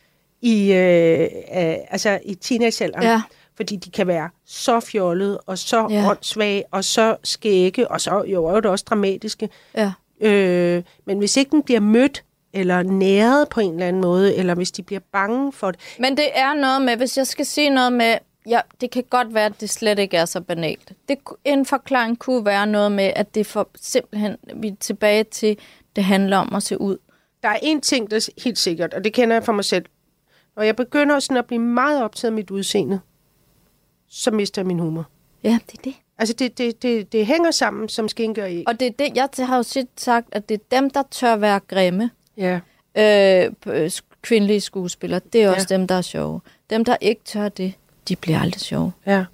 i, 0.42 0.72
øh, 0.72 1.20
øh, 1.20 1.74
altså 1.90 2.18
i 2.24 2.34
teenagealderen. 2.34 3.04
Ja. 3.04 3.22
Fordi 3.58 3.76
de 3.76 3.90
kan 3.90 4.06
være 4.06 4.30
så 4.46 4.80
fjollede, 4.80 5.40
og 5.40 5.58
så 5.58 5.86
Ja. 5.90 6.10
åndssvage, 6.10 6.64
og 6.70 6.84
så 6.84 7.16
skægge, 7.24 7.90
og 7.90 8.00
så 8.00 8.24
jo 8.26 8.44
er 8.46 8.60
det 8.60 8.70
også 8.70 8.84
dramatiske. 8.88 9.48
Ja. 9.76 9.92
Øh, 10.20 10.82
men 11.04 11.18
hvis 11.18 11.36
ikke 11.36 11.50
den 11.50 11.62
bliver 11.62 11.80
mødt, 11.80 12.24
eller 12.52 12.82
næret 12.82 13.48
på 13.48 13.60
en 13.60 13.72
eller 13.72 13.86
anden 13.86 14.02
måde, 14.02 14.36
eller 14.36 14.54
hvis 14.54 14.70
de 14.70 14.82
bliver 14.82 15.00
bange 15.12 15.52
for 15.52 15.70
det. 15.70 15.80
Men 15.98 16.16
det 16.16 16.26
er 16.34 16.54
noget 16.54 16.82
med, 16.82 16.96
hvis 16.96 17.16
jeg 17.18 17.26
skal 17.26 17.46
sige 17.46 17.70
noget 17.70 17.92
med, 17.92 18.14
ja, 18.48 18.60
det 18.80 18.90
kan 18.90 19.04
godt 19.10 19.34
være, 19.34 19.46
at 19.46 19.60
det 19.60 19.70
slet 19.70 19.98
ikke 19.98 20.16
er 20.16 20.24
så 20.24 20.40
banalt. 20.40 20.92
Det, 21.08 21.18
en 21.44 21.66
forklaring 21.66 22.18
kunne 22.18 22.44
være 22.44 22.66
noget 22.66 22.92
med, 22.92 23.12
at 23.16 23.34
det 23.34 23.46
får 23.46 23.70
simpelthen, 23.80 24.36
vi 24.54 24.68
er 24.68 24.74
tilbage 24.80 25.24
til, 25.24 25.56
det 25.96 26.04
handler 26.04 26.36
om 26.36 26.54
at 26.54 26.62
se 26.62 26.80
ud. 26.80 26.96
Der 27.42 27.48
er 27.48 27.58
en 27.62 27.80
ting, 27.80 28.10
der 28.10 28.16
er 28.16 28.28
helt 28.44 28.58
sikkert, 28.58 28.94
og 28.94 29.04
det 29.04 29.12
kender 29.12 29.36
jeg 29.36 29.44
fra 29.44 29.52
mig 29.52 29.64
selv. 29.64 29.84
Når 30.56 30.62
jeg 30.62 30.76
begynder 30.76 31.18
sådan 31.20 31.36
at 31.36 31.46
blive 31.46 31.60
meget 31.62 32.02
optaget 32.02 32.30
af 32.30 32.34
mit 32.34 32.50
udseende, 32.50 33.00
så 34.10 34.30
mister 34.30 34.62
jeg 34.62 34.66
min 34.66 34.78
humor. 34.78 35.04
Ja, 35.44 35.58
det 35.70 35.78
er 35.78 35.82
det. 35.84 35.94
Altså, 36.18 36.34
det, 36.38 36.58
det, 36.58 36.82
det, 36.82 37.12
det 37.12 37.26
hænger 37.26 37.50
sammen 37.50 37.88
som 37.88 38.08
skinke 38.08 38.42
og 38.42 38.50
æg. 38.52 38.64
Og 38.66 38.80
det 38.80 38.86
er 38.86 38.90
det, 38.98 39.16
jeg 39.16 39.46
har 39.46 39.56
jo 39.56 39.62
tit 39.62 39.86
sagt, 39.96 40.28
at 40.32 40.48
det 40.48 40.54
er 40.54 40.76
dem, 40.80 40.90
der 40.90 41.02
tør 41.10 41.36
være 41.36 41.60
grimme, 41.68 42.10
Ja. 42.36 42.60
øh, 42.94 43.50
øh, 43.66 43.90
kvindelige 44.22 44.60
skuespillere, 44.60 45.20
det 45.32 45.42
er 45.42 45.50
også 45.50 45.66
Ja. 45.70 45.76
dem, 45.76 45.86
der 45.86 45.94
er 45.94 46.02
sjove. 46.02 46.40
Dem, 46.70 46.84
der 46.84 46.96
ikke 47.00 47.20
tør 47.24 47.48
det, 47.48 47.72
de 48.08 48.16
bliver 48.16 48.40
aldrig 48.40 48.60
sjove. 48.60 48.92
Ja. 49.06 49.24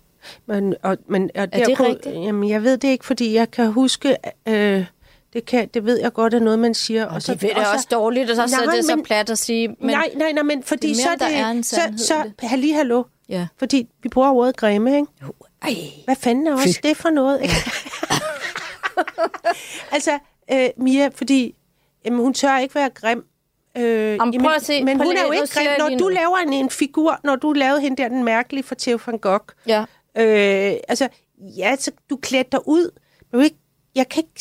Men, 0.47 0.75
og, 0.83 0.97
men, 1.07 1.31
og 1.35 1.53
det 1.55 1.67
der 1.67 1.75
kunne- 1.75 1.89
rigtigt? 1.89 2.15
Jamen, 2.15 2.51
jeg 2.51 2.63
ved 2.63 2.79
det 2.79 2.89
ikke, 2.89 3.05
fordi 3.05 3.35
jeg 3.35 3.51
kan 3.51 3.73
huske... 3.73 4.17
Øh, 4.49 4.85
det, 5.33 5.45
kan, 5.47 5.69
det 5.75 5.85
ved 5.85 6.01
jeg 6.01 6.13
godt 6.13 6.35
er 6.35 6.39
noget, 6.41 6.59
man 6.59 6.75
siger. 6.75 7.07
Og, 7.07 7.15
og 7.15 7.27
det 7.27 7.43
ved 7.43 7.51
jeg 7.57 7.67
også 7.75 7.89
dårligt, 7.91 8.31
og 8.31 8.37
så, 8.37 8.49
så 8.49 8.57
er 8.63 8.67
Nej, 8.67 8.75
det 8.77 8.85
så 8.85 9.03
plat 9.05 9.31
at 9.31 9.39
sige. 9.39 9.69
Men, 9.69 9.77
nej, 9.91 10.11
nej, 10.17 10.33
nej, 10.33 10.43
men 10.43 10.63
fordi 10.63 10.87
det 10.89 10.93
er 10.93 11.03
så 11.03 11.09
mere, 11.21 11.31
er 11.45 11.53
det... 11.53 11.59
er 11.59 11.63
så, 11.63 11.81
i 11.95 11.99
så, 11.99 12.15
det. 12.41 12.49
halli, 12.49 12.71
hallo. 12.71 13.03
Ja. 13.29 13.47
Fordi 13.59 13.89
vi 14.03 14.09
bruger 14.09 14.31
ordet 14.31 14.57
grimme, 14.57 14.97
ikke? 14.97 15.07
Jo, 15.23 15.33
ej. 15.63 15.75
Hvad 16.05 16.17
fanden 16.17 16.47
er 16.47 16.53
også 16.53 16.81
det 16.83 16.97
for 16.97 17.11
noget? 17.11 17.43
Ikke? 17.43 17.55
altså, 19.95 20.19
øh, 20.53 20.69
Mia, 20.77 21.09
fordi 21.15 21.55
jamen, 22.05 22.21
hun 22.21 22.35
tør 22.35 22.59
ikke 22.59 22.75
være 22.75 22.91
grim. 22.91 23.25
Øh, 23.77 23.85
Jamen, 24.15 24.41
prøv 24.43 24.53
at 24.53 24.65
se, 24.65 24.85
men 24.85 24.97
prøv 24.99 25.07
hun 25.07 25.17
er 25.17 25.23
jo 25.27 25.31
ikke 25.33 25.49
grim. 25.55 25.67
Når 25.79 25.99
du 25.99 26.09
laver 26.09 26.37
en, 26.39 26.53
en 26.53 26.71
figur, 26.71 27.21
når 27.25 27.37
du 27.37 27.53
lavede 27.53 27.81
hende 27.81 28.03
der, 28.03 28.09
den 28.09 28.25
mærkelige 28.25 28.63
for 28.65 28.75
Theo 28.79 28.99
van 29.07 29.19
Gogh, 29.19 29.45
Ja. 29.67 29.81
øh, 30.19 30.77
altså, 30.89 31.09
ja, 31.39 31.77
så 31.79 31.91
du 32.11 32.17
klædte 32.17 32.51
dig 32.53 32.69
ud. 32.69 32.91
Men 33.33 33.43
ikke, 33.43 33.57
jeg 33.95 34.09
kan 34.09 34.23
ikke... 34.23 34.41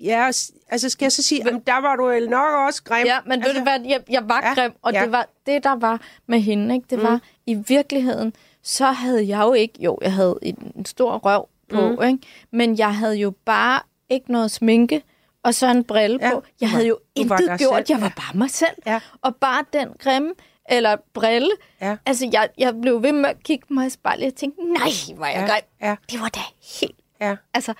Ja, 0.00 0.30
altså 0.72 0.88
skal 0.88 1.04
jeg 1.04 1.12
så 1.12 1.22
sige, 1.22 1.42
jamen, 1.46 1.60
der 1.60 1.80
var 1.80 1.96
du 1.96 2.04
vel 2.06 2.28
nok 2.30 2.54
også 2.66 2.82
grim. 2.84 3.06
Ja, 3.06 3.18
men 3.24 3.32
altså, 3.32 3.48
ved 3.48 3.58
du 3.58 3.62
hvad, 3.62 3.80
jeg, 3.80 4.00
jeg 4.10 4.28
var 4.28 4.40
Ja, 4.44 4.54
grim, 4.54 4.72
og 4.82 4.92
ja. 4.92 5.02
det 5.02 5.12
var 5.12 5.28
det, 5.46 5.64
der 5.64 5.74
var 5.76 6.00
med 6.26 6.40
hende, 6.40 6.74
ikke? 6.74 6.86
Det 6.90 6.98
mm. 6.98 7.04
var, 7.04 7.20
i 7.46 7.54
virkeligheden, 7.54 8.32
så 8.62 8.86
havde 8.86 9.28
jeg 9.28 9.40
jo 9.42 9.52
ikke, 9.52 9.74
jo, 9.82 9.98
jeg 10.02 10.12
havde 10.12 10.38
en, 10.42 10.84
stor 10.86 11.18
røv 11.18 11.48
på, 11.68 11.88
mm. 11.88 12.02
ikke? 12.06 12.18
Men 12.50 12.78
jeg 12.78 12.96
havde 12.96 13.14
jo 13.16 13.30
bare 13.44 13.80
ikke 14.08 14.32
noget 14.32 14.50
sminke, 14.50 15.02
og 15.44 15.54
så 15.54 15.66
en 15.70 15.84
brille 15.84 16.18
Ja, 16.22 16.30
på. 16.30 16.42
Jeg 16.60 16.66
var- 16.66 16.70
havde 16.70 16.86
jo 16.86 16.98
intet 17.14 17.38
gjort, 17.58 17.60
selv, 17.60 17.84
jeg 17.88 18.00
var 18.00 18.12
bare 18.16 18.38
mig 18.38 18.50
selv. 18.50 18.76
Ja. 18.86 19.00
Og 19.22 19.36
bare 19.36 19.64
den 19.72 19.88
grimme, 19.98 20.32
eller 20.68 20.96
brille, 21.14 21.50
Ja. 21.80 21.96
altså 22.06 22.28
jeg, 22.32 22.48
jeg 22.58 22.80
blev 22.82 23.02
ved 23.02 23.12
med 23.12 23.30
at 23.30 23.42
kigge 23.44 23.74
mig 23.74 23.86
i 23.86 23.90
spejlet, 23.90 24.26
og 24.26 24.34
tænkte, 24.34 24.60
nej, 24.72 24.88
hvor 25.16 25.26
jeg 25.26 25.34
Ja, 25.48 25.52
grim. 25.52 25.62
ja. 25.82 25.96
Det 26.10 26.20
var 26.20 26.28
da 26.28 26.40
helt, 26.80 26.96
Ja, 27.20 27.36
altså, 27.54 27.74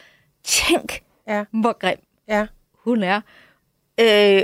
tænk, 0.45 1.03
ja, 1.29 1.45
hvor 1.53 1.79
grim 1.79 1.99
ja. 2.29 2.47
Hun 2.85 3.03
er. 3.03 3.21
Øh, 4.01 4.43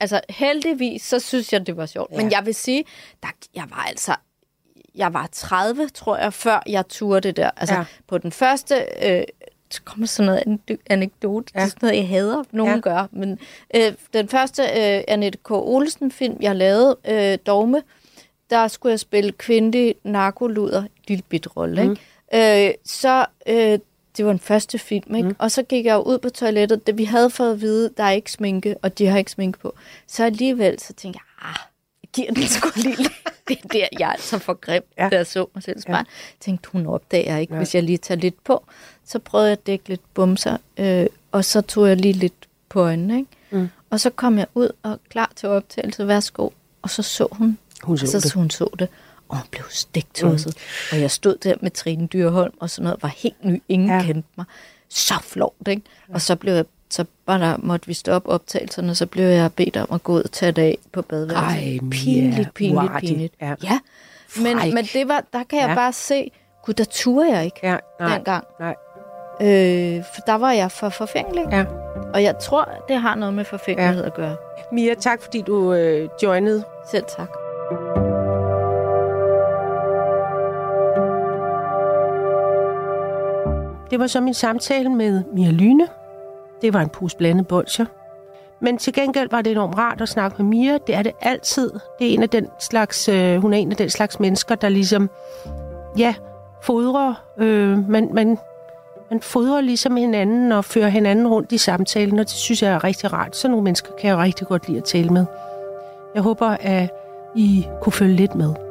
altså 0.00 0.20
heldigvis, 0.28 1.02
så 1.02 1.18
synes 1.18 1.52
jeg, 1.52 1.66
det 1.66 1.76
var 1.76 1.86
sjovt. 1.86 2.12
Ja. 2.12 2.16
Men 2.16 2.30
jeg 2.32 2.46
vil 2.46 2.54
sige, 2.54 2.84
der, 3.22 3.28
jeg 3.54 3.64
var 3.70 3.84
altså, 3.88 4.14
jeg 4.94 5.14
var 5.14 5.28
30, 5.32 5.88
tror 5.88 6.16
jeg, 6.16 6.32
før 6.32 6.62
jeg 6.66 6.88
turde 6.88 7.20
det 7.28 7.36
der. 7.36 7.50
Altså 7.56 7.74
Ja. 7.74 7.84
på 8.06 8.18
den 8.18 8.32
første, 8.32 8.74
øh, 9.02 9.22
så 9.70 9.82
kommer 9.82 10.06
sådan 10.06 10.26
noget 10.26 10.42
ane- 10.70 10.76
anekdote. 10.90 11.52
Ja. 11.54 11.60
Det 11.60 11.64
er 11.66 11.70
sådan 11.70 11.86
noget, 11.86 11.96
jeg 11.96 12.08
hader, 12.08 12.42
nogen 12.52 12.74
ja. 12.74 12.80
gør. 12.80 13.06
Men 13.12 13.38
øh, 13.74 13.92
den 14.12 14.28
første 14.28 14.62
øh, 14.62 15.02
Annette 15.08 15.38
K. 15.42 15.50
Olsen-film, 15.50 16.36
jeg 16.40 16.56
lavede, 16.56 16.96
øh, 17.08 17.38
Dogme, 17.46 17.82
der 18.50 18.68
skulle 18.68 18.90
jeg 18.90 19.00
spille 19.00 19.32
kvindelig 19.32 19.94
narkoluder, 20.04 20.84
lille 21.08 21.22
bit 21.28 21.56
rolle, 21.56 21.84
Mm. 21.84 21.90
ikke? 21.90 22.66
Øh, 22.68 22.74
så 22.84 23.26
øh, 23.46 23.78
det 24.18 24.26
var 24.26 24.32
den 24.32 24.40
første 24.40 24.78
film, 24.78 25.14
ikke? 25.14 25.28
Mm. 25.28 25.36
Og 25.38 25.50
så 25.50 25.62
gik 25.62 25.84
jeg 25.84 25.94
jo 25.94 26.02
ud 26.02 26.18
på 26.18 26.30
toilettet, 26.30 26.86
da 26.86 26.92
vi 26.92 27.04
havde 27.04 27.30
fået 27.30 27.52
at 27.52 27.60
vide, 27.60 27.90
der 27.96 28.04
er 28.04 28.10
ikke 28.10 28.32
sminke, 28.32 28.76
og 28.82 28.98
de 28.98 29.06
har 29.06 29.18
ikke 29.18 29.30
sminke 29.30 29.58
på. 29.58 29.74
Så 30.06 30.24
alligevel, 30.24 30.80
så 30.80 30.92
tænkte 30.92 31.20
jeg, 31.42 31.48
ah, 31.50 31.56
jeg 32.02 32.08
giver 32.12 32.32
den 32.34 32.46
sgu 32.48 32.68
lige. 32.76 32.96
Det 33.48 33.58
er 33.64 33.68
der, 33.68 33.86
jeg 33.98 34.08
er 34.08 34.12
altså 34.12 34.38
for 34.38 34.54
grim, 34.54 34.82
Ja. 34.98 35.08
da 35.08 35.16
jeg 35.16 35.26
så 35.26 35.46
mig 35.54 35.62
selv 35.62 35.80
spejl. 35.80 35.96
Ja. 35.96 36.04
Tænkte, 36.40 36.68
hun 36.72 36.86
opdager 36.86 37.36
ikke, 37.36 37.52
Ja. 37.54 37.58
hvis 37.58 37.74
jeg 37.74 37.82
lige 37.82 37.98
tager 37.98 38.20
lidt 38.20 38.44
på. 38.44 38.64
Så 39.06 39.18
prøvede 39.18 39.46
jeg 39.48 39.52
at 39.58 39.66
dække 39.66 39.88
lidt 39.88 40.14
bumser, 40.14 40.56
øh, 40.78 41.06
og 41.32 41.44
så 41.44 41.60
tog 41.60 41.88
jeg 41.88 41.96
lige 41.96 42.12
lidt 42.12 42.34
på 42.68 42.80
øjnene, 42.80 43.16
ikke? 43.18 43.30
Mm. 43.50 43.68
Og 43.90 44.00
så 44.00 44.10
kom 44.10 44.38
jeg 44.38 44.46
ud 44.54 44.68
og 44.82 44.98
klar 45.10 45.32
til 45.36 45.48
optagelse, 45.48 46.06
værsgo. 46.08 46.48
Og 46.82 46.90
så 46.90 47.02
så 47.02 47.28
hun, 47.32 47.58
Hun 47.82 47.98
så 47.98 48.04
og 48.04 48.08
så, 48.08 48.16
det. 48.20 48.30
så 48.30 48.34
hun 48.38 48.50
så 48.50 48.70
det, 48.78 48.88
og 49.28 49.36
hun 49.36 49.46
blev 49.50 49.62
stegtosset. 49.70 50.54
Mm. 50.56 50.96
Og 50.96 51.00
jeg 51.02 51.10
stod 51.10 51.36
der 51.36 51.54
med 51.60 51.70
Trine 51.70 52.06
Dyrholm 52.06 52.52
og 52.60 52.70
sådan 52.70 52.84
noget, 52.84 53.02
var 53.02 53.08
helt 53.16 53.44
ny, 53.44 53.62
ingen 53.68 53.88
Ja. 53.88 53.94
ja. 53.96 54.02
kendte 54.02 54.28
mig. 54.36 54.46
Så 54.88 55.14
flovt, 55.22 55.68
ikke? 55.68 55.82
Og 56.14 56.20
så 56.20 56.36
blev 56.36 56.54
jeg, 56.54 56.64
så 56.90 57.04
var 57.26 57.38
der, 57.38 57.56
måtte 57.58 57.86
vi 57.86 57.94
stoppe 57.94 58.28
optagelserne, 58.28 58.94
så 58.94 59.06
blev 59.06 59.24
jeg 59.24 59.52
bedt 59.52 59.76
om 59.76 59.86
at 59.94 60.02
gå 60.02 60.12
ud 60.12 60.22
og 60.22 60.30
tage 60.32 60.52
det 60.52 60.62
af 60.62 60.78
på 60.92 61.00
Ej, 61.00 61.04
badeværelset. 61.08 61.82
Mia, 61.82 61.90
Pinligt, 61.90 62.54
pinligt, 62.54 62.76
uartigt. 62.90 63.10
pinligt. 63.10 63.34
Ja. 63.40 63.54
ja. 63.62 63.78
Men, 64.42 64.58
Fræk. 64.58 64.74
men 64.74 64.84
det 64.84 65.08
var, 65.08 65.24
der 65.32 65.42
kan 65.50 65.58
jeg 65.60 65.68
Ja. 65.68 65.74
bare 65.74 65.92
se, 65.92 66.30
gud, 66.64 66.74
der 66.74 66.84
turde 66.84 67.30
jeg 67.36 67.44
ikke 67.44 67.60
Ja, 67.62 67.76
nej, 68.00 68.14
dengang. 68.14 68.44
nej. 68.60 68.74
Øh, 69.40 70.04
for 70.14 70.20
der 70.26 70.34
var 70.34 70.52
jeg 70.52 70.72
for 70.72 70.88
forfængelig. 70.88 71.44
Ja. 71.52 71.64
Og 72.14 72.22
jeg 72.22 72.34
tror, 72.42 72.68
det 72.88 72.96
har 73.00 73.14
noget 73.14 73.34
med 73.34 73.44
forfængelighed 73.44 74.00
ja. 74.02 74.06
at 74.06 74.14
gøre. 74.14 74.36
Mia, 74.72 74.94
tak 74.94 75.22
fordi 75.22 75.42
du 75.42 75.72
øh, 75.72 76.08
joinede. 76.22 76.64
Selv 76.90 77.04
tak. 77.16 77.28
Det 83.90 84.00
var 84.00 84.06
så 84.06 84.20
min 84.20 84.34
samtale 84.34 84.88
med 84.88 85.22
Mia 85.34 85.50
Lyne. 85.50 85.88
Det 86.62 86.72
var 86.72 86.80
en 86.80 86.88
pus 86.88 87.14
blandet 87.14 87.46
bolcher. 87.46 87.86
Men 88.60 88.78
til 88.78 88.92
gengæld 88.92 89.30
var 89.30 89.42
det 89.42 89.50
enormt 89.50 89.78
rart 89.78 90.00
at 90.00 90.08
snakke 90.08 90.42
med 90.42 90.50
Mia. 90.50 90.78
Det 90.86 90.94
er 90.94 91.02
det 91.02 91.12
altid. 91.20 91.70
Det 91.98 92.10
er 92.10 92.14
en 92.14 92.22
af 92.22 92.28
den 92.28 92.46
slags, 92.60 93.08
øh, 93.08 93.36
hun 93.36 93.52
er 93.52 93.58
en 93.58 93.70
af 93.70 93.76
den 93.76 93.90
slags 93.90 94.20
mennesker, 94.20 94.54
der 94.54 94.68
ligesom, 94.68 95.10
ja, 95.98 96.14
fodrer. 96.62 97.14
Øh, 97.38 97.88
man, 97.88 98.10
man, 98.12 98.38
man 99.10 99.20
fodrer 99.20 99.60
ligesom 99.60 99.96
hinanden 99.96 100.52
og 100.52 100.64
fører 100.64 100.88
hinanden 100.88 101.28
rundt 101.28 101.52
i 101.52 101.58
samtalen, 101.58 102.18
og 102.18 102.24
det 102.24 102.34
synes 102.34 102.62
jeg 102.62 102.72
er 102.72 102.84
rigtig 102.84 103.12
rart. 103.12 103.36
Så 103.36 103.48
nogle 103.48 103.64
mennesker 103.64 103.90
kan 104.00 104.10
jeg 104.10 104.18
rigtig 104.18 104.46
godt 104.46 104.68
lide 104.68 104.78
at 104.78 104.84
tale 104.84 105.10
med. 105.10 105.26
Jeg 106.14 106.22
håber, 106.22 106.56
at 106.60 106.90
I 107.36 107.66
kunne 107.80 107.92
følge 107.92 108.16
lidt 108.16 108.34
med. 108.34 108.67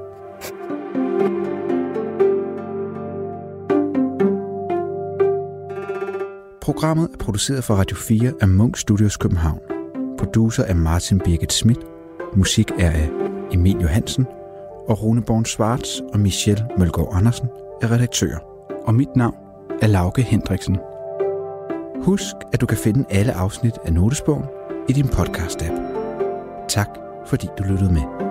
Programmet 6.68 7.10
er 7.14 7.18
produceret 7.18 7.64
for 7.64 7.76
Radio 7.76 7.98
4 7.98 8.34
af 8.42 8.48
Munk 8.48 8.78
Studios 8.78 9.18
København. 9.18 9.60
Producer 10.18 10.64
er 10.64 10.74
Martin 10.74 11.20
Birgit 11.20 11.54
Schmidt. 11.54 11.80
Musik 12.36 12.72
er 12.80 12.92
af 12.92 13.10
Emil 13.52 13.78
Johansen. 13.82 14.26
og 14.88 15.04
Rune 15.04 15.22
Born 15.22 15.46
Schwartz 15.46 16.00
og 16.14 16.20
Michelle 16.20 16.66
Mølgaard 16.78 17.10
Andersen 17.14 17.48
er 17.82 17.92
redaktører. 17.92 18.40
Og 18.86 18.96
mit 18.96 19.16
navn 19.16 19.36
er 19.82 19.88
Lauke 19.88 20.22
Hendriksen. 20.22 20.78
Husk, 22.02 22.36
at 22.54 22.62
du 22.62 22.66
kan 22.66 22.78
finde 22.78 23.06
alle 23.10 23.34
afsnit 23.34 23.78
af 23.86 23.94
Notesbogen 23.94 24.46
i 24.90 24.94
din 24.94 25.06
podcast-app. 25.06 25.82
Tak, 26.70 26.90
fordi 27.28 27.48
du 27.58 27.64
lyttede 27.64 27.94
med. 27.94 28.27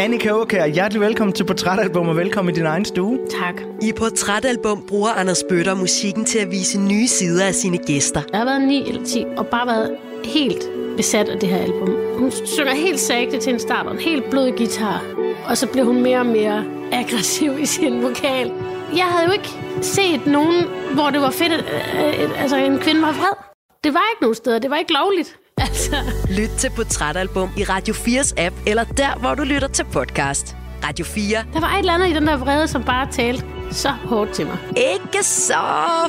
Annika 0.00 0.28
Aukær, 0.28 0.66
hjertelig 0.66 1.00
velkommen 1.00 1.32
til 1.34 1.44
Portrætalbum 1.44 2.08
og 2.08 2.16
velkommen 2.16 2.54
i 2.54 2.58
din 2.58 2.66
egen 2.66 2.84
stue. 2.84 3.18
Tak. 3.30 3.62
I 3.82 3.92
Portrætalbum 3.92 4.84
bruger 4.88 5.10
Anders 5.10 5.44
Bøtter 5.48 5.74
musikken 5.74 6.24
til 6.24 6.38
at 6.38 6.50
vise 6.50 6.80
nye 6.80 7.06
sider 7.06 7.46
af 7.46 7.54
sine 7.54 7.78
gæster. 7.78 8.22
Jeg 8.30 8.38
har 8.38 8.44
været 8.44 8.62
9 8.62 8.88
eller 8.88 9.04
10 9.04 9.24
og 9.36 9.46
bare 9.46 9.66
været 9.66 9.96
helt 10.24 10.62
besat 10.96 11.28
af 11.28 11.38
det 11.38 11.48
her 11.48 11.58
album. 11.58 11.88
Hun 12.18 12.30
synger 12.30 12.74
helt 12.74 13.00
sagte 13.00 13.40
til 13.40 13.52
en 13.52 13.60
start 13.60 13.86
og 13.86 13.92
en 13.92 13.98
helt 13.98 14.30
blød 14.30 14.56
guitar. 14.56 15.02
Og 15.48 15.56
så 15.56 15.66
blev 15.66 15.84
hun 15.84 16.02
mere 16.02 16.18
og 16.18 16.26
mere 16.26 16.64
aggressiv 16.92 17.58
i 17.58 17.66
sin 17.66 18.02
vokal. 18.02 18.52
Jeg 18.96 19.04
havde 19.04 19.26
jo 19.26 19.32
ikke 19.32 19.50
set 19.82 20.26
nogen, 20.26 20.64
hvor 20.94 21.10
det 21.10 21.20
var 21.20 21.30
fedt, 21.30 21.52
at 21.52 22.30
altså, 22.38 22.56
en 22.56 22.78
kvinde 22.78 23.02
var 23.02 23.12
vred. 23.12 23.36
Det 23.84 23.94
var 23.94 24.02
ikke 24.12 24.22
nogen 24.22 24.34
steder. 24.34 24.58
Det 24.58 24.70
var 24.70 24.76
ikke 24.76 24.92
lovligt. 24.92 25.36
Altså. 25.60 25.96
Lyt 26.28 26.50
til 26.58 26.70
Portrætalbum 26.76 27.50
i 27.56 27.64
Radio 27.64 27.94
4's 27.94 28.32
app, 28.36 28.56
eller 28.66 28.84
der, 28.84 29.18
hvor 29.18 29.34
du 29.34 29.42
lytter 29.42 29.68
til 29.68 29.84
podcast. 29.92 30.56
Radio 30.84 31.04
4. 31.04 31.44
Der 31.52 31.60
var 31.60 31.72
et 31.72 31.78
eller 31.78 31.92
andet 31.92 32.08
i 32.08 32.14
den 32.14 32.26
der 32.26 32.36
vrede, 32.36 32.68
som 32.68 32.84
bare 32.84 33.08
talte 33.12 33.44
så 33.70 33.88
hårdt 33.88 34.32
til 34.32 34.46
mig. 34.46 34.58
Ikke 34.76 35.22
så 35.24 35.54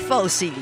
forudsigeligt. 0.07 0.61